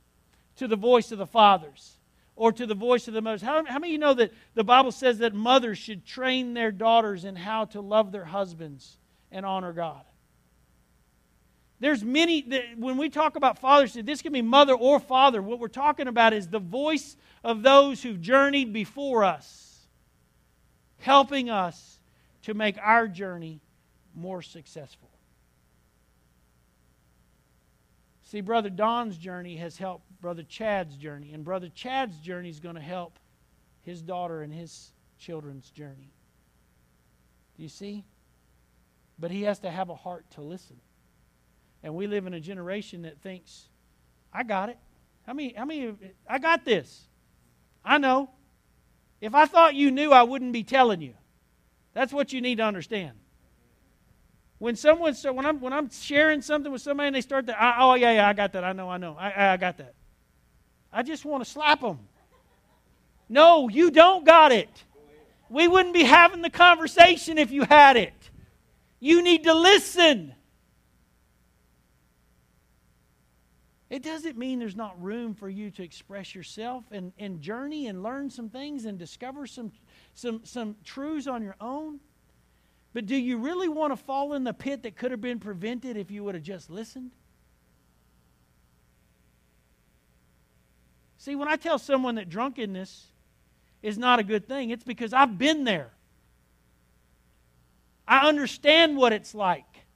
to 0.56 0.68
the 0.68 0.76
voice 0.76 1.12
of 1.12 1.18
the 1.18 1.26
fathers 1.26 1.96
or 2.36 2.52
to 2.52 2.66
the 2.66 2.74
voice 2.74 3.08
of 3.08 3.14
the 3.14 3.20
mothers. 3.20 3.42
How, 3.42 3.64
how 3.64 3.78
many 3.78 3.88
of 3.88 3.92
you 3.92 3.98
know 3.98 4.14
that 4.14 4.32
the 4.54 4.64
Bible 4.64 4.92
says 4.92 5.18
that 5.18 5.34
mothers 5.34 5.78
should 5.78 6.04
train 6.06 6.54
their 6.54 6.72
daughters 6.72 7.24
in 7.24 7.36
how 7.36 7.66
to 7.66 7.80
love 7.80 8.12
their 8.12 8.24
husbands 8.24 8.98
and 9.30 9.44
honor 9.44 9.72
God? 9.72 10.02
There's 11.80 12.04
many, 12.04 12.46
when 12.76 12.96
we 12.96 13.08
talk 13.08 13.34
about 13.34 13.58
fathers, 13.58 13.94
this 13.94 14.22
can 14.22 14.32
be 14.32 14.40
mother 14.40 14.72
or 14.72 15.00
father. 15.00 15.42
What 15.42 15.58
we're 15.58 15.66
talking 15.66 16.06
about 16.06 16.32
is 16.32 16.46
the 16.46 16.60
voice 16.60 17.16
of 17.42 17.64
those 17.64 18.00
who've 18.02 18.20
journeyed 18.20 18.72
before 18.72 19.24
us, 19.24 19.80
helping 20.98 21.50
us 21.50 21.98
to 22.42 22.54
make 22.54 22.78
our 22.80 23.08
journey 23.08 23.60
more 24.14 24.42
successful. 24.42 25.10
See, 28.22 28.42
Brother 28.42 28.70
Don's 28.70 29.18
journey 29.18 29.56
has 29.56 29.76
helped 29.76 30.06
Brother 30.22 30.44
Chad's 30.44 30.96
journey, 30.96 31.32
and 31.32 31.44
Brother 31.44 31.68
Chad's 31.74 32.16
journey 32.18 32.48
is 32.48 32.60
going 32.60 32.76
to 32.76 32.80
help 32.80 33.18
his 33.82 34.00
daughter 34.00 34.42
and 34.42 34.54
his 34.54 34.92
children's 35.18 35.68
journey. 35.70 36.12
Do 37.56 37.62
you 37.64 37.68
see? 37.68 38.04
But 39.18 39.32
he 39.32 39.42
has 39.42 39.58
to 39.58 39.70
have 39.70 39.90
a 39.90 39.96
heart 39.96 40.24
to 40.32 40.40
listen. 40.40 40.76
And 41.82 41.96
we 41.96 42.06
live 42.06 42.26
in 42.26 42.34
a 42.34 42.40
generation 42.40 43.02
that 43.02 43.20
thinks, 43.20 43.68
I 44.32 44.44
got 44.44 44.68
it. 44.68 44.78
How 45.26 45.32
many, 45.32 45.54
how 45.54 45.64
many, 45.64 45.92
I 46.28 46.38
got 46.38 46.64
this. 46.64 47.08
I 47.84 47.98
know. 47.98 48.30
If 49.20 49.34
I 49.34 49.46
thought 49.46 49.74
you 49.74 49.90
knew, 49.90 50.12
I 50.12 50.22
wouldn't 50.22 50.52
be 50.52 50.62
telling 50.62 51.00
you. 51.00 51.14
That's 51.94 52.12
what 52.12 52.32
you 52.32 52.40
need 52.40 52.58
to 52.58 52.64
understand. 52.64 53.18
When 54.58 54.76
someone, 54.76 55.14
so 55.14 55.32
when 55.32 55.46
I'm, 55.46 55.60
when 55.60 55.72
I'm 55.72 55.90
sharing 55.90 56.42
something 56.42 56.70
with 56.70 56.82
somebody 56.82 57.08
and 57.08 57.16
they 57.16 57.20
start 57.20 57.46
to, 57.48 57.56
oh, 57.80 57.94
yeah, 57.94 58.12
yeah, 58.12 58.28
I 58.28 58.32
got 58.32 58.52
that. 58.52 58.62
I 58.62 58.72
know, 58.72 58.88
I 58.88 58.98
know. 58.98 59.16
I, 59.18 59.54
I 59.54 59.56
got 59.56 59.78
that. 59.78 59.94
I 60.92 61.02
just 61.02 61.24
want 61.24 61.44
to 61.44 61.50
slap 61.50 61.80
them. 61.80 61.98
No, 63.28 63.68
you 63.68 63.90
don't 63.90 64.26
got 64.26 64.52
it. 64.52 64.84
We 65.48 65.68
wouldn't 65.68 65.94
be 65.94 66.04
having 66.04 66.42
the 66.42 66.50
conversation 66.50 67.38
if 67.38 67.50
you 67.50 67.64
had 67.64 67.96
it. 67.96 68.30
You 69.00 69.22
need 69.22 69.44
to 69.44 69.54
listen. 69.54 70.34
It 73.90 74.02
doesn't 74.02 74.38
mean 74.38 74.58
there's 74.58 74.76
not 74.76 75.02
room 75.02 75.34
for 75.34 75.50
you 75.50 75.70
to 75.72 75.82
express 75.82 76.34
yourself 76.34 76.84
and, 76.90 77.12
and 77.18 77.42
journey 77.42 77.88
and 77.88 78.02
learn 78.02 78.30
some 78.30 78.48
things 78.48 78.86
and 78.86 78.98
discover 78.98 79.46
some, 79.46 79.70
some, 80.14 80.40
some 80.44 80.76
truths 80.82 81.26
on 81.26 81.42
your 81.42 81.56
own. 81.60 82.00
But 82.94 83.04
do 83.04 83.16
you 83.16 83.36
really 83.36 83.68
want 83.68 83.92
to 83.92 83.96
fall 83.96 84.32
in 84.32 84.44
the 84.44 84.54
pit 84.54 84.82
that 84.84 84.96
could 84.96 85.10
have 85.10 85.20
been 85.20 85.38
prevented 85.38 85.96
if 85.98 86.10
you 86.10 86.24
would 86.24 86.34
have 86.34 86.44
just 86.44 86.70
listened? 86.70 87.10
See, 91.22 91.36
when 91.36 91.46
I 91.46 91.54
tell 91.54 91.78
someone 91.78 92.16
that 92.16 92.28
drunkenness 92.28 93.06
is 93.80 93.96
not 93.96 94.18
a 94.18 94.24
good 94.24 94.48
thing, 94.48 94.70
it's 94.70 94.82
because 94.82 95.12
I've 95.12 95.38
been 95.38 95.62
there. 95.62 95.92
I 98.08 98.26
understand 98.26 98.96
what 98.96 99.12
it's 99.12 99.32
like. 99.32 99.86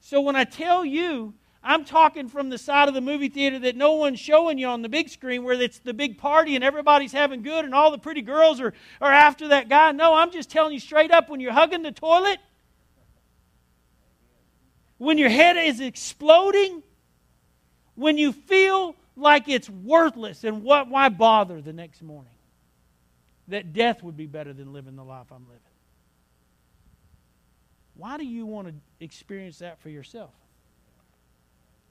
So 0.00 0.20
when 0.20 0.36
I 0.36 0.44
tell 0.44 0.84
you 0.84 1.32
I'm 1.62 1.86
talking 1.86 2.28
from 2.28 2.50
the 2.50 2.58
side 2.58 2.88
of 2.88 2.94
the 2.94 3.00
movie 3.00 3.30
theater 3.30 3.58
that 3.60 3.74
no 3.74 3.94
one's 3.94 4.20
showing 4.20 4.58
you 4.58 4.66
on 4.66 4.82
the 4.82 4.88
big 4.90 5.08
screen 5.08 5.44
where 5.44 5.58
it's 5.58 5.78
the 5.78 5.94
big 5.94 6.18
party 6.18 6.56
and 6.56 6.62
everybody's 6.62 7.12
having 7.12 7.40
good 7.40 7.64
and 7.64 7.74
all 7.74 7.90
the 7.90 7.96
pretty 7.96 8.20
girls 8.20 8.60
are, 8.60 8.74
are 9.00 9.12
after 9.12 9.48
that 9.48 9.70
guy. 9.70 9.92
No, 9.92 10.12
I'm 10.12 10.30
just 10.30 10.50
telling 10.50 10.74
you 10.74 10.78
straight 10.78 11.10
up 11.10 11.30
when 11.30 11.40
you're 11.40 11.54
hugging 11.54 11.80
the 11.80 11.90
toilet, 11.90 12.38
when 14.98 15.16
your 15.16 15.30
head 15.30 15.56
is 15.56 15.80
exploding, 15.80 16.82
when 17.94 18.18
you 18.18 18.30
feel 18.30 18.94
like 19.16 19.48
it's 19.48 19.68
worthless 19.70 20.44
and 20.44 20.62
what, 20.62 20.88
why 20.88 21.08
bother 21.08 21.60
the 21.60 21.72
next 21.72 22.02
morning? 22.02 22.32
That 23.48 23.72
death 23.72 24.02
would 24.02 24.16
be 24.16 24.26
better 24.26 24.52
than 24.52 24.72
living 24.72 24.96
the 24.96 25.04
life 25.04 25.26
I'm 25.30 25.46
living. 25.46 25.60
Why 27.96 28.16
do 28.16 28.24
you 28.24 28.46
want 28.46 28.68
to 28.68 28.74
experience 29.00 29.58
that 29.58 29.80
for 29.80 29.88
yourself? 29.88 30.32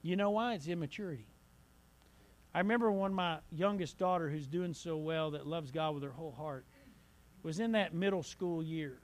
You 0.02 0.16
know 0.16 0.30
why? 0.30 0.54
It's 0.54 0.68
immaturity. 0.68 1.26
I 2.54 2.58
remember 2.58 2.90
when 2.92 3.14
my 3.14 3.38
youngest 3.50 3.98
daughter, 3.98 4.28
who's 4.28 4.46
doing 4.46 4.74
so 4.74 4.96
well, 4.96 5.32
that 5.32 5.46
loves 5.46 5.70
God 5.70 5.94
with 5.94 6.02
her 6.04 6.10
whole 6.10 6.32
heart, 6.32 6.64
was 7.42 7.58
in 7.58 7.72
that 7.72 7.94
middle 7.94 8.22
school 8.22 8.62
year. 8.62 8.98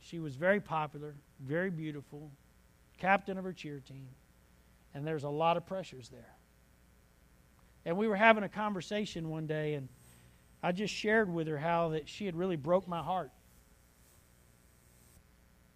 She 0.00 0.18
was 0.18 0.36
very 0.36 0.60
popular, 0.60 1.14
very 1.40 1.70
beautiful, 1.70 2.30
captain 2.98 3.38
of 3.38 3.44
her 3.44 3.52
cheer 3.52 3.80
team, 3.80 4.08
and 4.94 5.06
there's 5.06 5.24
a 5.24 5.28
lot 5.28 5.56
of 5.56 5.66
pressures 5.66 6.08
there. 6.10 6.35
And 7.86 7.96
we 7.96 8.08
were 8.08 8.16
having 8.16 8.42
a 8.42 8.48
conversation 8.48 9.30
one 9.30 9.46
day, 9.46 9.74
and 9.74 9.88
I 10.60 10.72
just 10.72 10.92
shared 10.92 11.32
with 11.32 11.46
her 11.46 11.56
how 11.56 11.90
that 11.90 12.08
she 12.08 12.26
had 12.26 12.34
really 12.34 12.56
broke 12.56 12.88
my 12.88 13.00
heart. 13.00 13.30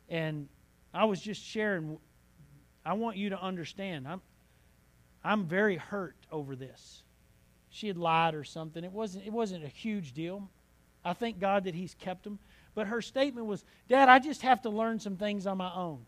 And 0.09 0.49
I 0.93 1.05
was 1.05 1.21
just 1.21 1.41
sharing, 1.41 1.99
I 2.85 2.95
want 2.95 3.17
you 3.17 3.31
to 3.31 3.41
understand. 3.41 4.09
I'm, 4.09 4.21
I'm 5.23 5.45
very 5.47 5.77
hurt 5.77 6.17
over 6.33 6.57
this. 6.57 7.05
She 7.69 7.87
had 7.87 7.97
lied 7.97 8.35
or 8.35 8.43
something. 8.43 8.83
It 8.83 8.91
wasn't, 8.91 9.25
it 9.25 9.33
wasn't 9.33 9.65
a 9.65 9.69
huge 9.69 10.13
deal. 10.13 10.51
I 11.05 11.13
thank 11.13 11.39
God 11.39 11.63
that 11.65 11.77
He's 11.77 11.95
kept 11.95 12.25
them. 12.25 12.41
But 12.75 12.89
her 12.89 13.01
statement 13.01 13.47
was, 13.47 13.65
Dad, 13.89 14.09
I 14.09 14.19
just 14.19 14.43
have 14.43 14.63
to 14.63 14.71
learn 14.71 14.99
some 14.99 15.17
things 15.17 15.47
on 15.47 15.59
my 15.59 15.73
own. 15.73 16.05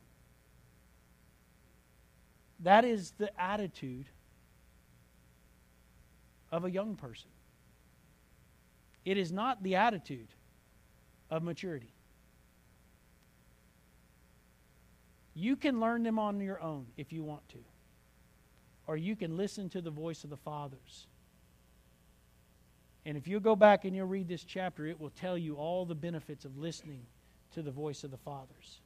That 2.58 2.84
is 2.84 3.12
the 3.18 3.30
attitude 3.40 4.06
of 6.52 6.64
a 6.64 6.70
young 6.70 6.94
person. 6.94 7.30
It 9.04 9.16
is 9.16 9.32
not 9.32 9.62
the 9.62 9.74
attitude 9.74 10.28
of 11.30 11.42
maturity. 11.42 11.92
You 15.34 15.56
can 15.56 15.80
learn 15.80 16.02
them 16.02 16.18
on 16.18 16.40
your 16.40 16.62
own 16.62 16.86
if 16.96 17.12
you 17.12 17.24
want 17.24 17.48
to, 17.48 17.58
or 18.86 18.96
you 18.96 19.16
can 19.16 19.36
listen 19.36 19.70
to 19.70 19.80
the 19.80 19.90
voice 19.90 20.24
of 20.24 20.30
the 20.30 20.36
fathers. 20.36 21.06
And 23.04 23.16
if 23.16 23.26
you 23.26 23.40
go 23.40 23.56
back 23.56 23.84
and 23.84 23.96
you'll 23.96 24.06
read 24.06 24.28
this 24.28 24.44
chapter, 24.44 24.86
it 24.86 25.00
will 25.00 25.10
tell 25.10 25.36
you 25.36 25.56
all 25.56 25.86
the 25.86 25.94
benefits 25.94 26.44
of 26.44 26.58
listening 26.58 27.06
to 27.54 27.62
the 27.62 27.70
voice 27.70 28.04
of 28.04 28.10
the 28.10 28.18
fathers. 28.18 28.80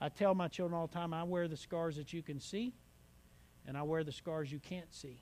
I 0.00 0.10
tell 0.10 0.34
my 0.34 0.48
children 0.48 0.78
all 0.78 0.86
the 0.86 0.94
time 0.94 1.14
I 1.14 1.24
wear 1.24 1.48
the 1.48 1.56
scars 1.56 1.96
that 1.96 2.12
you 2.12 2.22
can 2.22 2.38
see, 2.38 2.74
and 3.66 3.76
I 3.76 3.82
wear 3.82 4.04
the 4.04 4.12
scars 4.12 4.50
you 4.52 4.58
can't 4.58 4.92
see. 4.94 5.20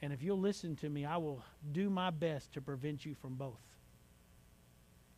And 0.00 0.12
if 0.12 0.22
you'll 0.22 0.38
listen 0.38 0.76
to 0.76 0.88
me, 0.88 1.04
I 1.04 1.16
will 1.16 1.42
do 1.72 1.90
my 1.90 2.10
best 2.10 2.52
to 2.52 2.60
prevent 2.60 3.04
you 3.04 3.14
from 3.14 3.34
both. 3.34 3.60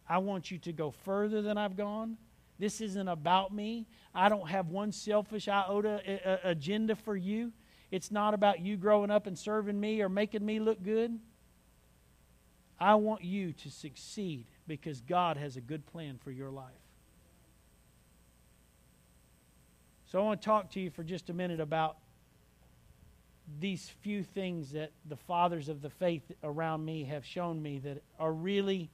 I 0.09 0.19
want 0.19 0.51
you 0.51 0.59
to 0.59 0.73
go 0.73 0.91
further 0.91 1.43
than 1.43 1.59
I've 1.59 1.77
gone. 1.77 2.17
This 2.59 2.81
isn't 2.81 3.09
about 3.09 3.55
me. 3.55 3.87
I 4.15 4.29
don't 4.29 4.49
have 4.49 4.69
one 4.69 4.93
selfish 4.93 5.49
iota 5.49 6.41
agenda 6.45 6.97
for 6.97 7.17
you. 7.17 7.53
It's 7.91 8.11
not 8.11 8.35
about 8.35 8.61
you 8.61 8.77
growing 8.77 9.11
up 9.11 9.27
and 9.27 9.39
serving 9.39 9.79
me 9.79 10.01
or 10.03 10.09
making 10.09 10.45
me 10.45 10.61
look 10.61 10.83
good. 10.83 11.19
I 12.79 12.95
want 12.95 13.23
you 13.23 13.53
to 13.53 13.71
succeed 13.71 14.47
because 14.67 15.01
God 15.01 15.37
has 15.37 15.57
a 15.57 15.61
good 15.61 15.87
plan 15.87 16.19
for 16.23 16.31
your 16.31 16.51
life. 16.51 16.73
So 20.07 20.19
I 20.19 20.23
want 20.23 20.41
to 20.41 20.45
talk 20.45 20.71
to 20.73 20.81
you 20.81 20.91
for 20.91 21.05
just 21.05 21.31
a 21.31 21.33
minute 21.33 21.61
about 21.61 21.99
these 23.59 23.91
few 24.01 24.23
things 24.23 24.73
that 24.73 24.93
the 25.09 25.17
fathers 25.17 25.69
of 25.69 25.83
the 25.83 25.91
faith 25.91 26.31
around 26.43 26.85
me 26.85 27.05
have 27.05 27.25
shown 27.25 27.61
me 27.61 27.79
that 27.81 28.03
are 28.19 28.33
really 28.33 28.91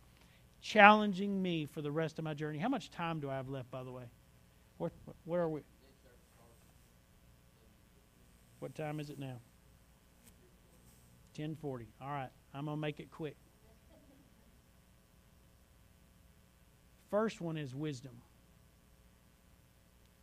challenging 0.61 1.42
me 1.42 1.66
for 1.66 1.82
the 1.82 1.90
rest 1.90 2.18
of 2.18 2.24
my 2.24 2.34
journey. 2.34 2.59
How 2.59 2.68
much 2.68 2.90
time 2.90 3.20
do 3.20 3.30
I 3.30 3.36
have 3.36 3.48
left, 3.48 3.70
by 3.70 3.82
the 3.82 3.92
way? 3.92 4.04
Where, 4.78 4.90
where 5.24 5.42
are 5.42 5.48
we? 5.48 5.61
What 8.59 8.74
time 8.74 9.00
is 9.00 9.11
it 9.11 9.18
now? 9.18 9.38
1040. 11.36 11.86
All 12.00 12.09
right, 12.09 12.30
I'm 12.54 12.64
going 12.64 12.76
to 12.76 12.80
make 12.80 12.98
it 12.98 13.11
quick. 13.11 13.36
First 17.11 17.40
one 17.40 17.57
is 17.57 17.74
wisdom. 17.74 18.12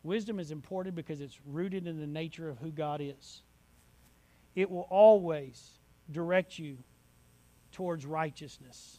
Wisdom 0.02 0.38
is 0.38 0.50
important 0.50 0.94
because 0.94 1.20
it's 1.20 1.38
rooted 1.46 1.86
in 1.86 1.98
the 1.98 2.06
nature 2.06 2.48
of 2.48 2.58
who 2.58 2.70
God 2.70 3.00
is. 3.00 3.42
It 4.54 4.70
will 4.70 4.86
always 4.90 5.78
direct 6.10 6.58
you 6.58 6.78
towards 7.72 8.06
righteousness. 8.06 8.98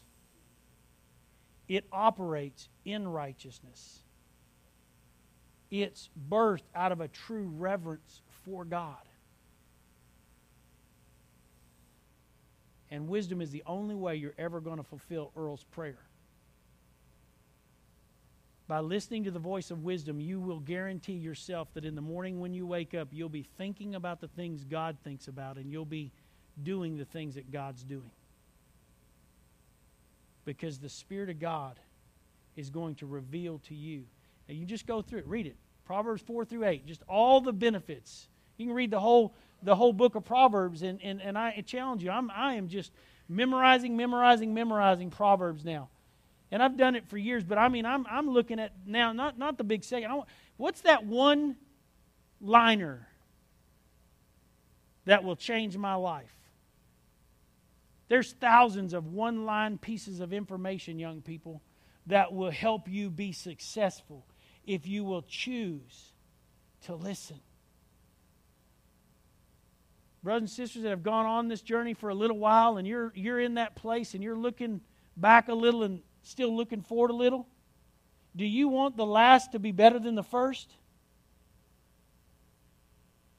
It 1.67 1.85
operates 1.91 2.69
in 2.83 3.07
righteousness. 3.07 4.01
It's 5.71 6.09
birthed 6.29 6.67
out 6.75 6.91
of 6.91 7.01
a 7.01 7.07
true 7.07 7.51
reverence 7.57 8.21
for 8.43 8.65
God. 8.65 8.97
And 12.91 13.07
wisdom 13.07 13.41
is 13.41 13.49
the 13.49 13.63
only 13.65 13.95
way 13.95 14.15
you're 14.15 14.35
ever 14.37 14.61
going 14.61 14.77
to 14.77 14.83
fulfill 14.83 15.31
Earl's 15.35 15.63
prayer. 15.63 15.97
By 18.67 18.79
listening 18.79 19.25
to 19.25 19.31
the 19.31 19.39
voice 19.39 19.69
of 19.69 19.83
wisdom, 19.83 20.19
you 20.19 20.39
will 20.39 20.59
guarantee 20.59 21.13
yourself 21.13 21.67
that 21.75 21.85
in 21.85 21.93
the 21.93 22.01
morning 22.01 22.39
when 22.39 22.53
you 22.53 22.65
wake 22.65 22.95
up, 22.95 23.09
you'll 23.11 23.29
be 23.29 23.45
thinking 23.57 23.93
about 23.93 24.21
the 24.21 24.27
things 24.27 24.63
God 24.63 24.97
thinks 25.03 25.27
about 25.27 25.57
and 25.57 25.71
you'll 25.71 25.85
be 25.85 26.11
doing 26.63 26.97
the 26.97 27.05
things 27.05 27.35
that 27.35 27.51
God's 27.51 27.83
doing. 27.83 28.11
Because 30.45 30.79
the 30.79 30.89
Spirit 30.89 31.29
of 31.29 31.39
God 31.39 31.79
is 32.55 32.69
going 32.71 32.95
to 32.95 33.05
reveal 33.05 33.59
to 33.67 33.75
you. 33.75 34.05
Now, 34.47 34.55
you 34.55 34.65
just 34.65 34.87
go 34.87 35.01
through 35.01 35.19
it, 35.19 35.27
read 35.27 35.45
it. 35.45 35.57
Proverbs 35.85 36.23
4 36.23 36.45
through 36.45 36.65
8, 36.65 36.87
just 36.87 37.03
all 37.07 37.41
the 37.41 37.53
benefits. 37.53 38.27
You 38.57 38.67
can 38.67 38.75
read 38.75 38.89
the 38.89 38.99
whole, 38.99 39.35
the 39.61 39.75
whole 39.75 39.93
book 39.93 40.15
of 40.15 40.25
Proverbs, 40.25 40.81
and, 40.81 40.99
and, 41.03 41.21
and 41.21 41.37
I 41.37 41.63
challenge 41.67 42.03
you. 42.03 42.09
I'm, 42.09 42.31
I 42.31 42.55
am 42.55 42.67
just 42.67 42.91
memorizing, 43.29 43.95
memorizing, 43.95 44.53
memorizing 44.53 45.11
Proverbs 45.11 45.63
now. 45.63 45.89
And 46.55 46.63
I've 46.63 46.77
done 46.77 46.95
it 46.95 47.05
for 47.09 47.17
years, 47.17 47.43
but 47.43 47.57
I 47.57 47.67
mean, 47.67 47.85
I'm, 47.85 48.05
I'm 48.09 48.29
looking 48.29 48.61
at 48.61 48.71
now, 48.85 49.11
not, 49.11 49.37
not 49.37 49.57
the 49.57 49.65
big 49.65 49.83
second. 49.83 50.09
Want, 50.09 50.29
what's 50.55 50.79
that 50.83 51.05
one 51.05 51.57
liner 52.39 53.09
that 55.03 55.25
will 55.25 55.35
change 55.35 55.75
my 55.75 55.95
life? 55.95 56.33
There's 58.07 58.31
thousands 58.39 58.93
of 58.93 59.07
one 59.07 59.45
line 59.45 59.77
pieces 59.77 60.21
of 60.21 60.31
information, 60.31 60.97
young 60.97 61.21
people, 61.21 61.61
that 62.07 62.31
will 62.31 62.51
help 62.51 62.87
you 62.87 63.09
be 63.09 63.33
successful 63.33 64.25
if 64.65 64.87
you 64.87 65.03
will 65.03 65.23
choose 65.23 66.13
to 66.85 66.95
listen. 66.95 67.41
Brothers 70.23 70.41
and 70.43 70.49
sisters 70.49 70.83
that 70.83 70.89
have 70.91 71.03
gone 71.03 71.25
on 71.25 71.49
this 71.49 71.61
journey 71.61 71.93
for 71.93 72.07
a 72.07 72.15
little 72.15 72.39
while 72.39 72.77
and 72.77 72.87
you're, 72.87 73.11
you're 73.13 73.41
in 73.41 73.55
that 73.55 73.75
place 73.75 74.13
and 74.13 74.23
you're 74.23 74.37
looking 74.37 74.79
back 75.17 75.49
a 75.49 75.53
little 75.53 75.83
and 75.83 76.01
Still 76.25 76.55
looking 76.55 76.81
forward 76.81 77.11
a 77.11 77.15
little? 77.15 77.47
Do 78.35 78.45
you 78.45 78.67
want 78.67 78.97
the 78.97 79.05
last 79.05 79.51
to 79.51 79.59
be 79.59 79.71
better 79.71 79.99
than 79.99 80.15
the 80.15 80.23
first? 80.23 80.73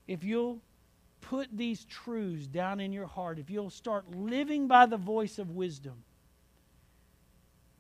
If 0.07 0.23
you'll 0.23 0.61
put 1.21 1.49
these 1.53 1.85
truths 1.85 2.47
down 2.47 2.79
in 2.79 2.93
your 2.93 3.07
heart, 3.07 3.41
if 3.41 3.51
you'll 3.51 3.71
start 3.71 4.09
living 4.15 4.69
by 4.69 4.87
the 4.87 4.97
voice 4.97 5.41
of 5.41 5.51
wisdom, 5.51 6.05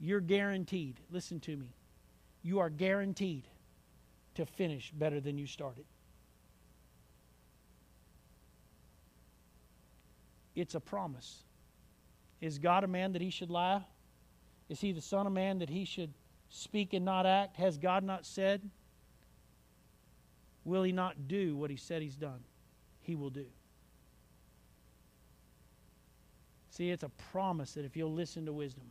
you're 0.00 0.20
guaranteed. 0.20 0.98
Listen 1.12 1.38
to 1.40 1.56
me. 1.56 1.68
You 2.42 2.58
are 2.58 2.68
guaranteed 2.68 3.44
to 4.34 4.44
finish 4.44 4.90
better 4.90 5.20
than 5.20 5.38
you 5.38 5.46
started. 5.46 5.84
It's 10.56 10.74
a 10.74 10.80
promise. 10.80 11.44
Is 12.40 12.58
God 12.58 12.82
a 12.82 12.88
man 12.88 13.12
that 13.12 13.22
he 13.22 13.30
should 13.30 13.50
lie? 13.50 13.84
Is 14.68 14.80
he 14.80 14.92
the 14.92 15.00
Son 15.00 15.26
of 15.26 15.32
Man 15.32 15.58
that 15.58 15.68
he 15.68 15.84
should 15.84 16.12
speak 16.48 16.92
and 16.92 17.04
not 17.04 17.26
act? 17.26 17.56
Has 17.56 17.78
God 17.78 18.02
not 18.04 18.26
said? 18.26 18.68
Will 20.64 20.82
he 20.82 20.92
not 20.92 21.28
do 21.28 21.56
what 21.56 21.70
he 21.70 21.76
said 21.76 22.02
he's 22.02 22.16
done? 22.16 22.40
He 23.00 23.14
will 23.14 23.30
do. 23.30 23.46
See, 26.70 26.90
it's 26.90 27.04
a 27.04 27.08
promise 27.30 27.74
that 27.74 27.84
if 27.84 27.96
you'll 27.96 28.12
listen 28.12 28.44
to 28.46 28.52
wisdom. 28.52 28.84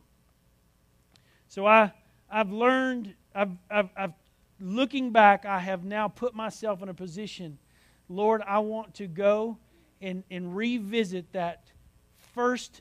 So 1.48 1.66
I, 1.66 1.92
I've 2.30 2.50
learned, 2.50 3.14
I've, 3.34 3.52
I've, 3.70 3.90
I've, 3.96 4.12
looking 4.58 5.12
back, 5.12 5.44
I 5.44 5.60
have 5.60 5.84
now 5.84 6.08
put 6.08 6.34
myself 6.34 6.82
in 6.82 6.88
a 6.88 6.94
position, 6.94 7.58
Lord, 8.08 8.42
I 8.46 8.58
want 8.60 8.94
to 8.94 9.06
go 9.06 9.58
and, 10.00 10.24
and 10.30 10.56
revisit 10.56 11.32
that 11.32 11.70
first 12.34 12.80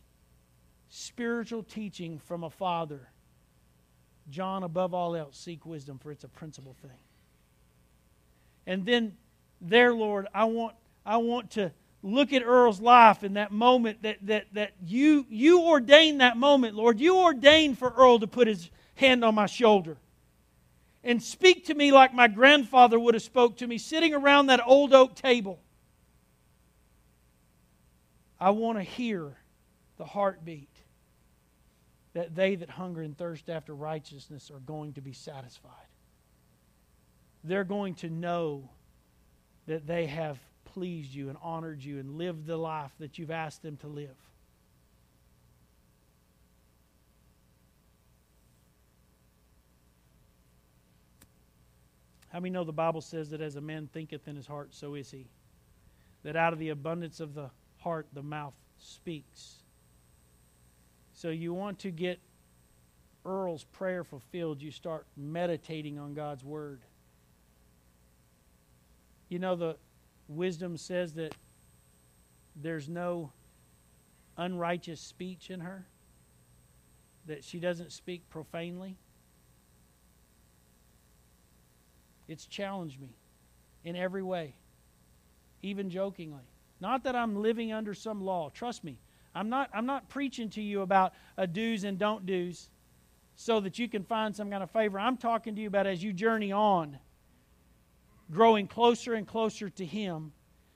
spiritual 0.95 1.63
teaching 1.63 2.19
from 2.19 2.43
a 2.43 2.49
father. 2.49 3.09
John, 4.29 4.63
above 4.63 4.93
all 4.93 5.15
else, 5.15 5.37
seek 5.37 5.65
wisdom, 5.65 5.99
for 5.99 6.11
it's 6.11 6.23
a 6.23 6.29
principal 6.29 6.75
thing. 6.81 6.97
And 8.65 8.85
then, 8.85 9.13
there, 9.61 9.93
Lord, 9.93 10.27
I 10.33 10.45
want, 10.45 10.75
I 11.05 11.17
want 11.17 11.51
to 11.51 11.71
look 12.01 12.33
at 12.33 12.43
Earl's 12.43 12.79
life 12.79 13.23
in 13.23 13.33
that 13.33 13.51
moment 13.51 14.03
that, 14.03 14.17
that, 14.23 14.45
that 14.53 14.71
you, 14.83 15.25
you 15.29 15.61
ordained 15.63 16.21
that 16.21 16.37
moment, 16.37 16.75
Lord. 16.75 16.99
You 16.99 17.17
ordained 17.17 17.77
for 17.77 17.89
Earl 17.89 18.19
to 18.19 18.27
put 18.27 18.47
his 18.47 18.69
hand 18.95 19.23
on 19.23 19.35
my 19.35 19.45
shoulder 19.45 19.97
and 21.03 21.21
speak 21.21 21.65
to 21.65 21.75
me 21.75 21.91
like 21.91 22.13
my 22.13 22.27
grandfather 22.27 22.99
would 22.99 23.13
have 23.13 23.23
spoke 23.23 23.57
to 23.57 23.67
me 23.67 23.77
sitting 23.77 24.13
around 24.13 24.47
that 24.47 24.61
old 24.65 24.93
oak 24.93 25.15
table. 25.15 25.59
I 28.39 28.51
want 28.51 28.77
to 28.77 28.83
hear 28.83 29.37
the 29.97 30.05
heartbeat 30.05 30.74
that 32.15 32.33
they 32.33 32.55
that 32.55 32.69
hunger 32.69 33.01
and 33.01 33.15
thirst 33.15 33.49
after 33.49 33.75
righteousness 33.75 34.49
are 34.49 34.59
going 34.59 34.93
to 34.93 35.01
be 35.01 35.11
satisfied. 35.11 35.71
They're 37.43 37.65
going 37.65 37.95
to 37.95 38.09
know 38.09 38.69
that 39.67 39.85
they 39.85 40.05
have 40.05 40.39
pleased 40.63 41.13
you 41.13 41.27
and 41.27 41.37
honored 41.43 41.83
you 41.83 41.99
and 41.99 42.17
lived 42.17 42.47
the 42.47 42.55
life 42.55 42.91
that 42.99 43.19
you've 43.19 43.31
asked 43.31 43.61
them 43.61 43.75
to 43.77 43.87
live. 43.87 44.15
How 52.29 52.39
many 52.39 52.51
know 52.51 52.63
the 52.63 52.71
Bible 52.71 53.01
says 53.01 53.29
that 53.31 53.41
as 53.41 53.57
a 53.57 53.61
man 53.61 53.89
thinketh 53.91 54.25
in 54.29 54.37
his 54.37 54.47
heart, 54.47 54.73
so 54.73 54.95
is 54.95 55.11
he? 55.11 55.27
That 56.23 56.37
out 56.37 56.53
of 56.53 56.59
the 56.59 56.69
abundance 56.69 57.19
of 57.19 57.33
the 57.33 57.49
heart, 57.79 58.07
the 58.13 58.23
mouth 58.23 58.55
speaks. 58.77 59.64
So 61.15 61.29
you 61.29 61.53
want 61.53 61.79
to 61.79 61.91
get 61.91 62.19
Earl's 63.25 63.63
prayer 63.63 64.03
fulfilled, 64.03 64.61
you 64.61 64.69
start 64.69 65.07
meditating 65.17 65.97
on 65.97 66.13
God's 66.13 66.43
Word. 66.43 66.81
You 69.29 69.39
know, 69.39 69.55
the 69.55 69.77
wisdom 70.27 70.77
says 70.77 71.13
that 71.13 71.33
there's 72.55 72.87
no 72.87 73.31
unrighteous 74.37 74.99
speech 74.99 75.49
in 75.49 75.61
her, 75.61 75.85
that 77.25 77.43
she 77.43 77.59
doesn't 77.59 77.93
speak 77.93 78.29
profanely. 78.29 78.97
It's 82.27 82.45
challenged 82.45 82.99
me 82.99 83.15
in 83.85 83.95
every 83.95 84.21
way, 84.21 84.55
even 85.63 85.89
jokingly. 85.89 86.43
Not 86.81 87.05
that 87.05 87.15
I'm 87.15 87.41
living 87.41 87.71
under 87.71 87.93
some 87.93 88.21
law. 88.21 88.49
Trust 88.49 88.83
me, 88.83 88.99
I'm 89.35 89.49
not, 89.49 89.69
I'm 89.73 89.85
not 89.85 90.07
preaching 90.07 90.49
to 90.51 90.61
you 90.61 90.81
about 90.81 91.13
a 91.37 91.45
do's 91.45 91.83
and 91.83 91.99
don't 91.99 92.25
do's 92.25 92.69
so 93.35 93.59
that 93.59 93.77
you 93.77 93.89
can 93.89 94.03
find 94.03 94.33
some 94.33 94.49
kind 94.49 94.63
of 94.63 94.71
favor. 94.71 94.97
I'm 94.97 95.17
talking 95.17 95.55
to 95.55 95.61
you 95.61 95.67
about 95.67 95.85
as 95.85 96.01
you 96.01 96.13
journey 96.13 96.53
on, 96.53 96.97
growing 98.31 98.67
closer 98.67 99.13
and 99.13 99.27
closer 99.27 99.69
to 99.69 99.85
Him, 99.85 100.31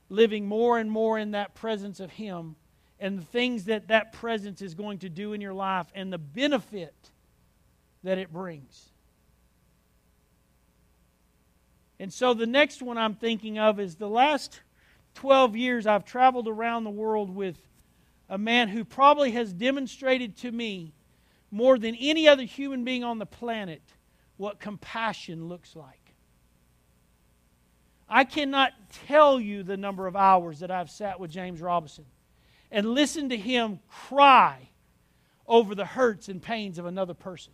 living 0.10 0.46
more 0.46 0.78
and 0.78 0.92
more 0.92 1.18
in 1.18 1.32
that 1.32 1.56
presence 1.56 2.02
of 2.02 2.12
Him, 2.12 2.58
and 3.00 3.18
the 3.18 3.26
things 3.26 3.66
that 3.66 3.88
that 3.88 4.12
presence 4.12 4.62
is 4.62 4.76
going 4.76 5.00
to 5.00 5.10
do 5.10 5.32
in 5.32 5.40
your 5.40 5.54
life, 5.54 5.88
and 5.96 6.12
the 6.12 6.18
benefit 6.18 7.12
that 8.04 8.18
it 8.18 8.32
brings. 8.32 8.90
And 11.98 12.14
so 12.14 12.34
the 12.34 12.48
next 12.48 12.82
one 12.82 12.98
I'm 12.98 13.16
thinking 13.16 13.58
of 13.58 13.80
is 13.80 13.96
the 13.96 14.10
last 14.10 14.60
12 15.16 15.56
years 15.56 15.88
I've 15.88 16.06
traveled 16.06 16.48
around 16.48 16.84
the 16.84 16.90
world 16.90 17.34
with 17.34 17.58
a 18.30 18.38
man 18.38 18.70
who 18.70 18.86
probably 18.86 19.32
has 19.32 19.52
demonstrated 19.52 20.38
to 20.38 20.52
me 20.52 20.94
more 21.52 21.80
than 21.80 21.96
any 21.96 22.28
other 22.28 22.44
human 22.44 22.84
being 22.84 23.04
on 23.04 23.18
the 23.18 23.26
planet 23.26 23.82
what 24.38 24.60
compassion 24.60 25.50
looks 25.50 25.76
like. 25.76 26.14
I 28.08 28.24
cannot 28.24 28.72
tell 29.08 29.40
you 29.40 29.64
the 29.64 29.78
number 29.78 30.08
of 30.08 30.16
hours 30.16 30.60
that 30.60 30.72
I've 30.72 30.90
sat 30.90 31.20
with 31.20 31.32
James 31.32 31.62
Robison 31.62 32.06
and 32.72 32.94
listened 32.94 33.32
to 33.32 33.38
him 33.38 33.80
cry 33.88 34.70
over 35.48 35.74
the 35.74 35.86
hurts 35.86 36.30
and 36.30 36.42
pains 36.42 36.78
of 36.78 36.86
another 36.86 37.14
person. 37.14 37.54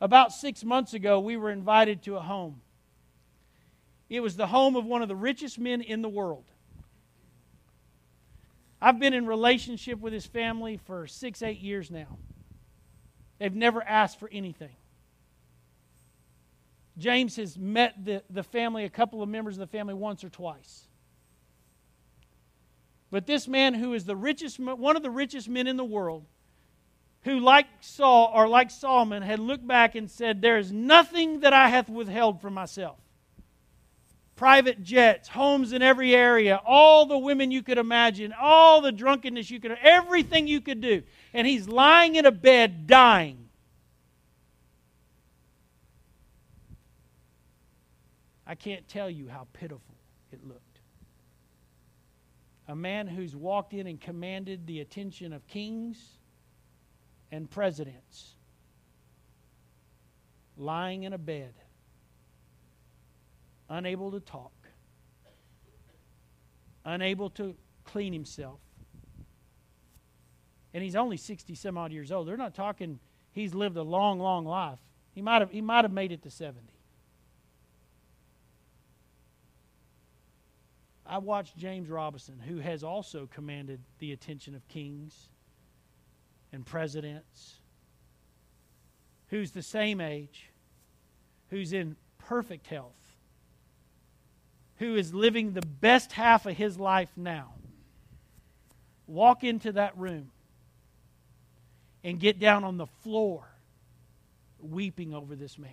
About 0.00 0.32
six 0.32 0.62
months 0.62 0.92
ago, 0.92 1.20
we 1.20 1.38
were 1.38 1.50
invited 1.50 2.02
to 2.02 2.16
a 2.16 2.20
home. 2.20 2.60
It 4.10 4.20
was 4.20 4.36
the 4.36 4.46
home 4.46 4.76
of 4.76 4.84
one 4.84 5.00
of 5.00 5.08
the 5.08 5.16
richest 5.16 5.58
men 5.58 5.80
in 5.80 6.02
the 6.02 6.08
world. 6.08 6.44
I've 8.80 8.98
been 8.98 9.14
in 9.14 9.26
relationship 9.26 9.98
with 10.00 10.12
his 10.12 10.26
family 10.26 10.76
for 10.76 11.06
six, 11.06 11.42
eight 11.42 11.60
years 11.60 11.90
now. 11.90 12.18
They've 13.38 13.54
never 13.54 13.82
asked 13.82 14.18
for 14.18 14.28
anything. 14.30 14.76
James 16.98 17.36
has 17.36 17.58
met 17.58 18.04
the, 18.04 18.22
the 18.30 18.42
family, 18.42 18.84
a 18.84 18.90
couple 18.90 19.22
of 19.22 19.28
members 19.28 19.56
of 19.56 19.60
the 19.60 19.66
family, 19.66 19.94
once 19.94 20.24
or 20.24 20.30
twice. 20.30 20.88
But 23.10 23.26
this 23.26 23.46
man, 23.46 23.74
who 23.74 23.92
is 23.92 24.04
the 24.04 24.16
richest, 24.16 24.58
one 24.58 24.96
of 24.96 25.02
the 25.02 25.10
richest 25.10 25.48
men 25.48 25.66
in 25.66 25.76
the 25.76 25.84
world, 25.84 26.24
who, 27.22 27.38
like 27.40 27.66
Saul 27.80 28.30
or 28.34 28.48
like 28.48 28.70
Solomon, 28.70 29.22
had 29.22 29.38
looked 29.38 29.66
back 29.66 29.94
and 29.94 30.10
said, 30.10 30.40
There 30.40 30.58
is 30.58 30.72
nothing 30.72 31.40
that 31.40 31.52
I 31.52 31.68
hath 31.68 31.88
withheld 31.88 32.40
from 32.40 32.54
myself 32.54 32.98
private 34.36 34.82
jets, 34.82 35.28
homes 35.28 35.72
in 35.72 35.82
every 35.82 36.14
area, 36.14 36.60
all 36.64 37.06
the 37.06 37.18
women 37.18 37.50
you 37.50 37.62
could 37.62 37.78
imagine, 37.78 38.34
all 38.38 38.82
the 38.82 38.92
drunkenness 38.92 39.50
you 39.50 39.58
could, 39.58 39.76
everything 39.82 40.46
you 40.46 40.60
could 40.60 40.80
do. 40.80 41.02
And 41.32 41.46
he's 41.46 41.66
lying 41.66 42.16
in 42.16 42.26
a 42.26 42.30
bed 42.30 42.86
dying. 42.86 43.48
I 48.46 48.54
can't 48.54 48.86
tell 48.86 49.10
you 49.10 49.26
how 49.28 49.48
pitiful 49.54 49.96
it 50.30 50.46
looked. 50.46 50.62
A 52.68 52.76
man 52.76 53.06
who's 53.06 53.34
walked 53.34 53.72
in 53.72 53.86
and 53.86 54.00
commanded 54.00 54.66
the 54.66 54.80
attention 54.80 55.32
of 55.32 55.46
kings 55.48 55.98
and 57.32 57.50
presidents, 57.50 58.34
lying 60.56 61.04
in 61.04 61.12
a 61.12 61.18
bed 61.18 61.54
unable 63.68 64.10
to 64.12 64.20
talk, 64.20 64.52
unable 66.84 67.30
to 67.30 67.54
clean 67.84 68.12
himself. 68.12 68.60
And 70.74 70.82
he's 70.82 70.96
only 70.96 71.16
60 71.16 71.54
some 71.54 71.78
odd 71.78 71.92
years 71.92 72.12
old. 72.12 72.28
They're 72.28 72.36
not 72.36 72.54
talking 72.54 72.98
he's 73.32 73.54
lived 73.54 73.76
a 73.76 73.82
long, 73.82 74.18
long 74.18 74.44
life. 74.44 74.80
He 75.14 75.22
might 75.22 75.40
have, 75.40 75.50
he 75.50 75.60
might 75.60 75.84
have 75.84 75.92
made 75.92 76.12
it 76.12 76.22
to 76.22 76.30
70. 76.30 76.60
I 81.06 81.18
watched 81.18 81.56
James 81.56 81.88
Robison, 81.88 82.40
who 82.40 82.58
has 82.58 82.82
also 82.82 83.28
commanded 83.32 83.80
the 84.00 84.12
attention 84.12 84.54
of 84.54 84.66
kings 84.68 85.28
and 86.52 86.66
presidents, 86.66 87.60
who's 89.28 89.52
the 89.52 89.62
same 89.62 90.00
age, 90.00 90.50
who's 91.50 91.72
in 91.72 91.96
perfect 92.18 92.66
health, 92.66 93.05
who 94.76 94.94
is 94.94 95.14
living 95.14 95.52
the 95.52 95.62
best 95.62 96.12
half 96.12 96.46
of 96.46 96.56
his 96.56 96.78
life 96.78 97.10
now 97.16 97.52
walk 99.06 99.44
into 99.44 99.72
that 99.72 99.96
room 99.96 100.30
and 102.02 102.20
get 102.20 102.38
down 102.38 102.64
on 102.64 102.76
the 102.76 102.86
floor 102.86 103.44
weeping 104.60 105.14
over 105.14 105.36
this 105.36 105.58
man, 105.58 105.70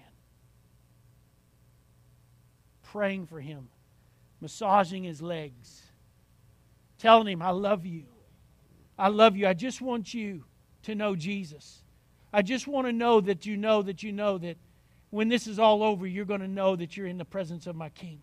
praying 2.84 3.26
for 3.26 3.40
him, 3.40 3.70
massaging 4.42 5.04
his 5.04 5.22
legs, 5.22 5.84
telling 6.98 7.28
him, 7.28 7.42
I 7.42 7.52
love 7.52 7.86
you. 7.86 8.04
I 8.98 9.08
love 9.08 9.36
you. 9.36 9.48
I 9.48 9.54
just 9.54 9.82
want 9.82 10.14
you 10.14 10.44
to 10.84 10.96
know 10.96 11.16
Jesus. 11.16 11.82
I 12.32 12.42
just 12.42 12.68
want 12.68 12.88
to 12.88 12.94
know 12.94 13.22
that 13.22 13.46
you 13.46 13.58
know 13.58 13.82
that 13.82 14.04
you 14.04 14.12
know 14.12 14.38
that 14.40 14.58
when 15.10 15.30
this 15.30 15.48
is 15.48 15.60
all 15.60 15.84
over, 15.84 16.08
you're 16.08 16.26
going 16.26 16.42
to 16.42 16.48
know 16.48 16.76
that 16.76 16.98
you're 16.98 17.08
in 17.08 17.18
the 17.18 17.26
presence 17.26 17.68
of 17.68 17.76
my 17.76 17.90
King. 17.90 18.22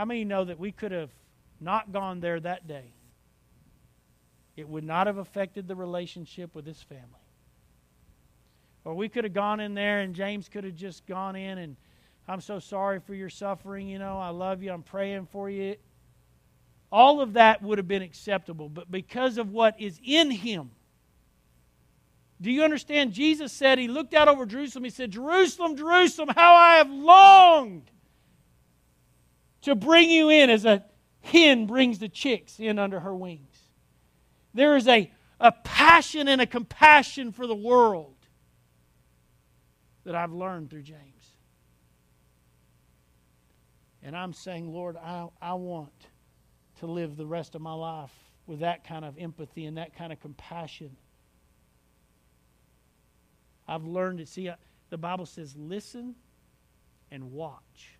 How 0.00 0.06
many 0.06 0.24
know 0.24 0.44
that 0.44 0.58
we 0.58 0.72
could 0.72 0.92
have 0.92 1.10
not 1.60 1.92
gone 1.92 2.20
there 2.20 2.40
that 2.40 2.66
day? 2.66 2.94
It 4.56 4.66
would 4.66 4.82
not 4.82 5.06
have 5.06 5.18
affected 5.18 5.68
the 5.68 5.76
relationship 5.76 6.54
with 6.54 6.64
his 6.64 6.82
family. 6.82 7.04
Or 8.86 8.94
we 8.94 9.10
could 9.10 9.24
have 9.24 9.34
gone 9.34 9.60
in 9.60 9.74
there 9.74 10.00
and 10.00 10.14
James 10.14 10.48
could 10.48 10.64
have 10.64 10.74
just 10.74 11.06
gone 11.06 11.36
in 11.36 11.58
and, 11.58 11.76
I'm 12.26 12.40
so 12.40 12.58
sorry 12.58 13.00
for 13.00 13.14
your 13.14 13.28
suffering. 13.28 13.88
You 13.88 13.98
know, 13.98 14.16
I 14.16 14.30
love 14.30 14.62
you. 14.62 14.72
I'm 14.72 14.82
praying 14.82 15.26
for 15.26 15.50
you. 15.50 15.76
All 16.90 17.20
of 17.20 17.34
that 17.34 17.62
would 17.62 17.76
have 17.76 17.86
been 17.86 18.00
acceptable. 18.00 18.70
But 18.70 18.90
because 18.90 19.36
of 19.36 19.52
what 19.52 19.78
is 19.78 20.00
in 20.02 20.30
him, 20.30 20.70
do 22.40 22.50
you 22.50 22.64
understand? 22.64 23.12
Jesus 23.12 23.52
said, 23.52 23.78
He 23.78 23.86
looked 23.86 24.14
out 24.14 24.28
over 24.28 24.46
Jerusalem. 24.46 24.84
He 24.84 24.88
said, 24.88 25.10
Jerusalem, 25.10 25.76
Jerusalem, 25.76 26.30
how 26.34 26.54
I 26.54 26.76
have 26.76 26.88
longed 26.88 27.90
to 29.62 29.74
bring 29.74 30.10
you 30.10 30.30
in 30.30 30.50
as 30.50 30.64
a 30.64 30.84
hen 31.20 31.66
brings 31.66 31.98
the 31.98 32.08
chicks 32.08 32.58
in 32.58 32.78
under 32.78 33.00
her 33.00 33.14
wings. 33.14 33.56
There 34.54 34.76
is 34.76 34.88
a, 34.88 35.12
a 35.38 35.52
passion 35.52 36.28
and 36.28 36.40
a 36.40 36.46
compassion 36.46 37.32
for 37.32 37.46
the 37.46 37.54
world 37.54 38.16
that 40.04 40.14
I've 40.14 40.32
learned 40.32 40.70
through 40.70 40.82
James. 40.82 41.36
And 44.02 44.16
I'm 44.16 44.32
saying, 44.32 44.72
Lord, 44.72 44.96
I, 44.96 45.28
I 45.42 45.54
want 45.54 45.92
to 46.80 46.86
live 46.86 47.16
the 47.16 47.26
rest 47.26 47.54
of 47.54 47.60
my 47.60 47.74
life 47.74 48.12
with 48.46 48.60
that 48.60 48.84
kind 48.84 49.04
of 49.04 49.18
empathy 49.18 49.66
and 49.66 49.76
that 49.76 49.94
kind 49.94 50.12
of 50.12 50.20
compassion. 50.20 50.96
I've 53.68 53.84
learned 53.84 54.20
it. 54.20 54.28
See, 54.28 54.48
uh, 54.48 54.56
the 54.88 54.98
Bible 54.98 55.26
says, 55.26 55.54
listen 55.56 56.16
and 57.10 57.30
watch. 57.30 57.99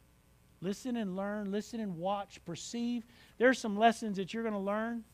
Listen 0.62 0.96
and 0.96 1.16
learn, 1.16 1.50
listen 1.50 1.80
and 1.80 1.96
watch, 1.96 2.44
perceive. 2.44 3.06
There 3.38 3.48
are 3.48 3.54
some 3.54 3.78
lessons 3.78 4.18
that 4.18 4.34
you're 4.34 4.42
going 4.42 4.54
to 4.54 4.58
learn 4.58 5.04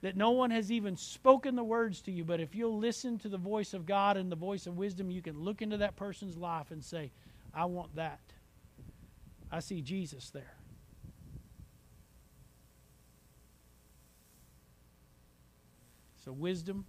that 0.00 0.16
no 0.16 0.30
one 0.30 0.50
has 0.50 0.72
even 0.72 0.96
spoken 0.96 1.54
the 1.54 1.62
words 1.62 2.02
to 2.02 2.12
you, 2.12 2.24
but 2.24 2.40
if 2.40 2.54
you'll 2.54 2.78
listen 2.78 3.18
to 3.18 3.28
the 3.28 3.38
voice 3.38 3.72
of 3.72 3.86
God 3.86 4.16
and 4.16 4.32
the 4.32 4.36
voice 4.36 4.66
of 4.66 4.76
wisdom, 4.76 5.10
you 5.10 5.22
can 5.22 5.38
look 5.38 5.62
into 5.62 5.76
that 5.76 5.96
person's 5.96 6.36
life 6.36 6.70
and 6.70 6.82
say, 6.82 7.12
I 7.54 7.66
want 7.66 7.94
that. 7.96 8.20
I 9.50 9.60
see 9.60 9.80
Jesus 9.80 10.30
there. 10.30 10.56
So, 16.24 16.32
wisdom, 16.32 16.86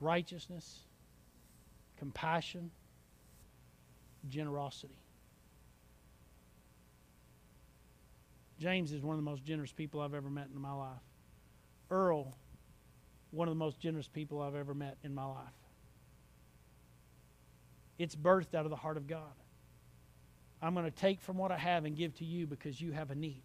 righteousness, 0.00 0.80
compassion, 1.98 2.70
generosity. 4.28 4.99
James 8.60 8.92
is 8.92 9.02
one 9.02 9.14
of 9.16 9.24
the 9.24 9.28
most 9.28 9.42
generous 9.42 9.72
people 9.72 10.00
I've 10.02 10.12
ever 10.12 10.28
met 10.28 10.48
in 10.54 10.60
my 10.60 10.72
life. 10.72 11.00
Earl, 11.90 12.36
one 13.30 13.48
of 13.48 13.54
the 13.54 13.58
most 13.58 13.80
generous 13.80 14.06
people 14.06 14.42
I've 14.42 14.54
ever 14.54 14.74
met 14.74 14.98
in 15.02 15.14
my 15.14 15.24
life. 15.24 15.36
It's 17.98 18.14
birthed 18.14 18.54
out 18.54 18.66
of 18.66 18.70
the 18.70 18.76
heart 18.76 18.98
of 18.98 19.06
God. 19.06 19.32
I'm 20.62 20.74
going 20.74 20.84
to 20.84 20.90
take 20.90 21.22
from 21.22 21.38
what 21.38 21.50
I 21.50 21.56
have 21.56 21.86
and 21.86 21.96
give 21.96 22.14
to 22.16 22.24
you 22.24 22.46
because 22.46 22.78
you 22.78 22.92
have 22.92 23.10
a 23.10 23.14
need. 23.14 23.42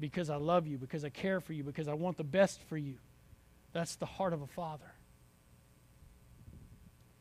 Because 0.00 0.30
I 0.30 0.36
love 0.36 0.66
you, 0.66 0.78
because 0.78 1.04
I 1.04 1.10
care 1.10 1.40
for 1.40 1.52
you, 1.52 1.62
because 1.64 1.86
I 1.86 1.94
want 1.94 2.16
the 2.16 2.24
best 2.24 2.62
for 2.62 2.78
you. 2.78 2.94
That's 3.72 3.96
the 3.96 4.06
heart 4.06 4.32
of 4.32 4.40
a 4.40 4.46
father. 4.46 4.92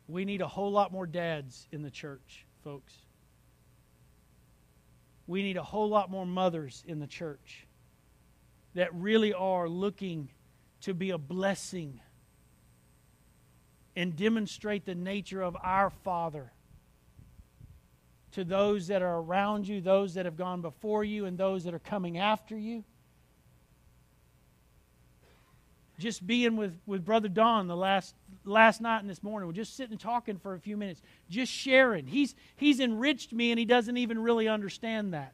We 0.08 0.24
need 0.24 0.42
a 0.42 0.48
whole 0.48 0.72
lot 0.72 0.92
more 0.92 1.06
dads 1.06 1.68
in 1.72 1.82
the 1.82 1.92
church, 1.92 2.46
folks. 2.64 2.94
We 5.28 5.42
need 5.42 5.58
a 5.58 5.64
whole 5.64 5.90
lot 5.90 6.10
more 6.12 6.26
mothers 6.26 6.84
in 6.88 7.00
the 7.00 7.08
church 7.08 7.68
that 8.76 8.94
really 8.94 9.34
are 9.34 9.70
looking 9.70 10.30
to 10.82 10.94
be 10.94 11.12
a 11.12 11.18
blessing 11.18 12.02
and 13.96 14.16
demonstrate 14.16 14.86
the 14.86 14.96
nature 14.96 15.42
of 15.42 15.56
our 15.62 15.90
Father 15.90 16.52
to 18.32 18.44
those 18.44 18.88
that 18.88 19.02
are 19.02 19.20
around 19.20 19.68
you, 19.68 19.80
those 19.80 20.16
that 20.16 20.26
have 20.26 20.36
gone 20.36 20.62
before 20.62 21.04
you, 21.04 21.26
and 21.26 21.38
those 21.38 21.64
that 21.64 21.74
are 21.74 21.80
coming 21.80 22.18
after 22.18 22.58
you. 22.58 22.84
Just 26.04 26.28
being 26.28 26.58
with, 26.58 26.78
with 26.86 27.06
Brother 27.06 27.30
Don 27.30 27.68
the 27.68 27.78
last 27.78 28.14
last 28.44 28.82
night 28.82 29.00
and 29.00 29.10
this 29.10 29.24
morning, 29.24 29.48
we're 29.48 29.54
just 29.54 29.78
sitting 29.78 29.98
talking 29.98 30.38
for 30.38 30.54
a 30.54 30.60
few 30.60 30.76
minutes, 30.76 31.02
just 31.30 31.50
sharing. 31.50 32.08
He's 32.08 32.36
he's 32.58 32.82
enriched 32.82 33.32
me 33.32 33.52
and 33.52 33.58
he 33.58 33.64
doesn't 33.64 33.96
even 33.96 34.22
really 34.22 34.50
understand 34.50 35.14
that. 35.14 35.34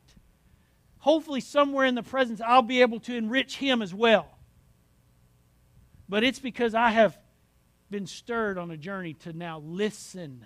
Hopefully, 1.00 1.42
somewhere 1.42 1.88
in 1.88 1.96
the 1.96 2.04
presence, 2.04 2.40
I'll 2.40 2.62
be 2.62 2.82
able 2.82 3.00
to 3.00 3.16
enrich 3.16 3.58
him 3.58 3.82
as 3.82 3.96
well. 3.96 4.28
But 6.08 6.24
it's 6.24 6.38
because 6.38 6.76
I 6.76 6.92
have 6.92 7.18
been 7.90 8.06
stirred 8.06 8.60
on 8.60 8.70
a 8.70 8.78
journey 8.78 9.16
to 9.16 9.34
now 9.34 9.64
listen. 9.66 10.46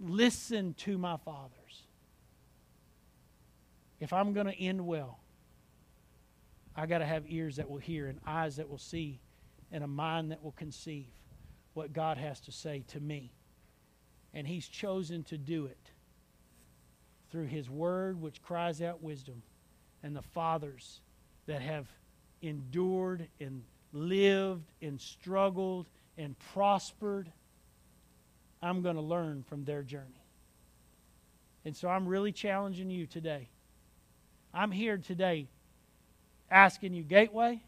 Listen 0.00 0.74
to 0.78 0.98
my 0.98 1.18
fathers. 1.18 1.82
If 4.00 4.12
I'm 4.12 4.32
going 4.32 4.46
to 4.46 4.60
end 4.60 4.84
well, 4.84 5.20
I 6.76 6.86
got 6.86 6.98
to 6.98 7.06
have 7.06 7.24
ears 7.28 7.56
that 7.56 7.70
will 7.70 7.78
hear 7.78 8.06
and 8.06 8.18
eyes 8.26 8.56
that 8.56 8.68
will 8.68 8.78
see 8.78 9.20
and 9.70 9.84
a 9.84 9.88
mind 9.88 10.30
that 10.30 10.42
will 10.42 10.52
conceive 10.52 11.12
what 11.74 11.92
God 11.92 12.18
has 12.18 12.40
to 12.40 12.52
say 12.52 12.84
to 12.88 13.00
me. 13.00 13.32
And 14.32 14.46
He's 14.46 14.66
chosen 14.66 15.22
to 15.24 15.38
do 15.38 15.66
it 15.66 15.90
through 17.30 17.46
His 17.46 17.70
Word, 17.70 18.20
which 18.20 18.42
cries 18.42 18.82
out 18.82 19.02
wisdom, 19.02 19.42
and 20.02 20.14
the 20.14 20.22
fathers 20.22 21.00
that 21.46 21.62
have 21.62 21.86
endured 22.42 23.28
and 23.40 23.62
lived 23.92 24.70
and 24.82 25.00
struggled 25.00 25.88
and 26.18 26.36
prospered, 26.52 27.32
I'm 28.62 28.82
going 28.82 28.96
to 28.96 29.02
learn 29.02 29.42
from 29.42 29.64
their 29.64 29.82
journey. 29.82 30.24
And 31.64 31.76
so 31.76 31.88
I'm 31.88 32.06
really 32.06 32.32
challenging 32.32 32.90
you 32.90 33.06
today. 33.06 33.48
I'm 34.52 34.70
here 34.70 34.98
today 34.98 35.48
asking 36.54 36.94
you, 36.94 37.02
Gateway, 37.02 37.60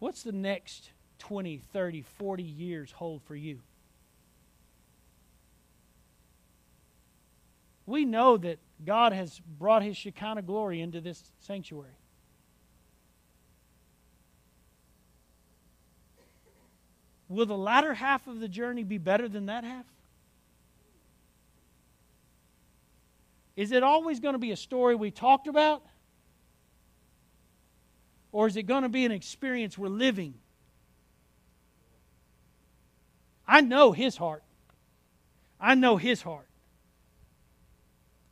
what's 0.00 0.24
the 0.24 0.32
next 0.32 0.90
20, 1.20 1.58
30, 1.72 2.02
40 2.02 2.42
years 2.42 2.90
hold 2.90 3.22
for 3.22 3.36
you? 3.36 3.60
We 7.86 8.04
know 8.04 8.36
that 8.36 8.58
God 8.84 9.12
has 9.12 9.40
brought 9.58 9.82
His 9.82 9.96
Shekinah 9.96 10.42
glory 10.42 10.80
into 10.80 11.00
this 11.00 11.22
sanctuary. 11.40 11.90
Will 17.28 17.46
the 17.46 17.56
latter 17.56 17.94
half 17.94 18.26
of 18.26 18.40
the 18.40 18.48
journey 18.48 18.82
be 18.82 18.98
better 18.98 19.28
than 19.28 19.46
that 19.46 19.62
half? 19.62 19.86
Is 23.54 23.70
it 23.70 23.84
always 23.84 24.18
going 24.18 24.32
to 24.32 24.38
be 24.40 24.50
a 24.50 24.56
story 24.56 24.96
we 24.96 25.12
talked 25.12 25.46
about? 25.46 25.84
Or 28.32 28.46
is 28.46 28.56
it 28.56 28.64
going 28.64 28.82
to 28.82 28.88
be 28.88 29.04
an 29.04 29.12
experience 29.12 29.76
we're 29.76 29.88
living? 29.88 30.34
I 33.46 33.60
know 33.60 33.92
his 33.92 34.16
heart. 34.16 34.44
I 35.60 35.74
know 35.74 35.96
his 35.96 36.22
heart. 36.22 36.46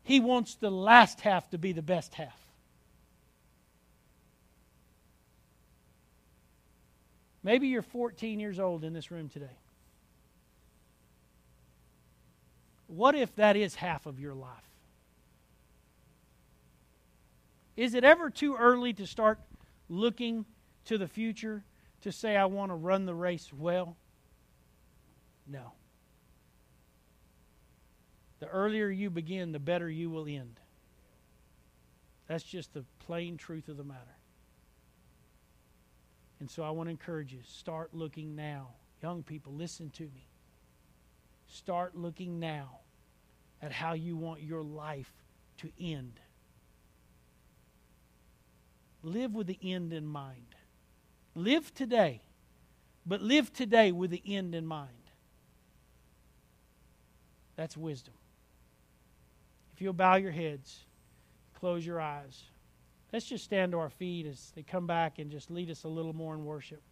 He 0.05 0.21
wants 0.21 0.55
the 0.55 0.71
last 0.71 1.21
half 1.21 1.51
to 1.51 1.59
be 1.59 1.73
the 1.73 1.83
best 1.83 2.15
half. 2.15 2.39
Maybe 7.43 7.69
you're 7.69 7.83
14 7.83 8.41
years 8.41 8.59
old 8.59 8.85
in 8.85 8.93
this 8.93 9.11
room 9.11 9.29
today. 9.29 9.47
What 12.87 13.15
if 13.15 13.35
that 13.37 13.57
is 13.57 13.75
half 13.75 14.07
of 14.07 14.19
your 14.19 14.35
life? 14.35 14.51
Is 17.77 17.95
it 17.95 18.03
ever 18.03 18.31
too 18.31 18.57
early 18.57 18.93
to 18.95 19.07
start 19.07 19.39
looking 19.89 20.45
to 20.87 20.99
the 20.99 21.09
future 21.09 21.65
to 22.03 22.13
say, 22.13 22.37
I 22.37 22.47
want 22.47 22.71
to 22.71 22.77
run 22.77 23.07
the 23.07 23.15
race 23.15 23.53
well? 23.53 23.97
No. 25.47 25.73
The 28.41 28.47
earlier 28.47 28.89
you 28.89 29.11
begin, 29.11 29.53
the 29.53 29.59
better 29.59 29.91
you 29.91 30.11
will 30.11 30.27
end. 30.27 30.61
That's 32.29 32.45
just 32.45 32.75
the 32.75 32.85
plain 33.01 33.37
truth 33.37 33.69
of 33.69 33.77
the 33.77 33.85
matter. 33.85 34.17
And 36.41 36.51
so 36.51 36.63
I 36.63 36.71
want 36.71 36.87
to 36.87 36.91
encourage 36.91 37.33
you 37.33 37.41
start 37.45 37.95
looking 37.95 38.37
now. 38.37 38.69
Young 39.03 39.23
people, 39.23 39.53
listen 39.55 39.91
to 39.91 40.05
me. 40.05 40.29
Start 41.47 41.97
looking 41.97 42.39
now 42.39 42.81
at 43.63 43.73
how 43.73 43.95
you 43.95 44.17
want 44.17 44.43
your 44.43 44.63
life 44.63 45.13
to 45.59 45.71
end. 45.81 46.21
Live 49.03 49.35
with 49.35 49.47
the 49.47 49.59
end 49.63 49.93
in 49.93 50.07
mind. 50.07 50.55
Live 51.35 51.73
today, 51.75 52.21
but 53.07 53.23
live 53.23 53.53
today 53.53 53.93
with 53.93 54.11
the 54.11 54.23
end 54.27 54.55
in 54.55 54.67
mind. 54.67 54.91
That's 57.57 57.77
wisdom. 57.77 58.15
If 59.75 59.83
you'll 59.83 59.93
bow 59.93 60.17
your 60.17 60.33
heads, 60.33 60.85
close 61.55 61.87
your 61.87 62.01
eyes. 62.01 62.43
Let's 63.13 63.27
just 63.27 63.45
stand 63.45 63.73
to 63.73 63.79
our 63.79 63.91
feet 63.91 64.27
as 64.27 64.53
they 64.55 64.63
come 64.63 64.87
back 64.87 65.19
and 65.19 65.31
just 65.31 65.51
lead 65.51 65.71
us 65.71 65.85
a 65.85 65.89
little 65.89 66.13
more 66.13 66.35
in 66.35 66.45
worship. 66.45 66.83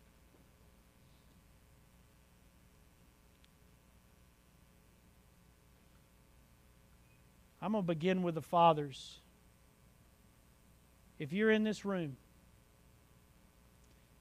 I'm 7.61 7.73
going 7.73 7.83
to 7.83 7.87
begin 7.87 8.23
with 8.23 8.37
the 8.37 8.43
fathers. 8.43 9.19
If 11.19 11.33
you're 11.33 11.51
in 11.51 11.65
this 11.65 11.85
room 11.85 12.17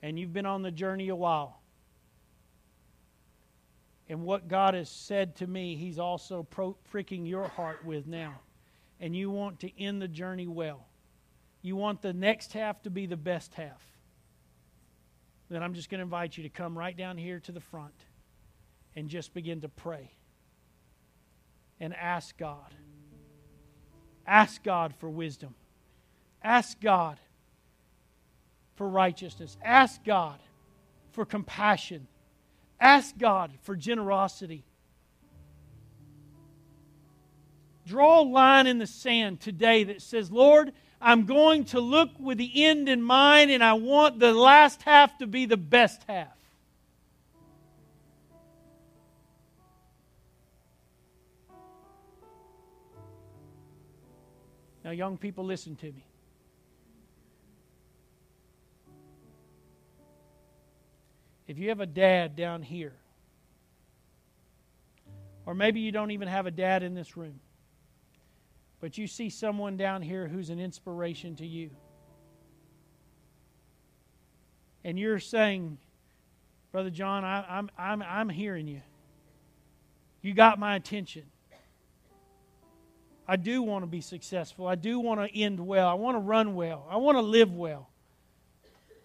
and 0.02 0.20
you've 0.20 0.34
been 0.34 0.46
on 0.46 0.62
the 0.62 0.72
journey 0.72 1.10
a 1.10 1.16
while, 1.16 1.62
and 4.08 4.24
what 4.24 4.48
God 4.48 4.76
has 4.76 4.90
said 4.90 5.36
to 5.38 5.48
me, 5.48 5.76
He's 5.76 5.98
also 6.00 6.44
pricking 6.92 7.26
your 7.26 7.48
heart 7.48 7.84
with 7.84 8.06
now, 8.08 8.36
and 9.00 9.16
you 9.16 9.32
want 9.32 9.60
to 9.62 9.82
end 9.82 10.02
the 10.02 10.08
journey 10.08 10.48
well 10.48 10.86
you 11.66 11.76
want 11.76 12.04
the 12.04 12.14
next 12.14 12.54
half 12.54 12.84
to 12.84 12.92
be 12.92 13.08
the 13.08 13.18
best 13.18 13.56
half, 13.56 13.82
then 15.50 15.64
I'm 15.64 15.74
just 15.74 15.90
going 15.90 15.98
to 15.98 16.04
invite 16.04 16.38
you 16.38 16.44
to 16.44 16.50
come 16.50 16.78
right 16.78 16.96
down 16.96 17.18
here 17.18 17.40
to 17.40 17.52
the 17.52 17.60
front 17.60 17.96
and 18.96 19.10
just 19.10 19.34
begin 19.34 19.62
to 19.62 19.70
pray 19.70 20.12
and 21.80 21.96
ask 21.96 22.38
God. 22.38 22.76
Ask 24.28 24.62
God 24.62 24.94
for 25.00 25.10
wisdom. 25.10 25.56
Ask 26.46 26.80
God 26.80 27.18
for 28.76 28.88
righteousness. 28.88 29.58
Ask 29.64 30.04
God 30.04 30.38
for 31.12 31.26
compassion. 31.26 32.08
Ask 32.80 33.18
God 33.18 33.50
for 33.64 33.76
generosity. 33.76 34.64
Draw 37.88 38.22
a 38.22 38.26
line 38.26 38.68
in 38.68 38.78
the 38.78 38.86
sand 38.86 39.42
today 39.42 39.86
that 39.86 40.04
says, 40.04 40.32
Lord, 40.32 40.72
I'm 41.02 41.26
going 41.26 41.66
to 41.66 41.80
look 41.80 42.12
with 42.20 42.38
the 42.38 42.64
end 42.64 42.90
in 42.90 43.02
mind, 43.02 43.50
and 43.50 43.64
I 43.64 43.74
want 43.74 44.20
the 44.20 44.32
last 44.32 44.84
half 44.84 45.18
to 45.18 45.28
be 45.28 45.48
the 45.48 45.58
best 45.58 46.04
half. 46.08 46.28
Now, 54.84 54.92
young 54.92 55.18
people, 55.18 55.44
listen 55.44 55.76
to 55.78 55.88
me. 55.88 56.05
If 61.48 61.58
you 61.60 61.70
have 61.70 61.80
a 61.80 61.86
dad 61.86 62.36
down 62.36 62.62
here, 62.62 62.94
or 65.46 65.54
maybe 65.54 65.80
you 65.80 65.92
don't 65.92 66.12
even 66.12 66.28
have 66.28 66.48
a 66.48 66.52
dad 66.52 66.82
in 66.82 66.96
this 66.96 67.16
room, 67.16 67.40
but 68.80 68.98
you 68.98 69.08
see 69.08 69.30
someone 69.30 69.78
down 69.78 70.02
here 70.02 70.28
who's 70.28 70.50
an 70.50 70.60
inspiration 70.60 71.36
to 71.38 71.46
you. 71.46 71.70
And 74.84 75.00
you're 75.00 75.20
saying, 75.20 75.78
Brother 76.72 76.90
John, 76.90 77.24
I, 77.24 77.58
am 77.58 77.70
I'm, 77.78 78.02
I'm 78.02 78.30
hearing 78.30 78.68
you. 78.68 78.82
You 80.22 80.34
got 80.34 80.60
my 80.60 80.76
attention. 80.76 81.24
I 83.28 83.36
do 83.38 83.62
want 83.62 83.84
to 83.84 83.88
be 83.88 84.02
successful. 84.02 84.68
I 84.68 84.76
do 84.76 85.00
want 85.00 85.20
to 85.20 85.40
end 85.40 85.60
well. 85.60 85.88
I 85.88 85.94
want 85.94 86.16
to 86.16 86.20
run 86.20 86.54
well. 86.54 86.86
I 86.90 86.98
want 86.98 87.18
to 87.18 87.22
live 87.22 87.54
well. 87.54 87.90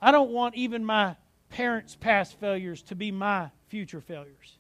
I 0.03 0.13
don't 0.13 0.31
want 0.31 0.55
even 0.55 0.85
my 0.85 1.17
parents' 1.51 1.97
past 1.97 2.39
failures 2.41 2.83
to 2.85 2.95
be 2.95 3.11
my 3.11 3.51
future 3.69 4.01
failures. 4.01 4.59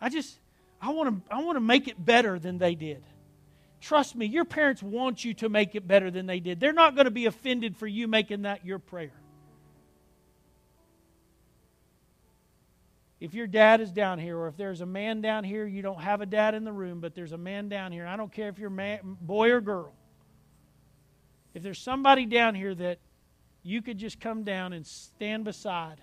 I 0.00 0.08
just 0.08 0.38
I 0.80 0.90
want 0.90 1.24
to 1.26 1.34
I 1.34 1.42
want 1.42 1.56
to 1.56 1.60
make 1.60 1.86
it 1.86 2.04
better 2.04 2.38
than 2.38 2.58
they 2.58 2.74
did. 2.74 3.02
Trust 3.80 4.14
me, 4.14 4.26
your 4.26 4.44
parents 4.44 4.82
want 4.82 5.24
you 5.24 5.34
to 5.34 5.48
make 5.48 5.74
it 5.74 5.86
better 5.86 6.10
than 6.10 6.26
they 6.26 6.40
did. 6.40 6.60
They're 6.60 6.72
not 6.72 6.94
going 6.94 7.06
to 7.06 7.10
be 7.10 7.26
offended 7.26 7.76
for 7.76 7.86
you 7.86 8.06
making 8.06 8.42
that 8.42 8.64
your 8.64 8.78
prayer. 8.78 9.12
If 13.18 13.34
your 13.34 13.46
dad 13.46 13.80
is 13.80 13.92
down 13.92 14.18
here, 14.18 14.36
or 14.36 14.48
if 14.48 14.56
there's 14.56 14.80
a 14.80 14.86
man 14.86 15.20
down 15.20 15.44
here, 15.44 15.64
you 15.64 15.80
don't 15.80 16.00
have 16.00 16.20
a 16.20 16.26
dad 16.26 16.54
in 16.54 16.64
the 16.64 16.72
room, 16.72 17.00
but 17.00 17.14
there's 17.14 17.30
a 17.30 17.38
man 17.38 17.68
down 17.68 17.92
here. 17.92 18.04
I 18.04 18.16
don't 18.16 18.32
care 18.32 18.48
if 18.48 18.58
you're 18.58 18.70
man, 18.70 19.16
boy 19.20 19.50
or 19.50 19.60
girl. 19.60 19.92
If 21.54 21.62
there's 21.62 21.78
somebody 21.78 22.26
down 22.26 22.56
here 22.56 22.74
that 22.74 22.98
you 23.62 23.82
could 23.82 23.98
just 23.98 24.20
come 24.20 24.42
down 24.42 24.72
and 24.72 24.86
stand 24.86 25.44
beside 25.44 26.00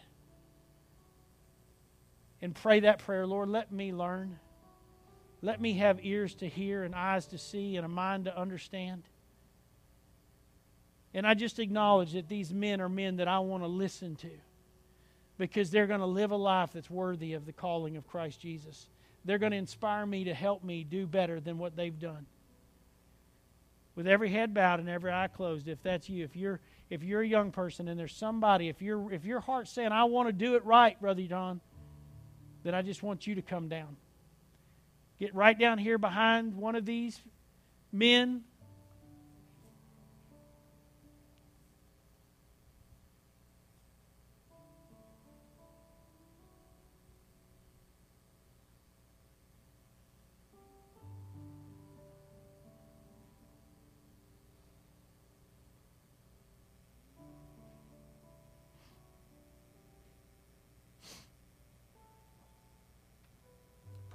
and 2.42 2.56
pray 2.56 2.82
that 2.82 3.00
prayer, 3.00 3.28
Lord, 3.28 3.50
let 3.50 3.72
me 3.72 3.92
learn. 3.92 4.40
Let 5.42 5.60
me 5.60 5.74
have 5.74 6.00
ears 6.04 6.36
to 6.36 6.48
hear 6.48 6.84
and 6.84 6.96
eyes 6.96 7.28
to 7.28 7.38
see 7.38 7.76
and 7.76 7.86
a 7.86 7.90
mind 7.90 8.26
to 8.26 8.38
understand. 8.38 9.04
And 11.14 11.26
I 11.26 11.34
just 11.34 11.60
acknowledge 11.60 12.14
that 12.14 12.30
these 12.30 12.54
men 12.54 12.82
are 12.82 12.90
men 12.90 13.18
that 13.18 13.28
I 13.28 13.40
want 13.40 13.64
to 13.64 13.68
listen 13.68 14.16
to 14.18 14.30
because 15.38 15.72
they're 15.72 15.88
going 15.88 16.02
to 16.02 16.06
live 16.06 16.32
a 16.32 16.36
life 16.36 16.72
that's 16.74 16.90
worthy 16.90 17.34
of 17.34 17.46
the 17.46 17.54
calling 17.54 17.98
of 17.98 18.08
Christ 18.08 18.42
Jesus. 18.42 18.88
They're 19.26 19.38
going 19.38 19.52
to 19.52 19.58
inspire 19.58 20.06
me 20.06 20.26
to 20.26 20.34
help 20.34 20.64
me 20.64 20.84
do 20.84 21.08
better 21.08 21.40
than 21.40 21.58
what 21.58 21.76
they've 21.76 21.98
done. 21.98 22.26
With 24.00 24.08
every 24.08 24.30
head 24.30 24.54
bowed 24.54 24.80
and 24.80 24.88
every 24.88 25.12
eye 25.12 25.28
closed, 25.28 25.68
if 25.68 25.84
that's 25.84 26.08
you, 26.08 26.24
if 26.24 26.34
you're 26.34 26.62
if 26.90 27.04
you're 27.04 27.20
a 27.20 27.28
young 27.28 27.52
person 27.52 27.90
and 27.90 28.00
there's 28.00 28.16
somebody, 28.16 28.70
if 28.70 28.82
your 28.82 29.12
if 29.12 29.26
your 29.26 29.42
heart's 29.42 29.72
saying, 29.72 29.92
I 29.92 30.06
want 30.06 30.30
to 30.30 30.32
do 30.32 30.56
it 30.56 30.64
right, 30.64 30.98
Brother 31.02 31.24
John, 31.24 31.60
then 32.64 32.74
I 32.74 32.82
just 32.82 33.04
want 33.04 33.28
you 33.28 33.36
to 33.36 33.42
come 33.42 33.68
down. 33.68 33.98
Get 35.20 35.36
right 35.36 35.60
down 35.60 35.80
here 35.80 35.98
behind 35.98 36.56
one 36.56 36.78
of 36.78 36.86
these 36.86 37.20
men 37.92 38.46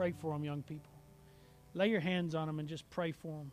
Pray 0.05 0.13
for 0.21 0.35
them, 0.35 0.45
young 0.45 0.63
people. 0.63 0.93
Lay 1.73 1.89
your 1.89 2.01
hands 2.01 2.35
on 2.35 2.47
them 2.47 2.59
and 2.59 2.69
just 2.69 2.91
pray 2.91 3.11
for 3.11 3.39
them. 3.39 3.51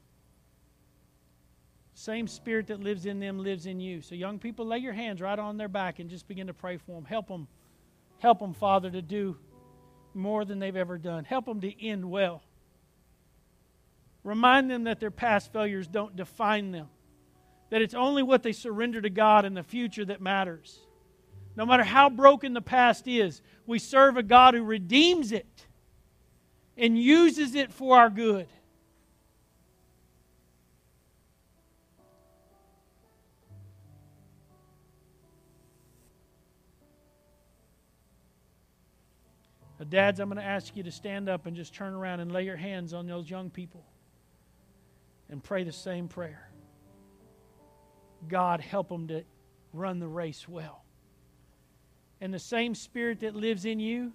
Same 1.94 2.28
spirit 2.28 2.68
that 2.68 2.82
lives 2.82 3.06
in 3.06 3.22
them 3.22 3.40
lives 3.40 3.68
in 3.68 3.80
you. 3.80 4.02
So, 4.02 4.16
young 4.16 4.38
people, 4.38 4.66
lay 4.66 4.80
your 4.80 4.92
hands 4.92 5.22
right 5.22 5.40
on 5.40 5.56
their 5.56 5.70
back 5.70 6.00
and 6.00 6.10
just 6.10 6.28
begin 6.28 6.48
to 6.48 6.54
pray 6.54 6.76
for 6.76 6.92
them. 6.92 7.06
Help 7.06 7.30
them, 7.30 7.48
help 8.20 8.40
them, 8.40 8.54
Father, 8.54 8.92
to 8.92 9.02
do 9.02 9.38
more 10.14 10.44
than 10.44 10.60
they've 10.60 10.76
ever 10.76 10.98
done. 10.98 11.24
Help 11.24 11.46
them 11.46 11.62
to 11.62 11.82
end 11.82 12.04
well. 12.04 12.44
Remind 14.26 14.70
them 14.70 14.84
that 14.84 15.00
their 15.00 15.10
past 15.10 15.54
failures 15.54 15.88
don't 15.88 16.18
define 16.18 16.74
them, 16.74 16.90
that 17.70 17.82
it's 17.82 17.94
only 17.94 18.24
what 18.24 18.44
they 18.44 18.52
surrender 18.52 19.00
to 19.00 19.10
God 19.10 19.46
in 19.46 19.54
the 19.54 19.64
future 19.64 20.04
that 20.04 20.20
matters. 20.20 20.82
No 21.56 21.66
matter 21.66 21.86
how 21.86 22.10
broken 22.10 22.52
the 22.52 22.60
past 22.60 23.08
is, 23.08 23.42
we 23.66 23.80
serve 23.80 24.18
a 24.18 24.24
God 24.24 24.54
who 24.54 24.66
redeems 24.66 25.32
it 25.32 25.68
and 26.82 26.98
uses 26.98 27.54
it 27.54 27.72
for 27.72 27.96
our 27.96 28.10
good. 28.10 28.48
Now, 39.78 39.86
dads, 39.88 40.20
I'm 40.20 40.28
going 40.28 40.38
to 40.38 40.44
ask 40.44 40.76
you 40.76 40.82
to 40.84 40.92
stand 40.92 41.30
up 41.30 41.46
and 41.46 41.56
just 41.56 41.76
turn 41.76 41.94
around 41.94 42.20
and 42.20 42.32
lay 42.32 42.46
your 42.46 42.58
hands 42.58 42.94
on 42.94 43.06
those 43.06 43.30
young 43.30 43.52
people 43.52 43.86
and 45.30 45.44
pray 45.44 45.64
the 45.64 45.72
same 45.72 46.08
prayer. 46.08 46.50
God, 48.28 48.60
help 48.60 48.90
them 48.90 49.08
to 49.08 49.24
run 49.72 50.00
the 50.00 50.08
race 50.08 50.48
well. 50.48 50.84
And 52.20 52.34
the 52.34 52.40
same 52.40 52.74
spirit 52.74 53.20
that 53.20 53.36
lives 53.36 53.66
in 53.66 53.80
you 53.80 54.14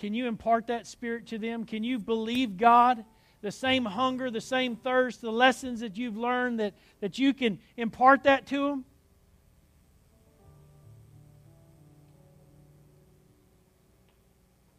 can 0.00 0.14
you 0.14 0.26
impart 0.26 0.68
that 0.68 0.86
spirit 0.86 1.26
to 1.26 1.38
them? 1.38 1.66
Can 1.66 1.84
you 1.84 1.98
believe 1.98 2.56
God? 2.56 3.04
The 3.42 3.52
same 3.52 3.84
hunger, 3.84 4.30
the 4.30 4.40
same 4.40 4.74
thirst, 4.74 5.20
the 5.20 5.30
lessons 5.30 5.80
that 5.80 5.98
you've 5.98 6.16
learned, 6.16 6.58
that, 6.58 6.72
that 7.00 7.18
you 7.18 7.34
can 7.34 7.58
impart 7.76 8.22
that 8.22 8.46
to 8.46 8.68
them? 8.68 8.84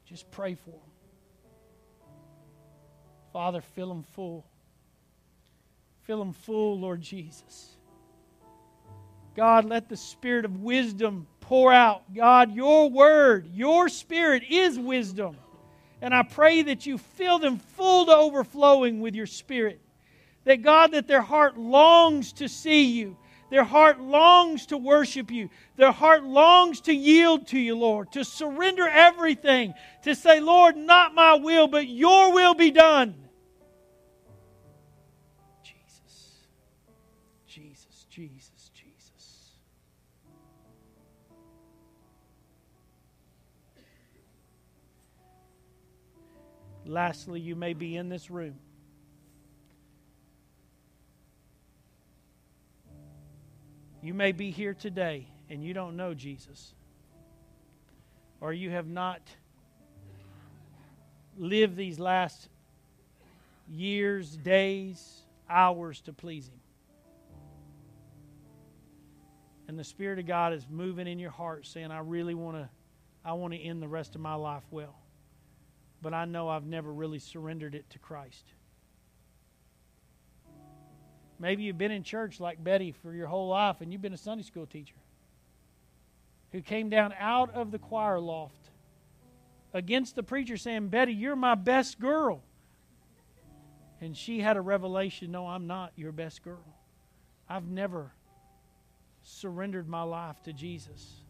Just 0.05 0.30
pray 0.32 0.55
for 0.55 0.72
them. 0.72 0.80
Father, 3.32 3.61
fill 3.61 3.89
them 3.89 4.03
full. 4.03 4.43
Fill 6.01 6.17
them 6.17 6.34
full, 6.34 6.80
Lord 6.80 6.99
Jesus. 6.99 7.78
God, 9.36 9.65
let 9.65 9.88
the 9.88 9.97
spirit 9.97 10.45
of 10.45 10.61
wisdom 10.61 11.28
pour 11.52 11.74
out. 11.74 12.02
God, 12.14 12.56
your 12.56 12.89
word, 12.89 13.45
your 13.54 13.89
spirit 13.89 14.43
is 14.49 14.80
wisdom. 14.80 15.36
And 16.02 16.16
I 16.16 16.24
pray 16.24 16.62
that 16.62 16.86
you 16.86 16.97
fill 16.97 17.39
them 17.39 17.58
full 17.58 18.06
to 18.06 18.16
overflowing 18.16 19.02
with 19.02 19.16
your 19.16 19.26
spirit. 19.26 19.82
That 20.45 20.62
God, 20.62 20.93
that 20.93 21.10
their 21.10 21.22
heart 21.22 21.58
longs 21.58 22.32
to 22.34 22.47
see 22.47 22.84
you. 22.84 23.18
Their 23.49 23.66
heart 23.66 23.99
longs 23.99 24.68
to 24.68 24.78
worship 24.78 25.30
you. 25.30 25.49
Their 25.76 25.91
heart 25.91 26.24
longs 26.24 26.80
to 26.82 26.93
yield 26.93 27.47
to 27.47 27.60
you, 27.60 27.76
Lord, 27.76 28.14
to 28.14 28.24
surrender 28.24 28.88
everything, 28.88 29.74
to 30.04 30.16
say, 30.16 30.39
Lord, 30.39 30.78
not 30.78 31.14
my 31.14 31.34
will, 31.34 31.68
but 31.68 31.86
your 31.86 32.32
will 32.32 32.54
be 32.54 32.72
done. 32.72 33.14
Lastly, 46.92 47.39
you 47.39 47.56
may 47.56 47.72
be 47.72 47.96
in 47.96 48.10
this 48.10 48.30
room. 48.30 48.56
You 54.04 54.14
may 54.14 54.34
be 54.34 54.52
here 54.52 54.74
today 54.74 55.28
and 55.50 55.64
you 55.64 55.74
don't 55.74 55.96
know 55.96 56.14
Jesus. 56.14 56.74
Or 58.42 58.52
you 58.52 58.72
have 58.72 58.88
not 58.88 59.22
lived 61.38 61.78
these 61.78 61.98
last 61.98 62.50
years, 63.70 64.36
days, 64.36 65.22
hours 65.50 66.02
to 66.02 66.14
please 66.14 66.50
Him. 66.50 66.60
And 69.70 69.80
the 69.80 69.86
Spirit 69.86 70.20
of 70.20 70.28
God 70.28 70.52
is 70.52 70.68
moving 70.70 71.08
in 71.08 71.20
your 71.20 71.32
heart 71.32 71.66
saying, 71.66 71.89
I 71.89 72.00
really 72.00 72.34
want 72.34 72.58
to 72.58 72.70
I 73.24 73.32
want 73.34 73.54
to 73.54 73.60
end 73.60 73.82
the 73.82 73.88
rest 73.88 74.16
of 74.16 74.22
my 74.22 74.34
life 74.34 74.64
well 74.72 75.01
but 76.02 76.14
I 76.14 76.26
know 76.26 76.49
I've 76.49 76.66
never 76.66 76.91
really 76.91 77.20
surrendered 77.20 77.76
it 77.76 77.89
to 77.91 77.99
Christ. 77.99 78.45
Maybe 81.39 81.64
you've 81.64 81.78
been 81.78 81.91
in 81.91 82.04
church 82.04 82.39
like 82.39 82.64
Betty 82.64 82.91
for 82.91 83.14
your 83.14 83.28
whole 83.28 83.47
life 83.47 83.82
and 83.82 83.91
you've 83.91 84.02
been 84.02 84.14
a 84.14 84.18
Sunday 84.18 84.43
school 84.43 84.66
teacher 84.66 84.95
who 86.52 86.62
came 86.62 86.89
down 86.89 87.14
out 87.20 87.54
of 87.54 87.72
the 87.72 87.80
choir 87.80 88.20
loft 88.20 88.70
against 89.74 90.16
the 90.16 90.24
preacher 90.24 90.58
saying, 90.58 90.89
Betty, 90.89 91.14
you're 91.14 91.36
my 91.36 91.56
best 91.56 91.99
girl. 91.99 92.43
And 94.02 94.16
she 94.16 94.39
had 94.39 94.58
a 94.58 94.62
revelation 94.62 95.32
no, 95.32 95.47
I'm 95.47 95.68
not 95.68 95.93
your 95.95 96.12
best 96.12 96.43
girl. 96.43 96.66
I've 97.49 97.68
never 97.68 98.12
surrendered 99.24 99.88
my 99.88 100.04
life 100.04 100.41
to 100.43 100.54
Jesus. 100.54 101.22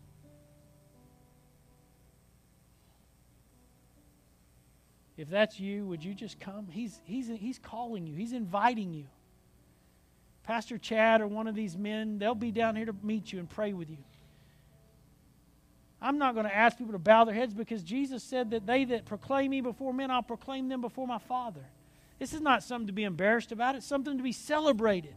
If 5.22 5.30
that's 5.30 5.60
you, 5.60 5.86
would 5.86 6.04
you 6.04 6.16
just 6.16 6.40
come? 6.40 6.68
He's, 6.72 7.00
he's, 7.06 7.28
he's 7.28 7.60
calling 7.60 8.08
you, 8.08 8.16
he's 8.16 8.34
inviting 8.34 8.92
you. 8.92 9.06
Pastor 10.44 10.80
Chad 10.80 11.22
or 11.22 11.28
one 11.28 11.48
of 11.48 11.54
these 11.54 11.78
men, 11.78 12.18
they'll 12.18 12.34
be 12.34 12.52
down 12.52 12.76
here 12.76 12.88
to 12.88 12.96
meet 13.04 13.32
you 13.32 13.38
and 13.38 13.48
pray 13.48 13.72
with 13.72 13.92
you. 13.92 14.00
I'm 16.02 16.18
not 16.18 16.34
going 16.34 16.48
to 16.48 16.56
ask 16.56 16.76
people 16.76 16.94
to 16.94 17.00
bow 17.00 17.26
their 17.26 17.36
heads 17.36 17.54
because 17.54 17.84
Jesus 17.84 18.24
said 18.24 18.50
that 18.50 18.66
they 18.66 18.84
that 18.86 19.06
proclaim 19.06 19.52
me 19.52 19.62
before 19.62 19.94
men, 19.94 20.10
I'll 20.10 20.24
proclaim 20.24 20.68
them 20.70 20.82
before 20.82 21.06
my 21.06 21.20
Father. 21.20 21.66
This 22.18 22.34
is 22.34 22.42
not 22.42 22.64
something 22.64 22.88
to 22.88 22.94
be 22.94 23.04
embarrassed 23.04 23.52
about, 23.52 23.76
it's 23.76 23.86
something 23.86 24.18
to 24.18 24.24
be 24.24 24.32
celebrated. 24.32 25.14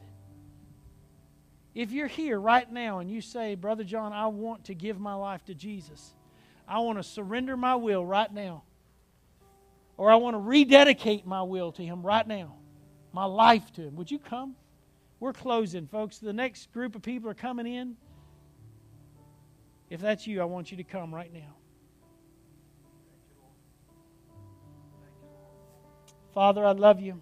If 1.75 1.93
you're 1.93 2.09
here 2.09 2.39
right 2.39 2.71
now 2.71 2.99
and 2.99 3.11
you 3.11 3.23
say, 3.23 3.55
Brother 3.55 3.85
John, 3.85 4.13
I 4.13 4.27
want 4.27 4.65
to 4.67 4.75
give 4.75 5.01
my 5.01 5.15
life 5.15 5.47
to 5.47 5.55
Jesus, 5.55 6.13
I 6.69 6.81
want 6.81 6.99
to 6.99 7.03
surrender 7.03 7.57
my 7.57 7.75
will 7.77 8.05
right 8.05 8.33
now, 8.33 8.65
or 9.97 10.11
I 10.11 10.17
want 10.17 10.35
to 10.35 10.39
rededicate 10.39 11.27
my 11.27 11.43
will 11.43 11.73
to 11.73 11.83
Him 11.83 12.03
right 12.03 12.27
now, 12.27 12.57
my 13.13 13.25
life 13.25 13.73
to 13.75 13.83
Him, 13.83 13.97
would 13.97 14.11
you 14.11 14.19
come? 14.19 14.57
We're 15.21 15.33
closing, 15.33 15.87
folks. 15.87 16.19
The 16.19 16.33
next 16.33 16.73
group 16.73 16.97
of 16.97 17.03
people 17.03 17.31
are 17.31 17.35
coming 17.35 17.67
in. 17.67 17.97
If 19.89 20.01
that's 20.01 20.27
you, 20.27 20.41
I 20.41 20.45
want 20.45 20.71
you 20.71 20.77
to 20.79 20.85
come 20.85 21.15
right 21.15 21.33
now. 21.33 21.55
Father, 26.35 26.67
I 26.67 26.73
love 26.73 27.01
you. 27.01 27.21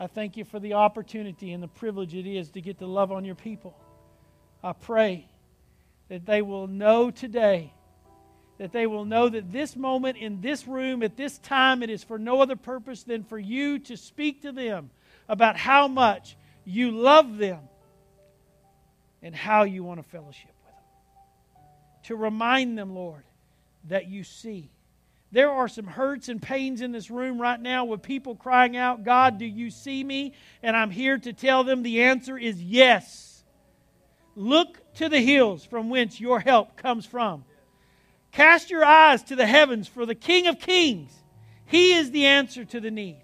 I 0.00 0.06
thank 0.06 0.36
you 0.36 0.44
for 0.44 0.58
the 0.58 0.72
opportunity 0.72 1.52
and 1.52 1.62
the 1.62 1.68
privilege 1.68 2.14
it 2.14 2.26
is 2.26 2.50
to 2.52 2.60
get 2.60 2.78
to 2.78 2.86
love 2.86 3.12
on 3.12 3.24
your 3.24 3.34
people. 3.34 3.76
I 4.62 4.72
pray 4.72 5.28
that 6.08 6.24
they 6.24 6.42
will 6.42 6.66
know 6.66 7.10
today, 7.10 7.74
that 8.58 8.72
they 8.72 8.86
will 8.86 9.04
know 9.04 9.28
that 9.28 9.52
this 9.52 9.74
moment 9.76 10.16
in 10.16 10.40
this 10.40 10.66
room 10.66 11.02
at 11.02 11.16
this 11.16 11.38
time, 11.38 11.82
it 11.82 11.90
is 11.90 12.04
for 12.04 12.18
no 12.18 12.40
other 12.40 12.56
purpose 12.56 13.02
than 13.02 13.24
for 13.24 13.38
you 13.38 13.78
to 13.80 13.96
speak 13.96 14.42
to 14.42 14.52
them 14.52 14.90
about 15.28 15.56
how 15.56 15.88
much 15.88 16.36
you 16.64 16.90
love 16.90 17.36
them 17.36 17.60
and 19.22 19.34
how 19.34 19.64
you 19.64 19.82
want 19.82 20.02
to 20.02 20.08
fellowship 20.08 20.52
with 20.64 20.74
them. 20.74 21.64
To 22.04 22.16
remind 22.16 22.78
them, 22.78 22.94
Lord, 22.94 23.24
that 23.88 24.08
you 24.08 24.22
see 24.22 24.70
there 25.34 25.50
are 25.50 25.66
some 25.66 25.86
hurts 25.86 26.28
and 26.28 26.40
pains 26.40 26.80
in 26.80 26.92
this 26.92 27.10
room 27.10 27.40
right 27.40 27.60
now 27.60 27.86
with 27.86 28.02
people 28.02 28.36
crying 28.36 28.76
out, 28.76 29.02
God, 29.02 29.36
do 29.36 29.44
you 29.44 29.68
see 29.68 30.04
me? 30.04 30.32
And 30.62 30.76
I'm 30.76 30.92
here 30.92 31.18
to 31.18 31.32
tell 31.32 31.64
them 31.64 31.82
the 31.82 32.02
answer 32.02 32.38
is 32.38 32.62
yes. 32.62 33.42
Look 34.36 34.78
to 34.94 35.08
the 35.08 35.20
hills 35.20 35.64
from 35.64 35.90
whence 35.90 36.20
your 36.20 36.38
help 36.38 36.76
comes 36.76 37.04
from. 37.04 37.44
Cast 38.34 38.68
your 38.68 38.84
eyes 38.84 39.22
to 39.24 39.36
the 39.36 39.46
heavens 39.46 39.86
for 39.86 40.04
the 40.04 40.14
King 40.14 40.48
of 40.48 40.58
Kings. 40.58 41.22
He 41.66 41.92
is 41.92 42.10
the 42.10 42.26
answer 42.26 42.64
to 42.64 42.80
the 42.80 42.90
need. 42.90 43.22